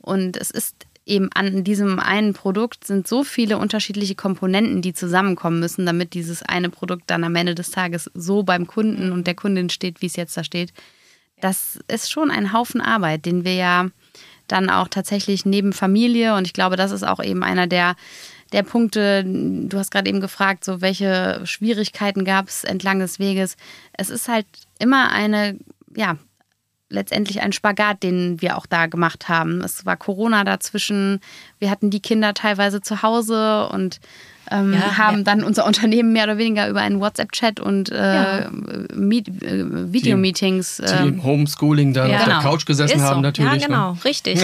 Und 0.06 0.36
es 0.36 0.50
ist 0.50 0.86
eben 1.04 1.28
an 1.34 1.64
diesem 1.64 1.98
einen 1.98 2.32
Produkt 2.32 2.84
sind 2.84 3.06
so 3.08 3.24
viele 3.24 3.58
unterschiedliche 3.58 4.14
Komponenten, 4.14 4.82
die 4.82 4.94
zusammenkommen 4.94 5.60
müssen, 5.60 5.84
damit 5.84 6.14
dieses 6.14 6.42
eine 6.42 6.70
Produkt 6.70 7.04
dann 7.08 7.24
am 7.24 7.34
Ende 7.34 7.54
des 7.54 7.70
Tages 7.70 8.10
so 8.14 8.42
beim 8.42 8.66
Kunden 8.66 9.12
und 9.12 9.26
der 9.26 9.34
Kundin 9.34 9.68
steht, 9.68 10.00
wie 10.00 10.06
es 10.06 10.16
jetzt 10.16 10.36
da 10.36 10.44
steht. 10.44 10.72
Das 11.40 11.78
ist 11.88 12.10
schon 12.10 12.30
ein 12.30 12.52
Haufen 12.52 12.80
Arbeit, 12.80 13.26
den 13.26 13.44
wir 13.44 13.54
ja 13.54 13.90
dann 14.48 14.70
auch 14.70 14.88
tatsächlich 14.88 15.44
neben 15.44 15.72
Familie 15.72 16.34
und 16.34 16.46
ich 16.46 16.52
glaube, 16.52 16.76
das 16.76 16.92
ist 16.92 17.02
auch 17.02 17.22
eben 17.22 17.42
einer 17.42 17.66
der 17.66 17.96
der 18.52 18.62
Punkte, 18.62 19.24
du 19.24 19.76
hast 19.76 19.90
gerade 19.90 20.08
eben 20.08 20.20
gefragt, 20.20 20.64
so 20.64 20.80
welche 20.80 21.40
Schwierigkeiten 21.44 22.24
gab 22.24 22.46
es 22.46 22.62
entlang 22.62 23.00
des 23.00 23.18
Weges. 23.18 23.56
Es 23.92 24.08
ist 24.08 24.28
halt 24.28 24.46
immer 24.78 25.10
eine, 25.10 25.58
ja, 25.96 26.16
letztendlich 26.88 27.40
ein 27.40 27.52
Spagat, 27.52 28.02
den 28.02 28.40
wir 28.40 28.56
auch 28.56 28.66
da 28.66 28.86
gemacht 28.86 29.28
haben. 29.28 29.60
Es 29.62 29.84
war 29.86 29.96
Corona 29.96 30.44
dazwischen, 30.44 31.20
wir 31.58 31.70
hatten 31.70 31.90
die 31.90 32.00
Kinder 32.00 32.34
teilweise 32.34 32.80
zu 32.80 33.02
Hause 33.02 33.68
und 33.68 34.00
ähm, 34.50 34.72
ja, 34.72 34.98
haben 34.98 35.18
ja. 35.18 35.22
dann 35.24 35.42
unser 35.42 35.66
Unternehmen 35.66 36.12
mehr 36.12 36.24
oder 36.24 36.38
weniger 36.38 36.68
über 36.68 36.80
einen 36.80 37.00
WhatsApp-Chat 37.00 37.60
und 37.60 37.90
äh, 37.90 38.14
ja. 38.42 38.50
Meet, 38.94 39.42
äh, 39.42 39.92
Videomeetings. 39.92 40.76
Die, 40.76 41.02
die 41.02 41.08
im 41.08 41.22
Homeschooling 41.22 41.92
dann 41.92 42.14
auf 42.14 42.24
der 42.24 42.38
Couch 42.38 42.66
gesessen 42.66 43.02
haben, 43.02 43.22
natürlich. 43.22 43.62
Ja, 43.62 43.66
genau, 43.66 43.92
ne? 43.92 44.04
richtig. 44.04 44.40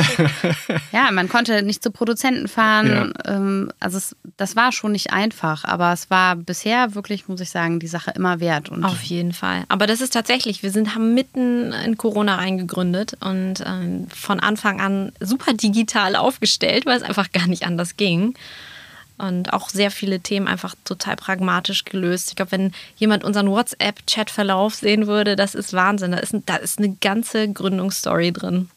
ja, 0.93 1.11
man 1.12 1.29
konnte 1.29 1.62
nicht 1.62 1.83
zu 1.83 1.91
Produzenten 1.91 2.49
fahren. 2.49 3.12
Ähm, 3.27 3.71
also 3.81 3.99
es, 3.99 4.17
das 4.37 4.57
war 4.57 4.73
schon 4.73 4.93
nicht 4.93 5.12
einfach, 5.12 5.65
aber 5.65 5.93
es 5.93 6.11
war 6.11 6.37
bisher 6.37 6.95
wirklich, 6.95 7.29
muss 7.29 7.41
ich 7.41 7.51
sagen, 7.51 7.79
die 7.79 7.87
Sache 7.87 8.12
immer 8.15 8.41
wert. 8.41 8.69
Und 8.69 8.85
auf 8.85 9.03
jeden 9.03 9.33
Fall. 9.33 9.65
Aber 9.69 9.87
das 9.87 10.01
ist 10.01 10.12
tatsächlich, 10.12 10.62
wir 10.62 10.71
sind, 10.71 10.95
haben 10.95 11.15
mitten 11.15 11.73
in 11.73 11.97
Corona 11.97 12.37
reingegründet 12.37 13.17
und 13.21 13.62
ähm, 13.67 14.07
von 14.09 14.41
Anfang 14.41 14.81
an 14.81 15.12
super 15.21 15.53
digital 15.53 16.17
aufgestellt, 16.17 16.87
weil 16.87 16.97
es 16.97 17.03
einfach 17.03 17.31
gar 17.33 17.47
nicht 17.47 17.67
anders 17.67 17.97
ging 17.97 18.35
und 19.22 19.52
auch 19.52 19.68
sehr 19.68 19.90
viele 19.90 20.20
Themen 20.20 20.48
einfach 20.48 20.74
total 20.85 21.16
pragmatisch 21.16 21.85
gelöst. 21.85 22.30
Ich 22.30 22.37
glaube, 22.37 22.52
wenn 22.52 22.72
jemand 22.96 23.22
unseren 23.22 23.48
WhatsApp-Chat-Verlauf 23.48 24.74
sehen 24.74 25.06
würde, 25.06 25.37
das 25.37 25.54
ist 25.54 25.72
Wahnsinn. 25.72 26.11
Da 26.11 26.18
ist, 26.18 26.35
da 26.46 26.56
ist 26.56 26.78
eine 26.78 26.96
ganze 27.00 27.50
Gründungsstory 27.50 28.32
drin. 28.32 28.68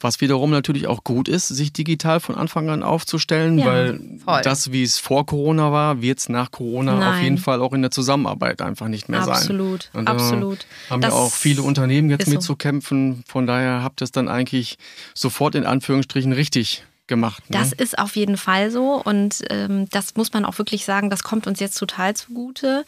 Was 0.00 0.20
wiederum 0.20 0.50
natürlich 0.50 0.86
auch 0.86 1.02
gut 1.04 1.28
ist, 1.28 1.48
sich 1.48 1.72
digital 1.72 2.20
von 2.20 2.34
Anfang 2.34 2.68
an 2.70 2.82
aufzustellen, 2.82 3.58
ja, 3.58 3.66
weil 3.66 4.00
voll. 4.24 4.42
das, 4.42 4.72
wie 4.72 4.82
es 4.82 4.98
vor 4.98 5.26
Corona 5.26 5.72
war, 5.72 6.02
wird 6.02 6.18
es 6.18 6.28
nach 6.28 6.50
Corona 6.50 6.94
Nein. 6.94 7.08
auf 7.08 7.22
jeden 7.22 7.38
Fall 7.38 7.60
auch 7.60 7.72
in 7.72 7.82
der 7.82 7.90
Zusammenarbeit 7.90 8.62
einfach 8.62 8.88
nicht 8.88 9.08
mehr 9.08 9.22
absolut, 9.22 9.90
sein. 9.92 10.00
Und 10.00 10.08
absolut. 10.08 10.66
Haben 10.90 11.02
das 11.02 11.12
ja 11.12 11.18
auch 11.18 11.32
viele 11.32 11.62
Unternehmen 11.62 12.10
jetzt 12.10 12.28
mit 12.28 12.42
so. 12.42 12.52
zu 12.52 12.56
kämpfen. 12.56 13.24
Von 13.26 13.46
daher 13.46 13.82
habt 13.82 14.02
ihr 14.02 14.04
es 14.04 14.12
dann 14.12 14.28
eigentlich 14.28 14.76
sofort 15.14 15.54
in 15.54 15.64
Anführungsstrichen 15.64 16.32
richtig 16.32 16.84
gemacht. 17.06 17.48
Ne? 17.50 17.58
Das 17.58 17.72
ist 17.72 17.98
auf 17.98 18.16
jeden 18.16 18.36
Fall 18.36 18.70
so 18.70 19.02
und 19.02 19.44
ähm, 19.50 19.88
das 19.90 20.14
muss 20.16 20.32
man 20.32 20.44
auch 20.44 20.58
wirklich 20.58 20.84
sagen, 20.84 21.10
das 21.10 21.22
kommt 21.22 21.46
uns 21.46 21.60
jetzt 21.60 21.78
total 21.78 22.14
zugute, 22.14 22.84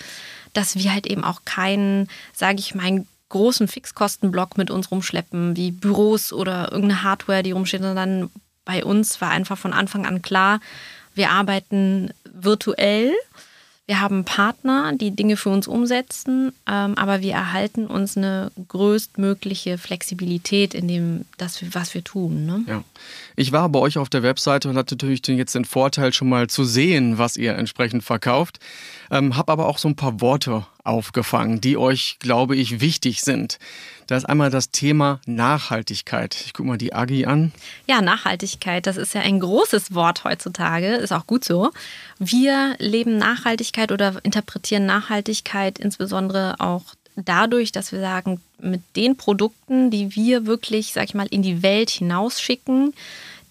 dass 0.52 0.76
wir 0.76 0.92
halt 0.92 1.06
eben 1.06 1.24
auch 1.24 1.42
keinen, 1.44 2.08
sage 2.32 2.58
ich 2.60 2.74
mal, 2.74 3.04
großen 3.28 3.66
Fixkostenblock 3.66 4.56
mit 4.56 4.70
uns 4.70 4.90
rumschleppen, 4.90 5.56
wie 5.56 5.72
Büros 5.72 6.32
oder 6.32 6.70
irgendeine 6.70 7.02
Hardware, 7.02 7.42
die 7.42 7.50
rumsteht, 7.50 7.82
sondern 7.82 8.30
bei 8.64 8.84
uns 8.84 9.20
war 9.20 9.30
einfach 9.30 9.58
von 9.58 9.72
Anfang 9.72 10.06
an 10.06 10.22
klar, 10.22 10.60
wir 11.14 11.30
arbeiten 11.30 12.10
virtuell 12.32 13.12
wir 13.86 14.00
haben 14.00 14.24
Partner, 14.24 14.92
die 14.94 15.10
Dinge 15.10 15.36
für 15.36 15.50
uns 15.50 15.68
umsetzen, 15.68 16.52
ähm, 16.66 16.96
aber 16.96 17.20
wir 17.20 17.34
erhalten 17.34 17.86
uns 17.86 18.16
eine 18.16 18.50
größtmögliche 18.68 19.76
Flexibilität 19.76 20.72
in 20.72 20.88
dem, 20.88 21.26
das, 21.36 21.62
was 21.74 21.92
wir 21.92 22.02
tun. 22.02 22.46
Ne? 22.46 22.64
Ja. 22.66 22.84
Ich 23.36 23.52
war 23.52 23.68
bei 23.68 23.78
euch 23.78 23.98
auf 23.98 24.08
der 24.08 24.22
Webseite 24.22 24.70
und 24.70 24.78
hatte 24.78 24.94
natürlich 24.94 25.26
jetzt 25.26 25.54
den 25.54 25.66
Vorteil, 25.66 26.14
schon 26.14 26.30
mal 26.30 26.46
zu 26.46 26.64
sehen, 26.64 27.18
was 27.18 27.36
ihr 27.36 27.56
entsprechend 27.56 28.04
verkauft. 28.04 28.58
Ähm, 29.10 29.36
habe 29.36 29.52
aber 29.52 29.66
auch 29.66 29.76
so 29.76 29.88
ein 29.88 29.96
paar 29.96 30.20
Worte 30.22 30.64
aufgefangen, 30.84 31.60
die 31.60 31.76
euch, 31.76 32.18
glaube 32.20 32.56
ich, 32.56 32.80
wichtig 32.80 33.22
sind. 33.22 33.58
Da 34.06 34.16
ist 34.16 34.26
einmal 34.26 34.50
das 34.50 34.70
Thema 34.70 35.20
Nachhaltigkeit. 35.26 36.36
Ich 36.44 36.52
gucke 36.52 36.68
mal 36.68 36.78
die 36.78 36.94
Agi 36.94 37.24
an. 37.24 37.52
Ja, 37.86 38.02
Nachhaltigkeit, 38.02 38.86
das 38.86 38.98
ist 38.98 39.14
ja 39.14 39.22
ein 39.22 39.40
großes 39.40 39.94
Wort 39.94 40.24
heutzutage, 40.24 40.94
ist 40.96 41.12
auch 41.12 41.26
gut 41.26 41.44
so. 41.44 41.70
Wir 42.18 42.76
leben 42.78 43.16
Nachhaltigkeit 43.16 43.92
oder 43.92 44.20
interpretieren 44.22 44.84
Nachhaltigkeit 44.84 45.78
insbesondere 45.78 46.56
auch 46.60 46.82
dadurch, 47.16 47.72
dass 47.72 47.92
wir 47.92 48.00
sagen, 48.00 48.40
mit 48.58 48.82
den 48.96 49.16
Produkten, 49.16 49.90
die 49.90 50.14
wir 50.14 50.46
wirklich, 50.46 50.92
sag 50.92 51.04
ich 51.04 51.14
mal, 51.14 51.28
in 51.30 51.42
die 51.42 51.62
Welt 51.62 51.90
hinausschicken, 51.90 52.94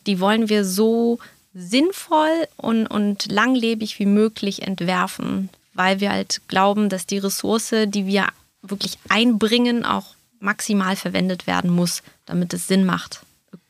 die 0.06 0.20
wollen 0.20 0.50
wir 0.50 0.66
so 0.66 1.20
sinnvoll 1.54 2.48
und, 2.58 2.88
und 2.88 3.32
langlebig 3.32 4.00
wie 4.00 4.06
möglich 4.06 4.64
entwerfen, 4.64 5.50
weil 5.74 6.00
wir 6.00 6.12
halt 6.12 6.42
glauben, 6.48 6.90
dass 6.90 7.06
die 7.06 7.18
Ressource, 7.18 7.74
die 7.88 8.06
wir 8.06 8.28
wirklich 8.62 8.98
einbringen, 9.10 9.86
auch 9.86 10.16
maximal 10.40 10.96
verwendet 10.96 11.48
werden 11.48 11.72
muss, 11.72 12.04
damit 12.26 12.54
es 12.54 12.68
Sinn 12.68 12.86
macht. 12.86 13.22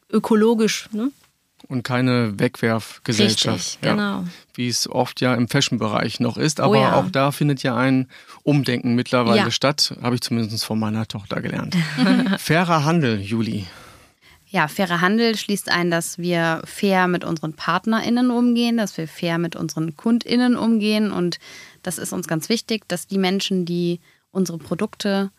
Ökologisch. 0.10 0.90
Ne? 0.92 1.12
Und 1.68 1.84
keine 1.84 2.38
Wegwerfgesellschaft. 2.40 3.58
Richtig, 3.58 3.82
genau. 3.82 4.22
Ja, 4.22 4.26
wie 4.56 4.68
es 4.68 4.90
oft 4.90 5.22
ja 5.22 5.34
im 5.34 5.48
Fashion-Bereich 5.48 6.20
noch 6.20 6.38
ist. 6.38 6.60
Aber 6.60 6.78
oh 6.78 6.82
ja. 6.82 6.96
auch 6.96 7.10
da 7.10 7.32
findet 7.32 7.64
ja 7.64 7.76
ein 7.76 8.08
Umdenken 8.44 8.96
mittlerweile 8.96 9.38
ja. 9.38 9.52
statt. 9.52 9.96
Habe 10.02 10.16
ich 10.16 10.22
zumindest 10.22 10.66
von 10.66 10.78
meiner 10.78 11.08
Tochter 11.08 11.42
gelernt. 11.42 11.76
Fairer 12.38 12.84
Handel, 12.84 13.22
Juli. 13.22 13.66
Ja, 14.50 14.68
fairer 14.68 15.02
Handel 15.02 15.36
schließt 15.36 15.72
ein, 15.72 15.90
dass 15.90 16.20
wir 16.20 16.62
fair 16.66 17.08
mit 17.08 17.24
unseren 17.24 17.54
PartnerInnen 17.54 18.30
umgehen, 18.30 18.78
dass 18.78 18.96
wir 18.98 19.08
fair 19.08 19.40
mit 19.40 19.56
unseren 19.56 19.98
KundInnen 19.98 20.56
umgehen. 20.56 21.12
Und 21.12 21.40
das 21.84 21.98
ist 21.98 22.14
uns 22.14 22.28
ganz 22.28 22.50
wichtig, 22.50 22.88
dass 22.88 23.08
die 23.08 23.18
Menschen, 23.18 23.66
die 23.66 24.00
unsere 24.32 24.58
Produkte 24.58 25.32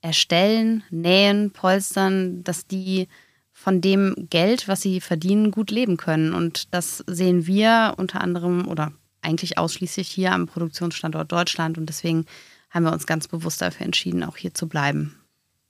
erstellen, 0.00 0.84
nähen, 0.90 1.50
polstern, 1.50 2.44
dass 2.44 2.66
die 2.66 3.08
von 3.52 3.80
dem 3.80 4.28
Geld, 4.30 4.68
was 4.68 4.82
sie 4.82 5.00
verdienen, 5.00 5.50
gut 5.50 5.70
leben 5.70 5.96
können. 5.96 6.34
Und 6.34 6.72
das 6.74 7.02
sehen 7.06 7.46
wir 7.46 7.94
unter 7.96 8.20
anderem 8.20 8.68
oder 8.68 8.92
eigentlich 9.22 9.58
ausschließlich 9.58 10.08
hier 10.08 10.32
am 10.32 10.46
Produktionsstandort 10.46 11.32
Deutschland. 11.32 11.78
Und 11.78 11.86
deswegen 11.86 12.26
haben 12.70 12.84
wir 12.84 12.92
uns 12.92 13.06
ganz 13.06 13.26
bewusst 13.26 13.62
dafür 13.62 13.86
entschieden, 13.86 14.22
auch 14.22 14.36
hier 14.36 14.54
zu 14.54 14.68
bleiben. 14.68 15.16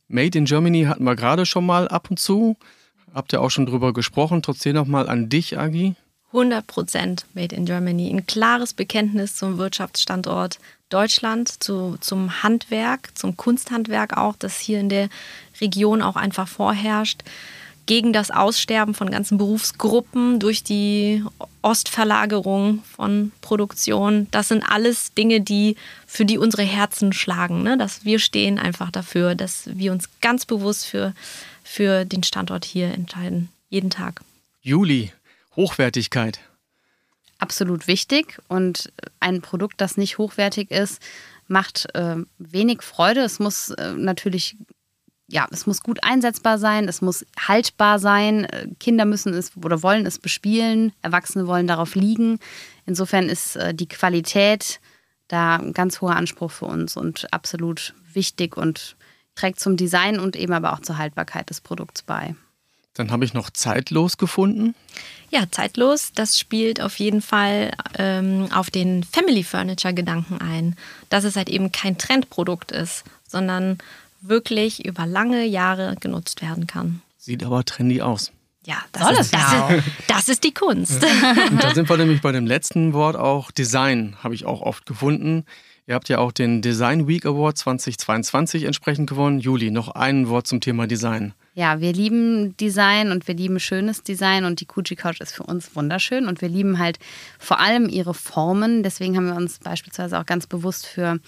Made 0.08 0.36
in 0.36 0.44
Germany 0.44 0.84
hatten 0.84 1.04
wir 1.04 1.16
gerade 1.16 1.46
schon 1.46 1.64
mal 1.64 1.88
ab 1.88 2.10
und 2.10 2.18
zu. 2.18 2.56
Habt 3.14 3.32
ihr 3.32 3.40
auch 3.40 3.50
schon 3.50 3.66
drüber 3.66 3.92
gesprochen? 3.92 4.42
Trotzdem 4.42 4.74
nochmal 4.74 5.08
an 5.08 5.28
dich, 5.28 5.58
Agi. 5.58 5.94
100% 6.32 7.24
Made 7.34 7.54
in 7.54 7.66
Germany. 7.66 8.10
Ein 8.10 8.26
klares 8.26 8.74
Bekenntnis 8.74 9.36
zum 9.36 9.58
Wirtschaftsstandort 9.58 10.58
Deutschland, 10.88 11.62
zu, 11.62 11.96
zum 12.00 12.42
Handwerk, 12.42 13.16
zum 13.16 13.36
Kunsthandwerk 13.36 14.16
auch, 14.16 14.36
das 14.38 14.58
hier 14.58 14.78
in 14.80 14.88
der 14.88 15.08
Region 15.60 16.02
auch 16.02 16.16
einfach 16.16 16.46
vorherrscht. 16.46 17.22
Gegen 17.86 18.12
das 18.12 18.32
Aussterben 18.32 18.94
von 18.94 19.10
ganzen 19.10 19.38
Berufsgruppen 19.38 20.40
durch 20.40 20.64
die 20.64 21.24
Ostverlagerung 21.62 22.82
von 22.82 23.30
Produktion. 23.42 24.26
Das 24.32 24.48
sind 24.48 24.64
alles 24.64 25.14
Dinge, 25.14 25.40
die 25.40 25.76
für 26.04 26.24
die 26.24 26.36
unsere 26.36 26.64
Herzen 26.64 27.12
schlagen. 27.12 27.62
Ne? 27.62 27.78
Dass 27.78 28.04
wir 28.04 28.18
stehen 28.18 28.58
einfach 28.58 28.90
dafür, 28.90 29.36
dass 29.36 29.70
wir 29.72 29.92
uns 29.92 30.08
ganz 30.20 30.46
bewusst 30.46 30.86
für, 30.86 31.14
für 31.62 32.04
den 32.04 32.24
Standort 32.24 32.64
hier 32.64 32.88
entscheiden. 32.92 33.50
Jeden 33.68 33.90
Tag. 33.90 34.20
Juli, 34.62 35.12
Hochwertigkeit. 35.56 36.40
Absolut 37.38 37.86
wichtig 37.86 38.38
und 38.48 38.92
ein 39.20 39.42
Produkt, 39.42 39.80
das 39.80 39.96
nicht 39.96 40.18
hochwertig 40.18 40.70
ist, 40.70 41.02
macht 41.48 41.94
äh, 41.94 42.16
wenig 42.38 42.82
Freude. 42.82 43.20
Es 43.20 43.38
muss 43.38 43.70
äh, 43.70 43.92
natürlich, 43.92 44.56
ja, 45.28 45.46
es 45.50 45.66
muss 45.66 45.82
gut 45.82 46.02
einsetzbar 46.02 46.58
sein, 46.58 46.88
es 46.88 47.02
muss 47.02 47.26
haltbar 47.38 47.98
sein. 47.98 48.44
Äh, 48.44 48.68
Kinder 48.80 49.04
müssen 49.04 49.34
es 49.34 49.56
oder 49.56 49.82
wollen 49.82 50.06
es 50.06 50.18
bespielen, 50.18 50.92
Erwachsene 51.02 51.46
wollen 51.46 51.66
darauf 51.66 51.94
liegen. 51.94 52.38
Insofern 52.86 53.28
ist 53.28 53.56
äh, 53.56 53.74
die 53.74 53.88
Qualität 53.88 54.80
da 55.28 55.56
ein 55.56 55.72
ganz 55.72 56.00
hoher 56.00 56.16
Anspruch 56.16 56.52
für 56.52 56.66
uns 56.66 56.96
und 56.96 57.32
absolut 57.32 57.94
wichtig 58.12 58.56
und 58.56 58.96
trägt 59.34 59.60
zum 59.60 59.76
Design 59.76 60.18
und 60.18 60.36
eben 60.36 60.52
aber 60.52 60.72
auch 60.72 60.80
zur 60.80 60.98
Haltbarkeit 60.98 61.50
des 61.50 61.60
Produkts 61.60 62.02
bei. 62.02 62.34
Dann 62.96 63.10
habe 63.10 63.24
ich 63.24 63.34
noch 63.34 63.50
zeitlos 63.50 64.16
gefunden. 64.16 64.74
Ja, 65.30 65.44
zeitlos, 65.50 66.12
das 66.14 66.38
spielt 66.38 66.80
auf 66.80 66.98
jeden 66.98 67.20
Fall 67.20 67.72
ähm, 67.98 68.48
auf 68.52 68.70
den 68.70 69.04
Family 69.04 69.42
Furniture 69.42 69.92
Gedanken 69.92 70.38
ein, 70.40 70.76
dass 71.08 71.24
es 71.24 71.36
halt 71.36 71.48
eben 71.48 71.72
kein 71.72 71.98
Trendprodukt 71.98 72.72
ist, 72.72 73.04
sondern 73.28 73.78
wirklich 74.20 74.84
über 74.84 75.06
lange 75.06 75.44
Jahre 75.44 75.96
genutzt 76.00 76.42
werden 76.42 76.66
kann. 76.66 77.02
Sieht 77.18 77.44
aber 77.44 77.64
trendy 77.64 78.02
aus. 78.02 78.32
Ja, 78.64 78.78
das, 78.92 79.02
Soll 79.02 79.12
ist, 79.12 79.32
das, 79.32 79.52
ja. 79.52 79.68
ist, 79.68 79.84
das 80.08 80.28
ist 80.28 80.44
die 80.44 80.54
Kunst. 80.54 81.04
Und 81.50 81.62
da 81.62 81.74
sind 81.74 81.88
wir 81.88 81.96
nämlich 81.96 82.20
bei 82.20 82.32
dem 82.32 82.46
letzten 82.46 82.92
Wort 82.94 83.16
auch 83.16 83.50
Design, 83.50 84.16
habe 84.22 84.34
ich 84.34 84.44
auch 84.44 84.60
oft 84.60 84.86
gefunden. 84.86 85.44
Ihr 85.86 85.94
habt 85.94 86.08
ja 86.08 86.18
auch 86.18 86.32
den 86.32 86.62
Design 86.62 87.06
Week 87.06 87.24
Award 87.26 87.58
2022 87.58 88.64
entsprechend 88.64 89.08
gewonnen. 89.08 89.38
Juli, 89.38 89.70
noch 89.70 89.88
ein 89.88 90.28
Wort 90.28 90.48
zum 90.48 90.60
Thema 90.60 90.88
Design. 90.88 91.32
Ja, 91.58 91.80
wir 91.80 91.94
lieben 91.94 92.54
Design 92.58 93.10
und 93.10 93.26
wir 93.26 93.34
lieben 93.34 93.58
schönes 93.58 94.02
Design 94.02 94.44
und 94.44 94.60
die 94.60 94.66
Kuji 94.66 94.94
Couch 94.94 95.22
ist 95.22 95.32
für 95.32 95.42
uns 95.42 95.74
wunderschön 95.74 96.28
und 96.28 96.42
wir 96.42 96.50
lieben 96.50 96.78
halt 96.78 96.98
vor 97.38 97.60
allem 97.60 97.88
ihre 97.88 98.12
Formen. 98.12 98.82
Deswegen 98.82 99.16
haben 99.16 99.28
wir 99.28 99.36
uns 99.36 99.58
beispielsweise 99.60 100.18
auch 100.20 100.26
ganz 100.26 100.46
bewusst 100.46 100.86
für, 100.86 101.18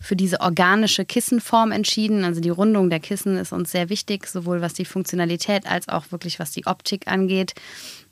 für 0.00 0.16
diese 0.16 0.40
organische 0.40 1.04
Kissenform 1.04 1.70
entschieden. 1.70 2.24
Also 2.24 2.40
die 2.40 2.48
Rundung 2.48 2.88
der 2.88 2.98
Kissen 2.98 3.36
ist 3.36 3.52
uns 3.52 3.72
sehr 3.72 3.90
wichtig, 3.90 4.26
sowohl 4.26 4.62
was 4.62 4.72
die 4.72 4.86
Funktionalität 4.86 5.66
als 5.66 5.86
auch 5.90 6.10
wirklich 6.12 6.38
was 6.38 6.50
die 6.50 6.64
Optik 6.64 7.06
angeht. 7.06 7.52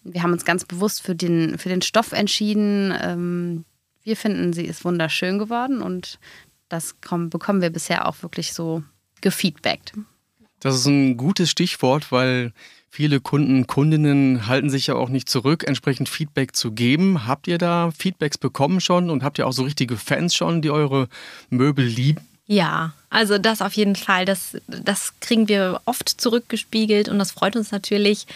Wir 0.04 0.22
haben 0.22 0.34
uns 0.34 0.44
ganz 0.44 0.66
bewusst 0.66 1.00
für 1.00 1.14
den, 1.14 1.56
für 1.56 1.70
den 1.70 1.80
Stoff 1.80 2.12
entschieden. 2.12 2.94
Ähm, 3.00 3.64
wir 4.02 4.18
finden, 4.18 4.52
sie 4.52 4.66
ist 4.66 4.84
wunderschön 4.84 5.38
geworden 5.38 5.80
und 5.80 6.18
das 6.68 6.92
bekommen 6.92 7.62
wir 7.62 7.70
bisher 7.70 8.06
auch 8.06 8.22
wirklich 8.22 8.52
so 8.52 8.82
gefeedbackt. 9.22 9.94
Das 10.62 10.76
ist 10.76 10.86
ein 10.86 11.16
gutes 11.16 11.50
Stichwort, 11.50 12.12
weil 12.12 12.52
viele 12.88 13.20
Kunden, 13.20 13.66
Kundinnen 13.66 14.46
halten 14.46 14.70
sich 14.70 14.86
ja 14.86 14.94
auch 14.94 15.08
nicht 15.08 15.28
zurück, 15.28 15.64
entsprechend 15.66 16.08
Feedback 16.08 16.54
zu 16.54 16.70
geben. 16.70 17.26
Habt 17.26 17.48
ihr 17.48 17.58
da 17.58 17.90
Feedbacks 17.90 18.38
bekommen 18.38 18.80
schon 18.80 19.10
und 19.10 19.24
habt 19.24 19.38
ihr 19.38 19.46
auch 19.48 19.52
so 19.52 19.64
richtige 19.64 19.96
Fans 19.96 20.36
schon, 20.36 20.62
die 20.62 20.70
eure 20.70 21.08
Möbel 21.50 21.84
lieben? 21.84 22.20
Ja, 22.46 22.92
also 23.10 23.38
das 23.38 23.60
auf 23.60 23.72
jeden 23.72 23.96
Fall. 23.96 24.24
Das, 24.24 24.56
das 24.68 25.14
kriegen 25.20 25.48
wir 25.48 25.80
oft 25.84 26.08
zurückgespiegelt 26.08 27.08
und 27.08 27.18
das 27.18 27.32
freut 27.32 27.56
uns 27.56 27.72
natürlich. 27.72 28.26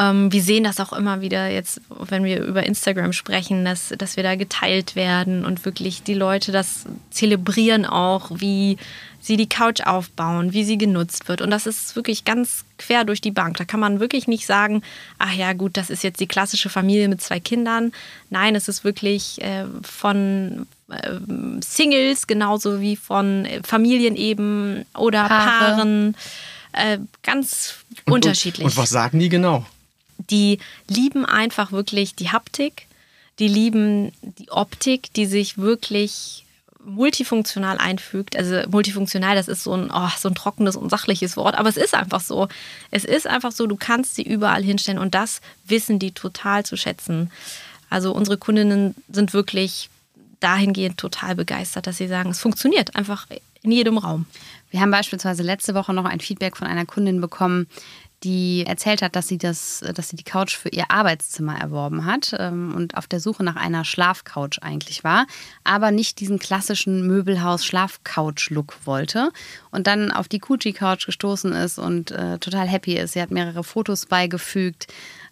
Ähm, 0.00 0.32
wir 0.32 0.42
sehen 0.42 0.64
das 0.64 0.80
auch 0.80 0.94
immer 0.94 1.20
wieder 1.20 1.48
jetzt, 1.48 1.82
wenn 1.90 2.24
wir 2.24 2.42
über 2.42 2.64
Instagram 2.64 3.12
sprechen, 3.12 3.66
dass, 3.66 3.92
dass 3.98 4.16
wir 4.16 4.22
da 4.22 4.34
geteilt 4.34 4.96
werden 4.96 5.44
und 5.44 5.66
wirklich 5.66 6.02
die 6.02 6.14
Leute 6.14 6.52
das 6.52 6.86
zelebrieren 7.10 7.84
auch, 7.84 8.30
wie 8.34 8.78
sie 9.20 9.36
die 9.36 9.48
Couch 9.48 9.82
aufbauen, 9.82 10.54
wie 10.54 10.64
sie 10.64 10.78
genutzt 10.78 11.28
wird. 11.28 11.42
Und 11.42 11.50
das 11.50 11.66
ist 11.66 11.94
wirklich 11.96 12.24
ganz 12.24 12.64
quer 12.78 13.04
durch 13.04 13.20
die 13.20 13.30
Bank. 13.30 13.58
Da 13.58 13.66
kann 13.66 13.78
man 13.78 14.00
wirklich 14.00 14.26
nicht 14.26 14.46
sagen, 14.46 14.80
ach 15.18 15.34
ja, 15.34 15.52
gut, 15.52 15.76
das 15.76 15.90
ist 15.90 16.02
jetzt 16.02 16.20
die 16.20 16.26
klassische 16.26 16.70
Familie 16.70 17.06
mit 17.08 17.20
zwei 17.20 17.38
Kindern. 17.38 17.92
Nein, 18.30 18.54
es 18.54 18.68
ist 18.68 18.84
wirklich 18.84 19.42
äh, 19.42 19.66
von 19.82 20.66
äh, 20.88 21.18
Singles 21.60 22.26
genauso 22.26 22.80
wie 22.80 22.96
von 22.96 23.46
Familien 23.62 24.16
eben 24.16 24.86
oder 24.96 25.28
Paare. 25.28 25.74
Paaren. 25.74 26.16
Äh, 26.72 26.98
ganz 27.22 27.74
und, 28.06 28.14
unterschiedlich. 28.14 28.64
Und, 28.64 28.70
und 28.70 28.76
was 28.78 28.88
sagen 28.88 29.18
die 29.18 29.28
genau? 29.28 29.66
Die 30.28 30.58
lieben 30.88 31.24
einfach 31.24 31.72
wirklich 31.72 32.14
die 32.14 32.30
Haptik, 32.30 32.86
die 33.38 33.48
lieben 33.48 34.12
die 34.22 34.50
Optik, 34.50 35.12
die 35.14 35.26
sich 35.26 35.58
wirklich 35.58 36.44
multifunktional 36.84 37.78
einfügt. 37.78 38.36
Also 38.36 38.62
multifunktional, 38.68 39.34
das 39.34 39.48
ist 39.48 39.64
so 39.64 39.74
ein, 39.74 39.90
oh, 39.92 40.08
so 40.18 40.28
ein 40.28 40.34
trockenes 40.34 40.76
und 40.76 40.90
sachliches 40.90 41.36
Wort, 41.36 41.54
aber 41.54 41.68
es 41.68 41.76
ist 41.76 41.94
einfach 41.94 42.20
so. 42.20 42.48
Es 42.90 43.04
ist 43.04 43.26
einfach 43.26 43.52
so, 43.52 43.66
du 43.66 43.76
kannst 43.76 44.14
sie 44.14 44.22
überall 44.22 44.62
hinstellen 44.62 44.98
und 44.98 45.14
das 45.14 45.40
wissen 45.66 45.98
die 45.98 46.12
total 46.12 46.64
zu 46.64 46.76
schätzen. 46.76 47.30
Also 47.88 48.12
unsere 48.12 48.38
Kundinnen 48.38 48.94
sind 49.10 49.32
wirklich 49.32 49.90
dahingehend 50.40 50.96
total 50.96 51.34
begeistert, 51.34 51.86
dass 51.86 51.98
sie 51.98 52.08
sagen, 52.08 52.30
es 52.30 52.40
funktioniert 52.40 52.96
einfach 52.96 53.26
in 53.62 53.72
jedem 53.72 53.98
Raum. 53.98 54.26
Wir 54.70 54.80
haben 54.80 54.90
beispielsweise 54.90 55.42
letzte 55.42 55.74
Woche 55.74 55.92
noch 55.92 56.04
ein 56.04 56.20
Feedback 56.20 56.56
von 56.56 56.66
einer 56.66 56.86
Kundin 56.86 57.20
bekommen, 57.20 57.66
die 58.22 58.64
erzählt 58.66 59.00
hat, 59.00 59.16
dass 59.16 59.28
sie, 59.28 59.38
das, 59.38 59.82
dass 59.94 60.10
sie 60.10 60.16
die 60.16 60.24
Couch 60.24 60.54
für 60.54 60.68
ihr 60.68 60.90
Arbeitszimmer 60.90 61.58
erworben 61.58 62.04
hat 62.04 62.34
ähm, 62.38 62.74
und 62.74 62.96
auf 62.96 63.06
der 63.06 63.20
Suche 63.20 63.42
nach 63.42 63.56
einer 63.56 63.84
Schlafcouch 63.84 64.58
eigentlich 64.60 65.04
war, 65.04 65.26
aber 65.64 65.90
nicht 65.90 66.20
diesen 66.20 66.38
klassischen 66.38 67.06
Möbelhaus-Schlafcouch-Look 67.06 68.78
wollte 68.84 69.30
und 69.70 69.86
dann 69.86 70.12
auf 70.12 70.28
die 70.28 70.38
Kuchi-Couch 70.38 71.06
gestoßen 71.06 71.52
ist 71.52 71.78
und 71.78 72.10
äh, 72.10 72.38
total 72.38 72.68
happy 72.68 72.94
ist. 72.98 73.12
Sie 73.12 73.22
hat 73.22 73.30
mehrere 73.30 73.64
Fotos 73.64 74.04
beigefügt 74.06 74.88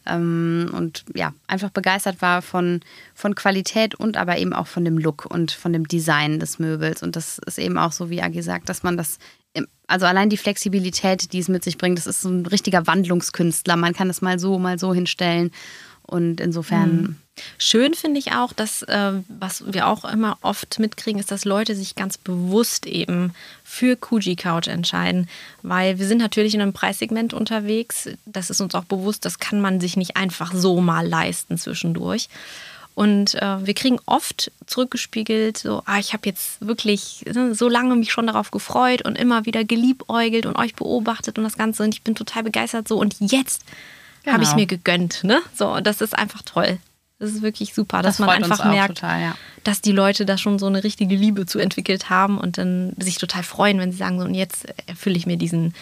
ähm, 0.07 0.71
und 0.73 1.05
ja, 1.15 1.35
einfach 1.47 1.71
begeistert 1.71 2.23
war 2.23 2.41
von, 2.41 2.81
von 3.15 3.35
Qualität 3.35 3.95
und 3.95 4.17
aber 4.17 4.39
eben 4.39 4.55
auch 4.55 4.67
von 4.67 4.85
dem 4.85 4.97
Look 4.97 5.27
und 5.27 5.53
von 5.53 5.73
dem 5.75 5.87
Design 5.87 6.41
des 6.41 6.59
Möbels. 6.59 7.03
Und 7.03 7.17
das 7.17 7.39
ist 7.39 7.59
eben 7.59 7.77
auch 7.77 7.93
so, 7.93 8.09
wie 8.09 8.23
Agi 8.23 8.43
sagt, 8.43 8.69
dass 8.69 8.83
man 8.83 8.97
das 8.97 9.19
also 9.87 10.07
allein 10.07 10.31
die 10.31 10.37
Flexibilität, 10.37 11.33
die 11.33 11.39
es 11.39 11.49
mit 11.49 11.65
sich 11.65 11.79
bringt, 11.79 11.99
das 11.99 12.07
ist 12.07 12.21
so 12.21 12.29
ein 12.29 12.47
richtiger 12.47 12.87
Wandlungskünstler. 12.87 13.77
Man 13.77 13.95
kann 13.95 14.11
es 14.11 14.21
mal 14.21 14.39
so, 14.39 14.59
mal 14.59 14.79
so 14.79 14.93
hinstellen. 14.95 15.51
Und 16.03 16.41
insofern. 16.41 16.97
Mhm. 16.97 17.17
Schön 17.57 17.95
finde 17.95 18.19
ich 18.19 18.33
auch, 18.33 18.53
dass, 18.53 18.83
äh, 18.83 19.13
was 19.29 19.73
wir 19.73 19.87
auch 19.87 20.05
immer 20.05 20.39
oft 20.43 20.79
mitkriegen, 20.81 21.21
ist, 21.21 21.31
dass 21.31 21.45
Leute 21.45 21.77
sich 21.77 21.95
ganz 21.95 22.19
bewusst 22.19 22.87
eben 22.87 23.33
für 23.63 23.95
Kuji 23.95 24.35
Couch 24.35 24.69
entscheiden. 24.69 25.29
Weil 25.63 25.99
wir 25.99 26.07
sind 26.07 26.19
natürlich 26.19 26.55
in 26.55 26.61
einem 26.61 26.73
Preissegment 26.73 27.35
unterwegs. 27.35 28.09
Das 28.27 28.51
ist 28.51 28.61
uns 28.61 28.75
auch 28.75 28.85
bewusst, 28.85 29.25
das 29.25 29.39
kann 29.39 29.61
man 29.61 29.81
sich 29.81 29.97
nicht 29.97 30.17
einfach 30.17 30.53
so 30.53 30.81
mal 30.81 31.07
leisten 31.07 31.59
zwischendurch. 31.59 32.29
Und 32.99 33.37
äh, 33.37 33.65
wir 33.65 33.75
kriegen 33.75 34.01
oft 34.07 34.51
zurückgespiegelt, 34.67 35.57
so, 35.57 35.83
ah, 35.85 36.01
ich 36.01 36.15
habe 36.15 36.29
jetzt 36.29 36.67
wirklich 36.67 37.25
ne, 37.33 37.55
so 37.55 37.69
lange 37.69 37.95
mich 37.95 38.11
schon 38.11 38.27
darauf 38.27 38.51
gefreut 38.51 39.03
und 39.03 39.17
immer 39.17 39.47
wieder 39.47 39.63
geliebäugelt 39.63 40.47
und 40.47 40.57
euch 40.57 40.75
beobachtet 40.75 41.39
und 41.39 41.45
das 41.45 41.57
Ganze. 41.57 41.85
Und 41.85 41.95
ich 41.95 42.03
bin 42.03 42.17
total 42.17 42.43
begeistert 42.43 42.89
so. 42.89 42.99
Und 42.99 43.15
jetzt 43.21 43.63
genau. 44.25 44.35
habe 44.35 44.43
ich 44.43 44.53
mir 44.57 44.67
gegönnt. 44.67 45.23
Ne? 45.23 45.41
So, 45.55 45.79
das 45.79 46.01
ist 46.01 46.19
einfach 46.19 46.43
toll. 46.43 46.79
Das 47.21 47.31
ist 47.31 47.41
wirklich 47.41 47.73
super, 47.73 48.03
dass 48.03 48.17
das 48.17 48.27
man 48.27 48.43
einfach 48.43 48.65
merkt, 48.65 48.99
total, 48.99 49.21
ja. 49.21 49.35
dass 49.63 49.81
die 49.81 49.93
Leute 49.93 50.27
da 50.27 50.37
schon 50.37 50.59
so 50.59 50.67
eine 50.67 50.83
richtige 50.83 51.15
Liebe 51.15 51.47
zu 51.47 51.61
entwickelt 51.61 52.11
haben 52.11 52.37
und 52.37 52.59
dann 52.59 52.95
sich 52.99 53.19
total 53.19 53.45
freuen, 53.45 53.79
wenn 53.79 53.93
sie 53.93 53.99
sagen, 53.99 54.19
so, 54.19 54.25
und 54.25 54.35
jetzt 54.35 54.67
erfülle 54.89 55.17
ich 55.17 55.27
mir 55.27 55.37
diesen 55.37 55.73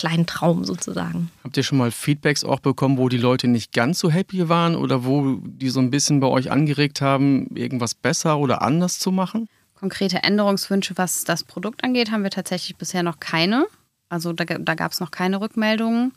kleinen 0.00 0.24
Traum 0.24 0.64
sozusagen. 0.64 1.30
Habt 1.44 1.58
ihr 1.58 1.62
schon 1.62 1.76
mal 1.76 1.90
Feedbacks 1.90 2.42
auch 2.42 2.60
bekommen, 2.60 2.96
wo 2.96 3.10
die 3.10 3.18
Leute 3.18 3.48
nicht 3.48 3.74
ganz 3.74 3.98
so 3.98 4.10
happy 4.10 4.48
waren 4.48 4.74
oder 4.74 5.04
wo 5.04 5.36
die 5.42 5.68
so 5.68 5.78
ein 5.78 5.90
bisschen 5.90 6.20
bei 6.20 6.26
euch 6.26 6.50
angeregt 6.50 7.02
haben, 7.02 7.54
irgendwas 7.54 7.94
besser 7.94 8.38
oder 8.38 8.62
anders 8.62 8.98
zu 8.98 9.12
machen? 9.12 9.46
Konkrete 9.78 10.22
Änderungswünsche, 10.22 10.96
was 10.96 11.24
das 11.24 11.44
Produkt 11.44 11.84
angeht, 11.84 12.10
haben 12.10 12.22
wir 12.22 12.30
tatsächlich 12.30 12.76
bisher 12.76 13.02
noch 13.02 13.20
keine. 13.20 13.66
Also 14.08 14.32
da, 14.32 14.44
da 14.44 14.74
gab 14.74 14.92
es 14.92 15.00
noch 15.00 15.10
keine 15.10 15.40
Rückmeldungen. 15.40 16.12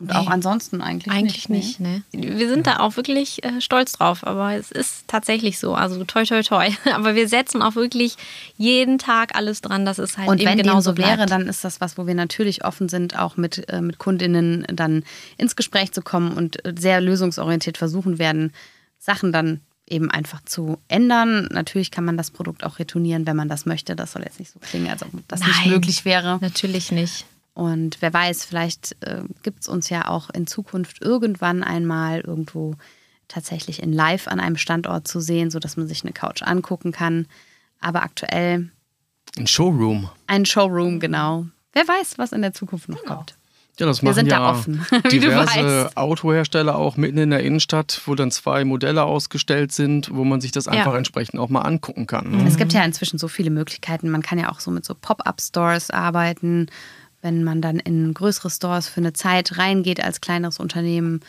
Und 0.00 0.10
nee. 0.10 0.14
auch 0.14 0.28
ansonsten 0.28 0.80
eigentlich, 0.80 1.12
eigentlich 1.12 1.48
nicht. 1.48 1.80
Eigentlich 1.80 2.04
nicht, 2.12 2.12
ne? 2.12 2.36
Wir 2.36 2.48
sind 2.48 2.68
da 2.68 2.78
auch 2.78 2.96
wirklich 2.96 3.42
äh, 3.44 3.60
stolz 3.60 3.92
drauf, 3.92 4.24
aber 4.24 4.54
es 4.54 4.70
ist 4.70 5.08
tatsächlich 5.08 5.58
so. 5.58 5.74
Also 5.74 6.04
toi, 6.04 6.24
toi, 6.24 6.42
toi. 6.42 6.70
Aber 6.94 7.16
wir 7.16 7.28
setzen 7.28 7.62
auch 7.62 7.74
wirklich 7.74 8.16
jeden 8.56 8.98
Tag 8.98 9.34
alles 9.34 9.60
dran, 9.60 9.84
dass 9.84 9.98
es 9.98 10.16
halt 10.16 10.28
Und 10.28 10.40
eben 10.40 10.50
wenn 10.50 10.58
dem 10.58 10.80
so 10.80 10.96
wäre, 10.96 11.26
dann 11.26 11.48
ist 11.48 11.64
das 11.64 11.80
was, 11.80 11.98
wo 11.98 12.06
wir 12.06 12.14
natürlich 12.14 12.64
offen 12.64 12.88
sind, 12.88 13.18
auch 13.18 13.36
mit, 13.36 13.68
äh, 13.68 13.80
mit 13.80 13.98
Kundinnen 13.98 14.64
dann 14.72 15.02
ins 15.36 15.56
Gespräch 15.56 15.90
zu 15.90 16.02
kommen 16.02 16.32
und 16.32 16.64
äh, 16.64 16.74
sehr 16.78 17.00
lösungsorientiert 17.00 17.76
versuchen 17.76 18.20
werden, 18.20 18.52
Sachen 18.98 19.32
dann 19.32 19.60
eben 19.88 20.12
einfach 20.12 20.44
zu 20.44 20.78
ändern. 20.86 21.48
Natürlich 21.50 21.90
kann 21.90 22.04
man 22.04 22.16
das 22.16 22.30
Produkt 22.30 22.62
auch 22.62 22.78
retournieren, 22.78 23.26
wenn 23.26 23.36
man 23.36 23.48
das 23.48 23.66
möchte. 23.66 23.96
Das 23.96 24.12
soll 24.12 24.22
jetzt 24.22 24.38
nicht 24.38 24.52
so 24.52 24.60
klingen, 24.60 24.88
als 24.88 25.02
ob 25.02 25.10
das 25.26 25.40
Nein, 25.40 25.48
nicht 25.48 25.66
möglich 25.66 26.04
wäre. 26.04 26.38
Natürlich 26.40 26.92
nicht. 26.92 27.24
Und 27.58 28.00
wer 28.02 28.14
weiß, 28.14 28.44
vielleicht 28.44 28.94
äh, 29.00 29.22
gibt 29.42 29.62
es 29.62 29.68
uns 29.68 29.90
ja 29.90 30.06
auch 30.06 30.30
in 30.30 30.46
Zukunft 30.46 31.02
irgendwann 31.02 31.64
einmal 31.64 32.20
irgendwo 32.20 32.76
tatsächlich 33.26 33.82
in 33.82 33.92
Live 33.92 34.28
an 34.28 34.38
einem 34.38 34.56
Standort 34.56 35.08
zu 35.08 35.18
sehen, 35.18 35.50
sodass 35.50 35.76
man 35.76 35.88
sich 35.88 36.04
eine 36.04 36.12
Couch 36.12 36.40
angucken 36.42 36.92
kann. 36.92 37.26
Aber 37.80 38.04
aktuell. 38.04 38.70
Ein 39.36 39.48
Showroom. 39.48 40.08
Ein 40.28 40.46
Showroom, 40.46 41.00
genau. 41.00 41.46
Wer 41.72 41.88
weiß, 41.88 42.16
was 42.18 42.30
in 42.30 42.42
der 42.42 42.52
Zukunft 42.54 42.88
noch 42.88 43.02
genau. 43.02 43.16
kommt. 43.16 43.36
Ja, 43.80 43.86
das 43.86 44.02
machen 44.02 44.10
Wir 44.10 44.14
sind 44.14 44.30
ja 44.30 44.38
da 44.38 44.50
offen, 44.52 44.86
diverse 45.10 45.90
Autohersteller 45.96 46.76
auch 46.76 46.96
mitten 46.96 47.18
in 47.18 47.30
der 47.30 47.42
Innenstadt, 47.42 48.00
wo 48.06 48.14
dann 48.14 48.30
zwei 48.30 48.64
Modelle 48.64 49.02
ausgestellt 49.02 49.72
sind, 49.72 50.14
wo 50.14 50.22
man 50.22 50.40
sich 50.40 50.52
das 50.52 50.68
einfach 50.68 50.92
ja. 50.92 50.98
entsprechend 50.98 51.40
auch 51.40 51.48
mal 51.48 51.62
angucken 51.62 52.06
kann. 52.06 52.30
Ne? 52.30 52.46
Es 52.46 52.56
gibt 52.56 52.72
ja 52.72 52.84
inzwischen 52.84 53.18
so 53.18 53.26
viele 53.26 53.50
Möglichkeiten. 53.50 54.10
Man 54.10 54.22
kann 54.22 54.38
ja 54.38 54.52
auch 54.52 54.60
so 54.60 54.70
mit 54.70 54.84
so 54.84 54.94
Pop-up-Stores 54.94 55.90
arbeiten 55.90 56.68
wenn 57.22 57.44
man 57.44 57.60
dann 57.60 57.78
in 57.78 58.14
größere 58.14 58.50
Stores 58.50 58.88
für 58.88 59.00
eine 59.00 59.12
Zeit 59.12 59.58
reingeht 59.58 60.02
als 60.02 60.20
kleineres 60.20 60.58
Unternehmen, 60.60 61.20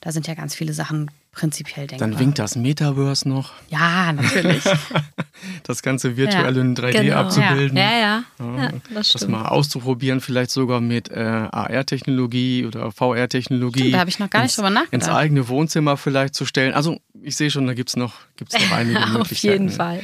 da 0.00 0.12
sind 0.12 0.26
ja 0.26 0.34
ganz 0.34 0.54
viele 0.54 0.72
Sachen 0.72 1.10
prinzipiell 1.32 1.86
denkbar. 1.86 2.08
Dann 2.08 2.18
winkt 2.18 2.38
das 2.38 2.56
Metaverse 2.56 3.28
noch. 3.28 3.52
Ja, 3.70 4.12
natürlich. 4.12 4.62
das 5.62 5.82
Ganze 5.82 6.16
virtuell 6.16 6.56
ja, 6.56 6.62
in 6.62 6.76
3D 6.76 7.02
genau. 7.02 7.16
abzubilden. 7.16 7.76
Ja, 7.76 7.90
ja. 7.92 8.24
ja. 8.38 8.56
ja 8.64 8.72
das, 8.92 9.10
das 9.10 9.28
mal 9.28 9.46
auszuprobieren, 9.46 10.20
vielleicht 10.20 10.50
sogar 10.50 10.80
mit 10.80 11.10
äh, 11.10 11.20
AR-Technologie 11.20 12.66
oder 12.66 12.90
VR-Technologie. 12.90 13.92
Da 13.92 14.00
habe 14.00 14.10
ich 14.10 14.18
noch 14.18 14.30
gar 14.30 14.42
nicht 14.42 14.56
drüber 14.56 14.70
nachgedacht. 14.70 14.92
Ins 14.94 15.08
eigene 15.08 15.48
Wohnzimmer 15.48 15.96
vielleicht 15.96 16.34
zu 16.34 16.44
stellen. 16.44 16.74
Also 16.74 17.00
ich 17.22 17.36
sehe 17.36 17.50
schon, 17.50 17.66
da 17.66 17.74
gibt 17.74 17.90
es 17.90 17.96
noch, 17.96 18.14
gibt's 18.36 18.54
noch 18.54 18.72
einige 18.76 18.98
Möglichkeiten. 18.98 19.22
Auf 19.22 19.42
jeden 19.42 19.70
Fall. 19.70 20.00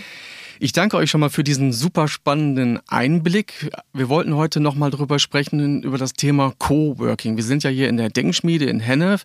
Ich 0.64 0.72
danke 0.72 0.96
euch 0.96 1.10
schon 1.10 1.20
mal 1.20 1.28
für 1.28 1.44
diesen 1.44 1.74
super 1.74 2.08
spannenden 2.08 2.80
Einblick. 2.88 3.70
Wir 3.92 4.08
wollten 4.08 4.34
heute 4.34 4.60
noch 4.60 4.74
mal 4.74 4.90
drüber 4.90 5.18
sprechen, 5.18 5.82
über 5.82 5.98
das 5.98 6.14
Thema 6.14 6.54
Coworking. 6.58 7.36
Wir 7.36 7.44
sind 7.44 7.64
ja 7.64 7.68
hier 7.68 7.90
in 7.90 7.98
der 7.98 8.08
Denkschmiede 8.08 8.64
in 8.64 8.80
Hennef 8.80 9.24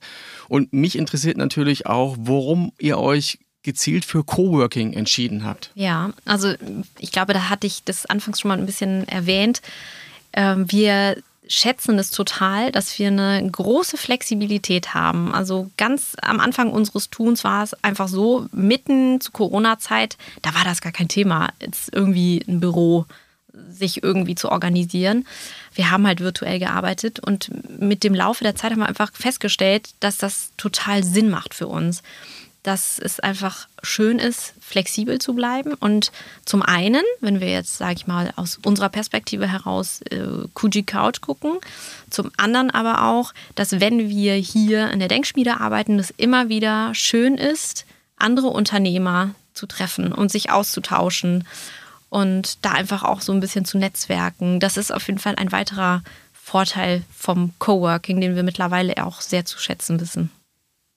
und 0.50 0.74
mich 0.74 0.98
interessiert 0.98 1.38
natürlich 1.38 1.86
auch, 1.86 2.18
worum 2.20 2.74
ihr 2.78 2.98
euch 2.98 3.40
gezielt 3.64 4.04
für 4.04 4.26
Coworking 4.26 4.92
entschieden 4.92 5.46
habt. 5.46 5.72
Ja, 5.76 6.12
also 6.26 6.56
ich 6.98 7.14
glaube, 7.14 7.32
da 7.32 7.48
hatte 7.48 7.68
ich 7.68 7.86
das 7.86 8.06
anfangs 8.06 8.42
schon 8.42 8.50
mal 8.50 8.58
ein 8.58 8.66
bisschen 8.66 9.08
erwähnt. 9.08 9.62
Ähm, 10.34 10.70
wir 10.70 11.24
schätzen 11.50 11.98
es 11.98 12.12
total, 12.12 12.72
dass 12.72 12.98
wir 13.00 13.08
eine 13.08 13.50
große 13.52 13.98
Flexibilität 13.98 14.94
haben. 14.94 15.34
Also 15.34 15.70
ganz 15.78 16.16
am 16.22 16.40
Anfang 16.40 16.72
unseres 16.72 17.10
Tuns 17.10 17.44
war 17.44 17.64
es 17.64 17.74
einfach 17.84 18.08
so, 18.08 18.46
mitten 18.52 19.20
zur 19.20 19.34
Corona-Zeit, 19.34 20.18
da 20.44 20.54
war 20.54 20.64
das 20.64 20.80
gar 20.80 20.92
kein 20.92 21.08
Thema, 21.08 21.50
jetzt 21.60 21.94
irgendwie 21.94 22.44
ein 22.48 22.60
Büro 22.60 23.06
sich 23.68 24.04
irgendwie 24.04 24.36
zu 24.36 24.50
organisieren. 24.52 25.26
Wir 25.74 25.92
haben 25.92 26.06
halt 26.06 26.22
virtuell 26.22 26.60
gearbeitet 26.60 27.20
und 27.20 27.50
mit 27.80 28.04
dem 28.04 28.14
Laufe 28.14 28.44
der 28.44 28.56
Zeit 28.56 28.72
haben 28.72 28.80
wir 28.80 28.88
einfach 28.88 29.12
festgestellt, 29.14 29.90
dass 30.00 30.18
das 30.18 30.52
total 30.56 31.04
Sinn 31.04 31.30
macht 31.30 31.56
für 31.56 31.68
uns 31.68 32.04
dass 32.64 33.00
es 33.00 33.20
einfach 33.20 33.68
schön 33.84 34.20
ist, 34.20 34.54
flexibel 34.60 35.20
zu 35.20 35.34
bleiben. 35.34 35.74
Und 35.74 36.12
zum 36.46 36.62
einen, 36.62 37.04
wenn 37.22 37.40
wir 37.40 37.50
jetzt, 37.50 37.78
sage 37.78 37.94
ich 37.96 38.08
mal, 38.08 38.34
aus 38.36 38.60
unserer 38.64 38.90
Perspektive 38.90 39.48
heraus 39.48 40.02
äh, 40.10 40.26
Kuji 40.54 40.84
Couch 40.84 41.22
gucken, 41.22 41.60
zum 42.10 42.32
anderen 42.38 42.70
aber 42.70 43.06
auch, 43.06 43.34
dass 43.56 43.80
wenn 43.80 44.10
wir 44.10 44.34
hier 44.34 44.92
in 44.92 45.00
der 45.00 45.08
Denkschmiede 45.08 45.60
arbeiten, 45.60 46.00
es 46.00 46.12
immer 46.12 46.50
wieder 46.50 46.94
schön 46.94 47.36
ist, 47.36 47.86
andere 48.18 48.48
Unternehmer 48.48 49.34
zu 49.54 49.66
treffen 49.66 50.12
und 50.12 50.32
sich 50.32 50.52
auszutauschen 50.52 51.46
und 52.10 52.66
da 52.66 52.72
einfach 52.72 53.04
auch 53.04 53.22
so 53.22 53.32
ein 53.32 53.40
bisschen 53.40 53.66
zu 53.66 53.78
netzwerken. 53.78 54.60
Das 54.60 54.78
ist 54.78 54.92
auf 54.92 55.08
jeden 55.08 55.20
Fall 55.20 55.36
ein 55.36 55.52
weiterer 55.52 56.04
Vorteil 56.34 57.04
vom 57.16 57.54
Coworking, 57.60 58.20
den 58.20 58.36
wir 58.36 58.44
mittlerweile 58.44 59.06
auch 59.06 59.22
sehr 59.22 59.46
zu 59.46 59.60
schätzen 59.60 60.02
wissen. 60.02 60.32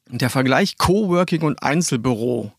Der 0.09 0.31
Vergleich 0.31 0.79
Coworking 0.79 1.43
und 1.43 1.63
Einzelbüro. 1.63 2.53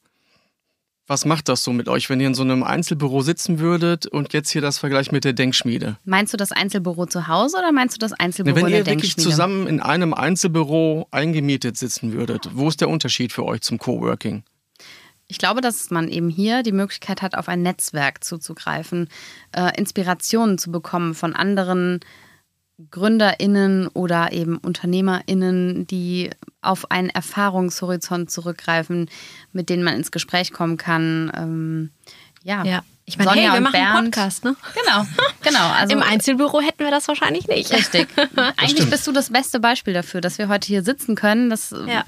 Was 1.06 1.26
macht 1.26 1.50
das 1.50 1.64
so 1.64 1.74
mit 1.74 1.90
euch, 1.90 2.10
wenn 2.10 2.22
ihr 2.22 2.28
in 2.28 2.34
so 2.34 2.44
einem 2.44 2.64
Einzelbüro 2.64 3.22
sitzen 3.22 3.60
würdet 3.60 4.06
und 4.06 4.32
jetzt 4.32 4.52
hier 4.52 4.62
das 4.62 4.78
Vergleich 4.78 5.12
mit 5.12 5.26
der 5.26 5.34
Denkschmiede? 5.34 5.98
Meinst 6.06 6.32
du 6.32 6.38
das 6.38 6.54
Einzelbüro 6.54 7.06
zu 7.08 7.28
Hause 7.28 7.58
oder 7.58 7.74
meinst 7.74 7.96
du 7.96 8.00
das 8.00 8.14
Einzelbüro 8.14 8.56
wenn 8.56 8.66
in 8.68 8.72
der 8.72 8.80
ihr 8.80 8.86
wirklich 8.86 9.18
zusammen 9.18 9.68
in 9.68 9.82
einem 9.82 10.14
Einzelbüro 10.14 11.08
eingemietet 11.12 11.78
sitzen 11.78 12.14
würdet, 12.14 12.50
wo 12.54 12.70
ist 12.70 12.80
der 12.80 12.88
Unterschied 12.88 13.34
für 13.34 13.44
euch 13.44 13.62
zum 13.62 13.80
Coworking? 13.80 14.44
Ich 15.28 15.40
glaube, 15.40 15.60
dass 15.60 15.90
man 15.90 16.08
eben 16.08 16.30
hier 16.30 16.64
die 16.64 16.72
Möglichkeit 16.72 17.22
hat, 17.22 17.36
auf 17.36 17.50
ein 17.50 17.62
Netzwerk 17.62 18.24
zuzugreifen, 18.24 19.10
äh, 19.52 19.78
Inspirationen 19.78 20.58
zu 20.58 20.72
bekommen 20.72 21.16
von 21.16 21.36
anderen 21.36 22.00
GründerInnen 22.90 23.88
oder 23.88 24.32
eben 24.32 24.58
UnternehmerInnen, 24.58 25.86
die 25.88 26.32
auf 26.62 26.90
einen 26.92 27.10
Erfahrungshorizont 27.10 28.32
zurückgreifen, 28.32 29.10
mit 29.52 29.70
denen 29.70 29.84
man 29.84 29.96
ins 29.96 30.12
Gespräch 30.12 30.52
kommen 30.52 30.78
kann. 30.78 31.32
Ähm, 31.36 31.92
ja. 32.44 32.64
ja. 32.64 32.84
Ich 33.06 33.18
meine, 33.18 33.32
Sonja 33.32 33.50
hey, 33.50 33.54
wir 33.54 33.62
machen 33.62 33.74
Bernd. 33.74 33.98
einen 33.98 34.12
Podcast, 34.12 34.46
ne? 34.46 34.56
Genau, 34.74 35.06
genau. 35.42 35.70
Also, 35.74 35.94
Im 35.94 36.02
Einzelbüro 36.02 36.62
hätten 36.62 36.80
wir 36.80 36.92
das 36.92 37.08
wahrscheinlich 37.08 37.48
nicht. 37.48 37.72
Richtig. 37.72 38.08
Eigentlich 38.58 38.90
bist 38.90 39.06
du 39.06 39.12
das 39.12 39.30
beste 39.30 39.60
Beispiel 39.60 39.94
dafür, 39.94 40.22
dass 40.22 40.38
wir 40.38 40.48
heute 40.48 40.68
hier 40.68 40.84
sitzen 40.84 41.16
können. 41.16 41.50
Das 41.50 41.72
ja. 41.88 42.06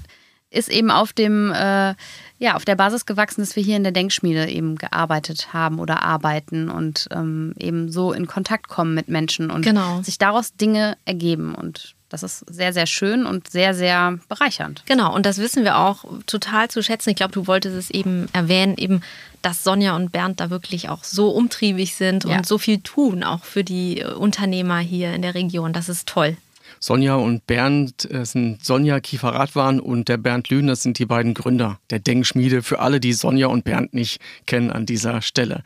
Ist 0.55 0.69
eben 0.69 0.91
auf 0.91 1.13
dem 1.13 1.51
äh, 1.51 1.95
ja, 2.37 2.55
auf 2.55 2.65
der 2.65 2.75
Basis 2.75 3.05
gewachsen, 3.05 3.41
dass 3.41 3.55
wir 3.55 3.63
hier 3.63 3.77
in 3.77 3.83
der 3.83 3.93
Denkschmiede 3.93 4.49
eben 4.49 4.75
gearbeitet 4.75 5.53
haben 5.53 5.79
oder 5.79 6.01
arbeiten 6.03 6.69
und 6.69 7.07
ähm, 7.11 7.53
eben 7.57 7.91
so 7.91 8.11
in 8.11 8.27
Kontakt 8.27 8.67
kommen 8.67 8.93
mit 8.93 9.07
Menschen 9.07 9.49
und 9.49 9.61
genau. 9.61 10.01
sich 10.01 10.17
daraus 10.17 10.53
Dinge 10.55 10.97
ergeben. 11.05 11.55
Und 11.55 11.95
das 12.09 12.23
ist 12.23 12.45
sehr, 12.53 12.73
sehr 12.73 12.87
schön 12.87 13.25
und 13.25 13.49
sehr, 13.49 13.73
sehr 13.73 14.19
bereichernd. 14.27 14.83
Genau, 14.85 15.15
und 15.15 15.25
das 15.25 15.37
wissen 15.37 15.63
wir 15.63 15.77
auch 15.77 16.03
total 16.27 16.69
zu 16.69 16.83
schätzen. 16.83 17.09
Ich 17.09 17.15
glaube, 17.15 17.31
du 17.31 17.47
wolltest 17.47 17.75
es 17.75 17.89
eben 17.89 18.27
erwähnen, 18.33 18.75
eben, 18.77 19.01
dass 19.41 19.63
Sonja 19.63 19.95
und 19.95 20.11
Bernd 20.11 20.41
da 20.41 20.49
wirklich 20.49 20.89
auch 20.89 21.05
so 21.05 21.29
umtriebig 21.29 21.95
sind 21.95 22.25
ja. 22.25 22.37
und 22.37 22.45
so 22.45 22.57
viel 22.57 22.79
tun, 22.81 23.23
auch 23.23 23.45
für 23.45 23.63
die 23.63 24.03
Unternehmer 24.03 24.79
hier 24.79 25.13
in 25.13 25.21
der 25.21 25.35
Region. 25.35 25.71
Das 25.71 25.87
ist 25.87 26.07
toll. 26.07 26.35
Sonja 26.79 27.15
und 27.15 27.47
Bernd 27.47 28.09
äh, 28.11 28.25
sind 28.25 28.63
Sonja 28.63 28.99
Kiefer-Radwan 28.99 29.79
und 29.79 30.07
der 30.09 30.17
Bernd 30.17 30.49
Lühn, 30.49 30.67
das 30.67 30.83
sind 30.83 30.99
die 30.99 31.05
beiden 31.05 31.33
Gründer 31.33 31.79
der 31.89 31.99
Denkschmiede. 31.99 32.61
Für 32.61 32.79
alle, 32.79 32.99
die 32.99 33.13
Sonja 33.13 33.47
und 33.47 33.63
Bernd 33.63 33.93
nicht 33.93 34.19
kennen 34.45 34.71
an 34.71 34.85
dieser 34.85 35.21
Stelle. 35.21 35.63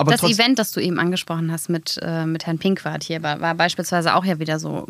Aber 0.00 0.12
das 0.12 0.22
Event, 0.22 0.58
das 0.58 0.72
du 0.72 0.80
eben 0.80 0.98
angesprochen 0.98 1.52
hast 1.52 1.68
mit, 1.68 1.98
äh, 2.02 2.24
mit 2.24 2.46
Herrn 2.46 2.58
Pinkwart 2.58 3.04
hier, 3.04 3.22
war, 3.22 3.40
war, 3.40 3.54
beispielsweise 3.54 4.14
auch 4.14 4.24
ja 4.24 4.38
wieder 4.38 4.58
so 4.58 4.86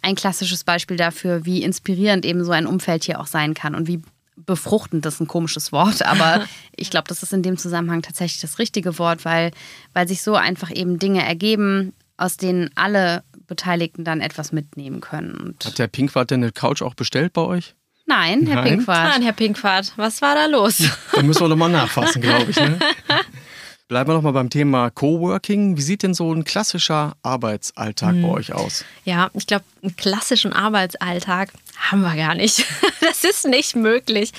ein 0.00 0.14
klassisches 0.14 0.64
Beispiel 0.64 0.96
dafür, 0.96 1.44
wie 1.44 1.62
inspirierend 1.62 2.24
eben 2.24 2.44
so 2.44 2.52
ein 2.52 2.66
Umfeld 2.66 3.04
hier 3.04 3.20
auch 3.20 3.26
sein 3.26 3.52
kann 3.52 3.74
und 3.74 3.88
wie 3.88 4.00
befruchtend, 4.36 5.04
das 5.04 5.14
ist 5.14 5.20
ein 5.20 5.28
komisches 5.28 5.70
Wort, 5.70 6.02
aber 6.02 6.46
ich 6.76 6.90
glaube, 6.90 7.08
das 7.08 7.22
ist 7.22 7.32
in 7.32 7.42
dem 7.42 7.58
Zusammenhang 7.58 8.02
tatsächlich 8.02 8.40
das 8.40 8.58
richtige 8.58 8.98
Wort, 8.98 9.24
weil, 9.24 9.50
weil 9.92 10.08
sich 10.08 10.22
so 10.22 10.34
einfach 10.34 10.70
eben 10.70 10.98
Dinge 10.98 11.24
ergeben, 11.24 11.92
aus 12.16 12.36
denen 12.36 12.70
alle 12.74 13.22
Beteiligten 13.46 14.04
dann 14.04 14.20
etwas 14.20 14.52
mitnehmen 14.52 15.00
können. 15.00 15.34
Und 15.36 15.64
Hat 15.64 15.78
der 15.78 15.88
Pinkwart 15.88 16.30
denn 16.30 16.42
eine 16.42 16.52
Couch 16.52 16.82
auch 16.82 16.94
bestellt 16.94 17.32
bei 17.32 17.42
euch? 17.42 17.74
Nein, 18.06 18.46
Herr 18.46 18.56
Nein? 18.56 18.76
Pinkwart. 18.76 19.08
Nein, 19.08 19.22
Herr 19.22 19.32
Pinkwart, 19.32 19.92
was 19.96 20.20
war 20.20 20.34
da 20.34 20.46
los? 20.46 20.82
Da 21.12 21.22
müssen 21.22 21.40
wir 21.40 21.48
nochmal 21.48 21.70
nachfassen, 21.70 22.20
glaube 22.20 22.50
ich. 22.50 22.56
Ne? 22.56 22.78
Bleiben 23.88 24.08
wir 24.08 24.14
nochmal 24.14 24.32
beim 24.32 24.50
Thema 24.50 24.90
Coworking. 24.90 25.76
Wie 25.76 25.82
sieht 25.82 26.02
denn 26.02 26.14
so 26.14 26.32
ein 26.32 26.44
klassischer 26.44 27.16
Arbeitsalltag 27.22 28.14
hm. 28.14 28.22
bei 28.22 28.28
euch 28.28 28.52
aus? 28.52 28.84
Ja, 29.04 29.30
ich 29.34 29.46
glaube, 29.46 29.64
einen 29.82 29.94
klassischen 29.96 30.52
Arbeitsalltag 30.52 31.50
haben 31.78 32.00
wir 32.00 32.16
gar 32.16 32.34
nicht. 32.34 32.64
Das 33.00 33.22
ist 33.22 33.46
nicht 33.46 33.76
möglich. 33.76 34.32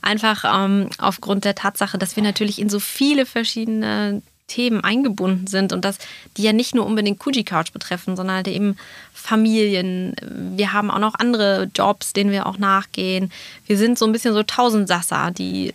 Einfach 0.00 0.44
ähm, 0.46 0.88
aufgrund 0.96 1.44
der 1.44 1.54
Tatsache, 1.54 1.98
dass 1.98 2.16
wir 2.16 2.22
natürlich 2.22 2.58
in 2.58 2.70
so 2.70 2.80
viele 2.80 3.26
verschiedene 3.26 4.22
Themen 4.46 4.82
eingebunden 4.82 5.46
sind 5.46 5.72
und 5.72 5.84
dass 5.84 5.98
die 6.36 6.42
ja 6.42 6.52
nicht 6.52 6.74
nur 6.74 6.86
unbedingt 6.86 7.18
Kuji 7.18 7.44
Couch 7.44 7.72
betreffen, 7.72 8.16
sondern 8.16 8.36
halt 8.36 8.48
eben 8.48 8.76
Familien. 9.12 10.14
Wir 10.56 10.72
haben 10.72 10.90
auch 10.90 10.98
noch 10.98 11.14
andere 11.14 11.68
Jobs, 11.74 12.12
denen 12.12 12.30
wir 12.30 12.46
auch 12.46 12.58
nachgehen. 12.58 13.32
Wir 13.66 13.76
sind 13.76 13.98
so 13.98 14.06
ein 14.06 14.12
bisschen 14.12 14.34
so 14.34 14.42
Tausendsasser, 14.42 15.30
die 15.32 15.74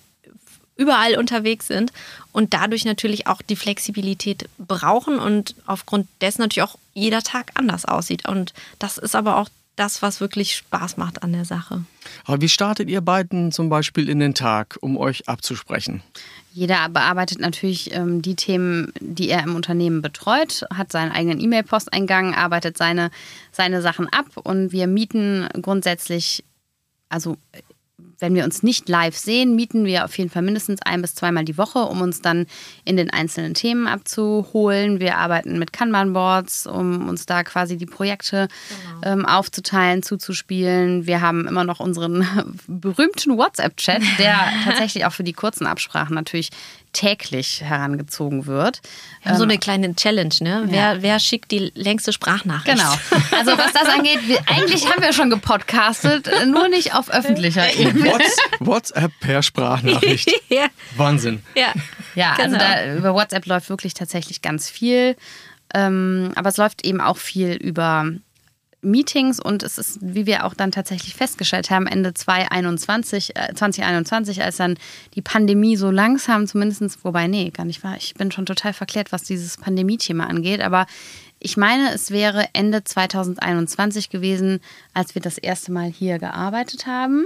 überall 0.77 1.17
unterwegs 1.17 1.67
sind 1.67 1.91
und 2.31 2.53
dadurch 2.53 2.85
natürlich 2.85 3.27
auch 3.27 3.41
die 3.41 3.55
Flexibilität 3.55 4.49
brauchen 4.57 5.19
und 5.19 5.55
aufgrund 5.67 6.07
dessen 6.21 6.41
natürlich 6.41 6.67
auch 6.67 6.77
jeder 6.93 7.21
Tag 7.21 7.51
anders 7.53 7.85
aussieht. 7.85 8.27
Und 8.27 8.53
das 8.79 8.97
ist 8.97 9.15
aber 9.15 9.37
auch 9.37 9.49
das, 9.75 10.01
was 10.01 10.21
wirklich 10.21 10.55
Spaß 10.55 10.97
macht 10.97 11.23
an 11.23 11.33
der 11.33 11.45
Sache. 11.45 11.83
Aber 12.25 12.41
wie 12.41 12.49
startet 12.49 12.89
ihr 12.89 13.01
beiden 13.01 13.51
zum 13.51 13.69
Beispiel 13.69 14.09
in 14.09 14.19
den 14.19 14.33
Tag, 14.33 14.77
um 14.81 14.97
euch 14.97 15.27
abzusprechen? 15.27 16.03
Jeder 16.53 16.89
bearbeitet 16.89 17.39
natürlich 17.39 17.93
ähm, 17.93 18.21
die 18.21 18.35
Themen, 18.35 18.91
die 18.99 19.29
er 19.29 19.43
im 19.43 19.55
Unternehmen 19.55 20.01
betreut, 20.01 20.65
hat 20.73 20.91
seinen 20.91 21.11
eigenen 21.11 21.39
E-Mail-Posteingang, 21.39 22.35
arbeitet 22.35 22.77
seine, 22.77 23.09
seine 23.51 23.81
Sachen 23.81 24.09
ab 24.09 24.25
und 24.35 24.71
wir 24.71 24.87
mieten 24.87 25.47
grundsätzlich, 25.61 26.43
also 27.07 27.37
wenn 28.21 28.35
wir 28.35 28.45
uns 28.45 28.63
nicht 28.63 28.87
live 28.87 29.17
sehen, 29.17 29.55
mieten 29.55 29.83
wir 29.83 30.05
auf 30.05 30.17
jeden 30.17 30.29
Fall 30.29 30.43
mindestens 30.43 30.81
ein 30.83 31.01
bis 31.01 31.15
zweimal 31.15 31.43
die 31.43 31.57
Woche, 31.57 31.79
um 31.79 32.01
uns 32.01 32.21
dann 32.21 32.45
in 32.85 32.95
den 32.95 33.09
einzelnen 33.09 33.55
Themen 33.55 33.87
abzuholen. 33.87 34.99
Wir 34.99 35.17
arbeiten 35.17 35.59
mit 35.59 35.73
Kanban-Boards, 35.73 36.67
um 36.67 37.09
uns 37.09 37.25
da 37.25 37.43
quasi 37.43 37.77
die 37.77 37.87
Projekte 37.87 38.47
genau. 39.01 39.13
ähm, 39.13 39.25
aufzuteilen, 39.25 40.03
zuzuspielen. 40.03 41.07
Wir 41.07 41.21
haben 41.21 41.47
immer 41.47 41.63
noch 41.63 41.79
unseren 41.79 42.25
berühmten 42.67 43.37
WhatsApp-Chat, 43.37 44.03
der 44.19 44.37
tatsächlich 44.63 45.05
auch 45.05 45.13
für 45.13 45.23
die 45.23 45.33
kurzen 45.33 45.65
Absprachen 45.65 46.15
natürlich 46.15 46.51
täglich 46.93 47.61
herangezogen 47.61 48.45
wird. 48.45 48.81
Wir 49.21 49.31
haben 49.31 49.37
so 49.37 49.43
eine 49.43 49.53
ähm, 49.53 49.59
kleine 49.59 49.95
Challenge, 49.95 50.33
ne? 50.41 50.63
Wer, 50.65 50.93
ja. 50.93 51.01
wer 51.01 51.19
schickt 51.19 51.51
die 51.51 51.71
längste 51.75 52.13
Sprachnachricht? 52.13 52.77
Genau. 52.77 52.91
Also 53.37 53.57
was 53.57 53.73
das 53.73 53.87
angeht, 53.87 54.19
wir, 54.27 54.39
eigentlich 54.47 54.89
haben 54.89 55.01
wir 55.01 55.13
schon 55.13 55.29
gepodcastet, 55.29 56.29
nur 56.47 56.67
nicht 56.67 56.93
auf 56.93 57.09
öffentlicher 57.09 57.73
Ebene. 57.75 58.13
WhatsApp 58.59 59.11
per 59.19 59.41
Sprachnachricht. 59.41 60.31
ja. 60.49 60.67
Wahnsinn. 60.95 61.43
Ja, 61.55 61.73
ja 62.15 62.33
also 62.33 62.57
genau. 62.57 62.63
also 62.63 62.85
da, 62.85 62.95
über 62.95 63.13
WhatsApp 63.13 63.45
läuft 63.45 63.69
wirklich 63.69 63.93
tatsächlich 63.93 64.41
ganz 64.41 64.69
viel. 64.69 65.15
Ähm, 65.73 66.31
aber 66.35 66.49
es 66.49 66.57
läuft 66.57 66.85
eben 66.85 66.99
auch 66.99 67.17
viel 67.17 67.53
über 67.53 68.05
Meetings 68.81 69.39
und 69.39 69.63
es 69.63 69.77
ist, 69.77 69.99
wie 70.01 70.25
wir 70.25 70.45
auch 70.45 70.53
dann 70.53 70.71
tatsächlich 70.71 71.15
festgestellt 71.15 71.69
haben, 71.69 71.87
Ende 71.87 72.13
2021, 72.13 73.35
äh, 73.35 73.53
2021, 73.53 74.43
als 74.43 74.57
dann 74.57 74.77
die 75.15 75.21
Pandemie 75.21 75.75
so 75.75 75.91
langsam 75.91 76.47
zumindest, 76.47 77.03
wobei, 77.03 77.27
nee, 77.27 77.49
gar 77.51 77.65
nicht 77.65 77.83
wahr, 77.83 77.95
ich 77.97 78.13
bin 78.15 78.31
schon 78.31 78.45
total 78.45 78.73
verklärt, 78.73 79.11
was 79.11 79.23
dieses 79.23 79.57
Pandemie-Thema 79.57 80.27
angeht, 80.27 80.61
aber 80.61 80.87
ich 81.43 81.57
meine, 81.57 81.91
es 81.91 82.11
wäre 82.11 82.47
Ende 82.53 82.83
2021 82.83 84.09
gewesen, 84.09 84.59
als 84.93 85.15
wir 85.15 85.23
das 85.23 85.39
erste 85.39 85.71
Mal 85.71 85.89
hier 85.89 86.19
gearbeitet 86.19 86.85
haben. 86.85 87.25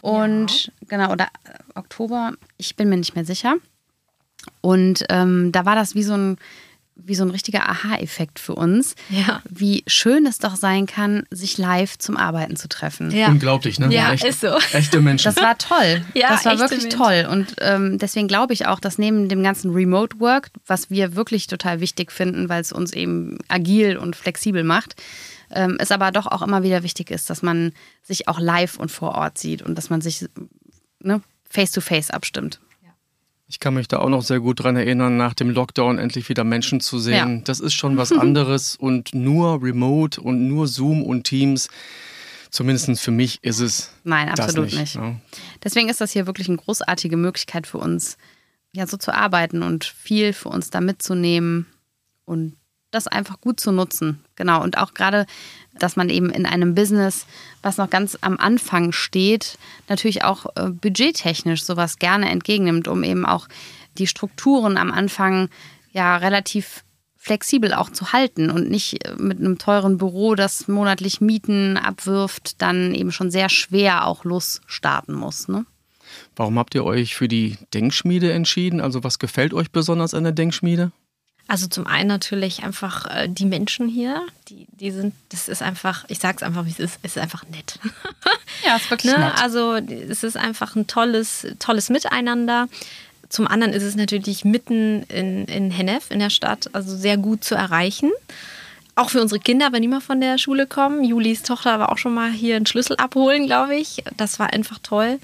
Und 0.00 0.66
ja. 0.66 0.72
genau, 0.88 1.12
oder 1.12 1.28
Oktober, 1.76 2.32
ich 2.58 2.74
bin 2.74 2.88
mir 2.88 2.96
nicht 2.96 3.14
mehr 3.14 3.24
sicher. 3.24 3.54
Und 4.60 5.04
ähm, 5.10 5.52
da 5.52 5.64
war 5.64 5.76
das 5.76 5.94
wie 5.94 6.02
so 6.02 6.14
ein 6.14 6.38
wie 6.94 7.14
so 7.14 7.24
ein 7.24 7.30
richtiger 7.30 7.68
Aha-Effekt 7.68 8.38
für 8.38 8.54
uns, 8.54 8.94
Ja. 9.08 9.42
wie 9.48 9.82
schön 9.86 10.26
es 10.26 10.38
doch 10.38 10.56
sein 10.56 10.86
kann, 10.86 11.24
sich 11.30 11.58
live 11.58 11.98
zum 11.98 12.16
Arbeiten 12.16 12.56
zu 12.56 12.68
treffen. 12.68 13.10
Ja. 13.10 13.28
Unglaublich, 13.28 13.78
ne? 13.80 13.92
Ja, 13.92 14.12
Echt, 14.12 14.24
ist 14.24 14.40
so. 14.40 14.56
Echte 14.72 15.00
Menschen. 15.00 15.24
Das 15.34 15.42
war 15.42 15.56
toll. 15.58 16.04
Ja, 16.14 16.28
das 16.28 16.44
war 16.44 16.58
wirklich 16.58 16.82
Menschen. 16.82 16.98
toll. 16.98 17.26
Und 17.30 17.54
ähm, 17.60 17.98
deswegen 17.98 18.28
glaube 18.28 18.52
ich 18.52 18.66
auch, 18.66 18.78
dass 18.78 18.98
neben 18.98 19.28
dem 19.28 19.42
ganzen 19.42 19.70
Remote 19.72 20.20
Work, 20.20 20.50
was 20.66 20.90
wir 20.90 21.16
wirklich 21.16 21.46
total 21.46 21.80
wichtig 21.80 22.12
finden, 22.12 22.48
weil 22.48 22.60
es 22.60 22.72
uns 22.72 22.92
eben 22.92 23.38
agil 23.48 23.96
und 23.96 24.14
flexibel 24.14 24.62
macht, 24.62 24.94
ähm, 25.50 25.76
es 25.80 25.90
aber 25.90 26.12
doch 26.12 26.26
auch 26.26 26.42
immer 26.42 26.62
wieder 26.62 26.82
wichtig 26.82 27.10
ist, 27.10 27.28
dass 27.30 27.42
man 27.42 27.72
sich 28.02 28.28
auch 28.28 28.38
live 28.38 28.78
und 28.78 28.90
vor 28.90 29.14
Ort 29.16 29.38
sieht 29.38 29.62
und 29.62 29.76
dass 29.76 29.90
man 29.90 30.00
sich 30.02 30.26
ne, 31.00 31.20
face-to-face 31.48 32.10
abstimmt. 32.10 32.60
Ich 33.52 33.60
kann 33.60 33.74
mich 33.74 33.86
da 33.86 33.98
auch 33.98 34.08
noch 34.08 34.22
sehr 34.22 34.40
gut 34.40 34.62
dran 34.62 34.76
erinnern, 34.76 35.18
nach 35.18 35.34
dem 35.34 35.50
Lockdown 35.50 35.98
endlich 35.98 36.30
wieder 36.30 36.42
Menschen 36.42 36.80
zu 36.80 36.98
sehen. 36.98 37.36
Ja. 37.36 37.44
Das 37.44 37.60
ist 37.60 37.74
schon 37.74 37.98
was 37.98 38.10
anderes 38.18 38.76
und 38.76 39.14
nur 39.14 39.62
Remote 39.62 40.22
und 40.22 40.48
nur 40.48 40.66
Zoom 40.66 41.02
und 41.02 41.24
Teams. 41.24 41.68
Zumindest 42.50 42.98
für 42.98 43.10
mich 43.10 43.44
ist 43.44 43.58
es 43.58 43.92
Nein, 44.04 44.28
das 44.34 44.40
absolut 44.40 44.70
nicht. 44.70 44.78
nicht. 44.78 44.96
ne? 44.96 45.20
Deswegen 45.62 45.90
ist 45.90 46.00
das 46.00 46.12
hier 46.12 46.26
wirklich 46.26 46.48
eine 46.48 46.56
großartige 46.56 47.18
Möglichkeit 47.18 47.66
für 47.66 47.76
uns, 47.76 48.16
ja, 48.72 48.86
so 48.86 48.96
zu 48.96 49.12
arbeiten 49.14 49.62
und 49.62 49.84
viel 49.84 50.32
für 50.32 50.48
uns 50.48 50.70
da 50.70 50.80
mitzunehmen 50.80 51.66
und 52.24 52.56
das 52.92 53.08
einfach 53.08 53.40
gut 53.40 53.58
zu 53.58 53.72
nutzen. 53.72 54.22
Genau. 54.36 54.62
Und 54.62 54.78
auch 54.78 54.94
gerade, 54.94 55.26
dass 55.78 55.96
man 55.96 56.08
eben 56.08 56.30
in 56.30 56.46
einem 56.46 56.74
Business, 56.74 57.26
was 57.62 57.78
noch 57.78 57.90
ganz 57.90 58.16
am 58.20 58.38
Anfang 58.38 58.92
steht, 58.92 59.58
natürlich 59.88 60.24
auch 60.24 60.46
äh, 60.56 60.68
budgettechnisch 60.70 61.64
sowas 61.64 61.98
gerne 61.98 62.30
entgegennimmt, 62.30 62.86
um 62.86 63.02
eben 63.02 63.26
auch 63.26 63.48
die 63.98 64.06
Strukturen 64.06 64.76
am 64.76 64.92
Anfang 64.92 65.48
ja 65.92 66.16
relativ 66.16 66.84
flexibel 67.16 67.72
auch 67.72 67.90
zu 67.90 68.12
halten 68.12 68.50
und 68.50 68.68
nicht 68.68 69.06
äh, 69.06 69.14
mit 69.16 69.38
einem 69.38 69.58
teuren 69.58 69.96
Büro, 69.96 70.34
das 70.34 70.68
monatlich 70.68 71.20
Mieten 71.20 71.76
abwirft, 71.76 72.60
dann 72.60 72.94
eben 72.94 73.12
schon 73.12 73.30
sehr 73.30 73.48
schwer 73.48 74.06
auch 74.06 74.24
losstarten 74.24 75.14
muss. 75.14 75.48
Ne? 75.48 75.64
Warum 76.34 76.58
habt 76.58 76.74
ihr 76.74 76.84
euch 76.84 77.14
für 77.14 77.28
die 77.28 77.58
Denkschmiede 77.74 78.32
entschieden? 78.32 78.80
Also 78.80 79.04
was 79.04 79.18
gefällt 79.18 79.54
euch 79.54 79.70
besonders 79.70 80.14
an 80.14 80.24
der 80.24 80.32
Denkschmiede? 80.32 80.90
Also 81.52 81.66
zum 81.66 81.86
einen 81.86 82.08
natürlich 82.08 82.62
einfach 82.62 83.04
äh, 83.14 83.28
die 83.28 83.44
Menschen 83.44 83.86
hier, 83.86 84.22
die, 84.48 84.66
die 84.80 84.90
sind, 84.90 85.12
das 85.28 85.48
ist 85.48 85.60
einfach, 85.60 86.06
ich 86.08 86.18
sag's 86.18 86.42
einfach, 86.42 86.64
wie 86.64 86.70
es 86.70 86.78
ist, 86.78 86.98
es 87.02 87.16
ist 87.16 87.22
einfach 87.22 87.44
nett. 87.50 87.78
Ja, 88.64 88.76
ist 88.76 88.90
wirklich 88.90 89.12
ne? 89.14 89.38
Also 89.38 89.74
es 89.74 90.22
ist 90.22 90.38
einfach 90.38 90.76
ein 90.76 90.86
tolles, 90.86 91.46
tolles 91.58 91.90
Miteinander. 91.90 92.68
Zum 93.28 93.46
anderen 93.46 93.74
ist 93.74 93.82
es 93.82 93.96
natürlich 93.96 94.46
mitten 94.46 95.02
in, 95.08 95.44
in 95.44 95.70
Hennef, 95.70 96.10
in 96.10 96.20
der 96.20 96.30
Stadt, 96.30 96.70
also 96.72 96.96
sehr 96.96 97.18
gut 97.18 97.44
zu 97.44 97.54
erreichen. 97.54 98.12
Auch 98.94 99.10
für 99.10 99.20
unsere 99.20 99.40
Kinder, 99.40 99.72
wenn 99.72 99.82
die 99.82 99.88
mal 99.88 100.00
von 100.00 100.22
der 100.22 100.38
Schule 100.38 100.66
kommen. 100.66 101.04
Julis 101.04 101.42
Tochter 101.42 101.78
war 101.78 101.92
auch 101.92 101.98
schon 101.98 102.14
mal 102.14 102.30
hier 102.30 102.56
einen 102.56 102.66
Schlüssel 102.66 102.96
abholen, 102.96 103.46
glaube 103.46 103.74
ich. 103.74 104.02
Das 104.16 104.38
war 104.38 104.54
einfach 104.54 104.78
toll. 104.82 105.18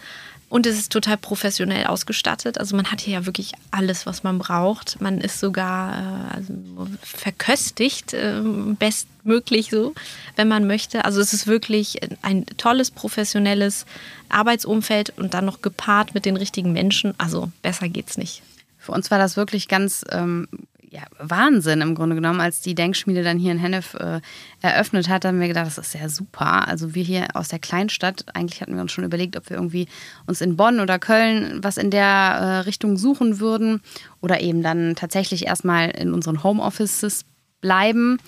Und 0.48 0.64
es 0.66 0.78
ist 0.78 0.92
total 0.92 1.18
professionell 1.18 1.86
ausgestattet. 1.86 2.58
Also 2.58 2.74
man 2.74 2.90
hat 2.90 3.02
hier 3.02 3.14
ja 3.14 3.26
wirklich 3.26 3.52
alles, 3.70 4.06
was 4.06 4.22
man 4.22 4.38
braucht. 4.38 4.98
Man 5.00 5.20
ist 5.20 5.40
sogar 5.40 6.30
äh, 6.32 6.36
also 6.36 6.54
verköstigt, 7.02 8.14
äh, 8.14 8.40
bestmöglich 8.78 9.68
so, 9.70 9.94
wenn 10.36 10.48
man 10.48 10.66
möchte. 10.66 11.04
Also 11.04 11.20
es 11.20 11.34
ist 11.34 11.46
wirklich 11.46 12.00
ein 12.22 12.46
tolles, 12.56 12.90
professionelles 12.90 13.84
Arbeitsumfeld 14.30 15.12
und 15.18 15.34
dann 15.34 15.44
noch 15.44 15.60
gepaart 15.60 16.14
mit 16.14 16.24
den 16.24 16.36
richtigen 16.36 16.72
Menschen. 16.72 17.12
Also 17.18 17.52
besser 17.60 17.90
geht's 17.90 18.16
nicht. 18.16 18.42
Für 18.78 18.92
uns 18.92 19.10
war 19.10 19.18
das 19.18 19.36
wirklich 19.36 19.68
ganz 19.68 20.02
ähm, 20.10 20.48
ja, 20.90 21.02
Wahnsinn 21.18 21.80
im 21.80 21.94
Grunde 21.94 22.14
genommen, 22.14 22.40
als 22.40 22.60
die 22.60 22.74
Denkschmiede 22.74 23.22
dann 23.22 23.38
hier 23.38 23.52
in 23.52 23.58
Hennef 23.58 23.94
äh, 23.94 24.20
eröffnet 24.62 25.08
hat, 25.08 25.24
haben 25.24 25.40
wir 25.40 25.48
gedacht, 25.48 25.66
das 25.66 25.78
ist 25.78 25.94
ja 25.94 26.08
super. 26.08 26.66
Also 26.66 26.94
wir 26.94 27.02
hier 27.02 27.28
aus 27.34 27.48
der 27.48 27.58
Kleinstadt, 27.58 28.24
eigentlich 28.34 28.60
hatten 28.60 28.74
wir 28.74 28.82
uns 28.82 28.92
schon 28.92 29.04
überlegt, 29.04 29.36
ob 29.36 29.48
wir 29.50 29.56
irgendwie 29.56 29.88
uns 30.26 30.40
in 30.40 30.56
Bonn 30.56 30.80
oder 30.80 30.98
Köln 30.98 31.58
was 31.62 31.76
in 31.76 31.90
der 31.90 32.04
äh, 32.04 32.58
Richtung 32.60 32.96
suchen 32.96 33.40
würden 33.40 33.82
oder 34.20 34.40
eben 34.40 34.62
dann 34.62 34.94
tatsächlich 34.96 35.46
erstmal 35.46 35.90
in 35.90 36.12
unseren 36.12 36.42
Homeoffices 36.42 37.24
bleiben. 37.60 38.18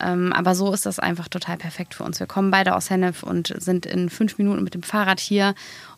Ähm, 0.00 0.32
aber 0.32 0.54
so 0.54 0.72
ist 0.72 0.86
das 0.86 1.00
einfach 1.00 1.28
total 1.28 1.56
perfekt 1.56 1.94
für 1.94 2.04
uns. 2.04 2.20
Wir 2.20 2.26
kommen 2.26 2.50
beide 2.50 2.76
aus 2.76 2.90
Hennef 2.90 3.22
und 3.22 3.52
sind 3.58 3.86
in 3.86 4.10
fünf 4.10 4.38
Minuten 4.38 4.62
mit 4.62 4.74
dem 4.74 4.82
Fahrrad 4.82 5.18
hier 5.18 5.54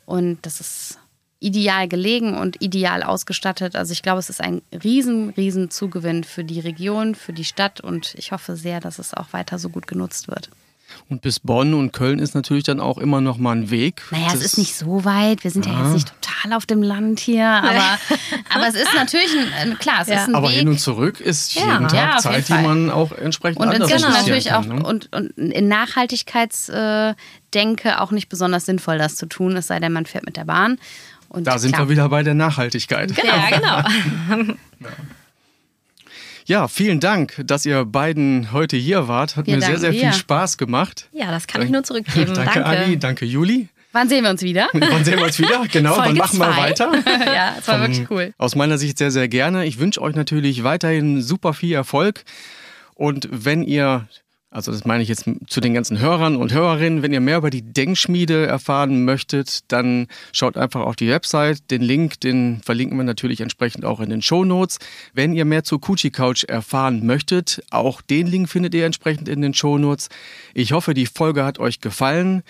und 0.07 0.39
das 0.43 0.61
ist 0.61 0.99
ideal 1.41 1.89
gelegen 1.89 2.37
und 2.37 2.61
ideal 2.63 3.03
ausgestattet. 3.03 3.75
Also 3.75 3.93
ich 3.93 4.03
glaube, 4.03 4.19
es 4.21 4.29
ist 4.31 4.41
ein 4.43 4.61
riesen, 4.85 5.31
riesen 5.31 5.71
Zugewinn 5.71 6.23
für 6.23 6.45
die 6.45 6.61
Region, 6.61 7.15
für 7.15 7.33
die 7.33 7.45
Stadt 7.45 7.81
und 7.81 8.15
ich 8.17 8.31
hoffe 8.33 8.57
sehr, 8.57 8.81
dass 8.81 8.99
es 8.99 9.15
auch 9.15 9.33
weiter 9.33 9.59
so 9.59 9.71
gut 9.71 9.87
genutzt 9.87 10.29
wird. 10.29 10.51
Und 11.09 11.23
bis 11.23 11.39
Bonn 11.39 11.73
und 11.73 11.93
Köln 11.93 12.19
ist 12.19 12.35
natürlich 12.35 12.65
dann 12.65 12.81
auch 12.81 12.99
immer 12.99 13.21
noch 13.21 13.39
mal 13.39 13.55
ein 13.57 13.71
Weg. 13.71 14.03
Naja, 14.11 14.33
es 14.35 14.43
ist 14.43 14.59
nicht 14.59 14.75
so 14.75 15.05
weit. 15.05 15.45
Wir 15.45 15.53
sind 15.53 15.65
ja 15.65 15.85
jetzt 15.85 15.95
nicht 15.95 16.13
total 16.21 16.53
auf 16.53 16.67
dem 16.67 16.83
Land 16.83 17.21
hier, 17.21 17.47
aber, 17.47 17.99
aber 18.53 18.67
es 18.69 18.75
ist 18.75 18.93
natürlich 18.93 19.31
ein, 19.55 19.79
klar, 19.79 20.01
es 20.03 20.09
Ja. 20.09 20.23
ist 20.23 20.29
ein 20.29 20.35
Aber 20.35 20.49
Weg. 20.49 20.57
hin 20.59 20.69
und 20.69 20.81
zurück 20.81 21.21
ist 21.21 21.55
Ja. 21.55 21.63
jeden 21.63 21.83
Ja, 21.85 21.89
Tag 22.17 22.21
Zeit, 22.23 22.49
die 22.49 22.55
man 22.55 22.91
auch 22.91 23.13
entsprechend 23.13 23.61
Und 23.63 23.69
anders 23.69 23.89
Genau. 23.89 24.09
investieren 24.09 24.27
natürlich 24.27 24.53
auch 24.53 24.67
kann, 24.67 24.79
ne? 24.81 24.85
und, 24.85 25.13
und 25.15 25.31
in 25.39 25.69
Nachhaltigkeitsdenke 25.69 28.01
auch 28.01 28.11
nicht 28.11 28.29
besonders 28.29 28.67
sinnvoll, 28.67 28.99
das 28.99 29.17
zu 29.17 29.27
tun, 29.27 29.57
es 29.57 29.67
sei 29.69 29.81
denn, 29.81 29.93
man 29.93 30.07
fährt 30.07 30.27
mit 30.27 30.37
der 30.37 30.45
Bahn. 30.45 30.79
Und 31.31 31.47
Da 31.47 31.59
sind 31.59 31.73
klar, 31.73 31.87
wir 31.87 31.93
wieder 31.93 32.09
bei 32.11 32.23
der 32.23 32.35
Nachhaltigkeit. 32.35 33.13
Ja, 33.25 33.49
genau. 34.29 34.55
Ja, 36.47 36.67
vielen 36.67 36.99
Dank, 36.99 37.41
dass 37.45 37.65
ihr 37.65 37.85
beiden 37.85 38.51
heute 38.51 38.77
hier 38.77 39.07
wart. 39.07 39.37
Hat 39.37 39.47
Wir 39.47 39.57
mir 39.57 39.63
sehr, 39.63 39.79
sehr 39.79 39.93
viel 39.93 40.01
dir. 40.01 40.13
Spaß 40.13 40.59
gemacht. 40.59 41.09
Ja, 41.13 41.31
das 41.31 41.47
kann 41.47 41.63
ich 41.63 41.71
nur 41.71 41.85
zurückgeben. 41.85 42.35
danke, 42.35 42.61
Danke. 42.61 42.67
Agi, 42.67 42.99
danke, 42.99 43.25
Juli. 43.25 43.69
Wann 43.93 44.09
sehen 44.09 44.25
wir 44.25 44.31
uns 44.31 44.43
wieder? 44.43 44.69
Wann 44.73 45.05
sehen 45.05 45.19
wir 45.19 45.27
uns 45.27 45.39
wieder? 45.39 45.65
Genau, 45.71 45.97
wann 45.97 46.05
Folge 46.07 46.19
machen 46.19 46.39
wir 46.39 46.47
zwei. 46.53 46.57
weiter? 46.57 46.93
ja, 47.33 47.55
es 47.59 47.69
war 47.69 47.79
Von- 47.79 47.89
wirklich 47.89 48.11
cool. 48.11 48.35
Aus 48.39 48.57
meiner 48.57 48.79
Sicht 48.79 48.99
sehr, 48.99 49.11
sehr 49.13 49.29
gerne. 49.29 49.65
Ich 49.67 49.79
wünsche 49.79 50.01
euch 50.03 50.17
natürlich 50.17 50.65
weiterhin 50.65 51.23
super 51.23 51.53
viel 51.55 51.75
Erfolg. 51.75 52.25
Und 52.95 53.29
wenn 53.31 53.63
ihr, 53.63 54.09
also 54.53 54.73
das 54.73 54.85
meine 54.85 55.03
ich 55.03 55.09
jetzt 55.09 55.31
zu 55.47 55.61
den 55.61 55.75
ganzen 55.75 56.01
Hörern 56.01 56.35
und 56.35 56.53
Hörerinnen, 56.53 57.03
wenn 57.03 57.13
ihr 57.13 57.21
mehr 57.21 57.39
über 57.39 57.51
die 57.51 57.63
Denkschmiede 57.63 58.47
erfahren 58.47 59.05
möchtet, 59.05 59.61
dann 59.71 60.09
schaut 60.33 60.57
einfach 60.57 60.81
auf 60.81 60.97
die 60.97 61.09
Website. 61.09 61.71
Den 61.71 61.83
Link, 61.83 62.21
den 62.21 62.61
verlinken 62.65 62.99
wir 62.99 63.05
natürlich 63.05 63.41
entsprechend 63.41 63.85
auch 63.85 64.01
in 64.01 64.11
den 64.11 64.23
Show 64.23 64.45
Notes. 64.45 64.79
Wenn 65.15 65.35
ihr 65.35 65.45
mehr 65.45 65.63
zu 65.63 65.79
Kuchi 65.79 66.11
Couch 66.11 66.43
erfahren 66.43 67.07
möchtet, 67.07 67.63
auch 67.71 68.03
den 68.03 68.27
Link 68.27 68.49
findet 68.49 68.75
ihr 68.75 68.87
entsprechend 68.87 69.29
in 69.29 69.41
den 69.41 69.55
Show 69.55 69.79
Notes. 69.79 70.09
Ich 70.53 70.73
hoffe, 70.73 70.95
die 70.95 71.07
Folge 71.07 71.45
hat 71.45 71.61
euch 71.61 71.81
gefallen. 71.81 72.43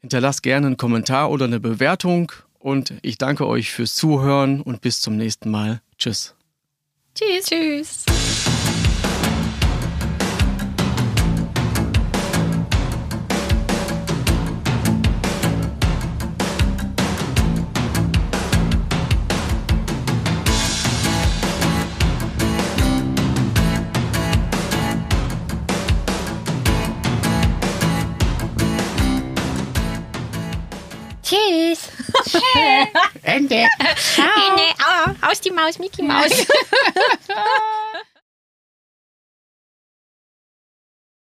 Hinterlasst 0.00 0.42
gerne 0.42 0.66
einen 0.66 0.76
Kommentar 0.76 1.30
oder 1.30 1.44
eine 1.44 1.60
Bewertung. 1.60 2.32
Und 2.58 2.94
ich 3.02 3.18
danke 3.18 3.46
euch 3.46 3.70
fürs 3.70 3.94
Zuhören 3.94 4.60
und 4.60 4.80
bis 4.80 5.00
zum 5.00 5.16
nächsten 5.16 5.52
Mal. 5.52 5.80
Tschüss. 5.96 6.34
Tschüss. 7.14 7.46
Tschüss. 7.46 8.25
Ende. 33.22 33.54
Nee, 33.56 34.74
au, 34.78 35.30
aus 35.30 35.40
die 35.40 35.50
Maus, 35.50 35.78
Mickey 35.78 36.02
Maus. 36.02 36.30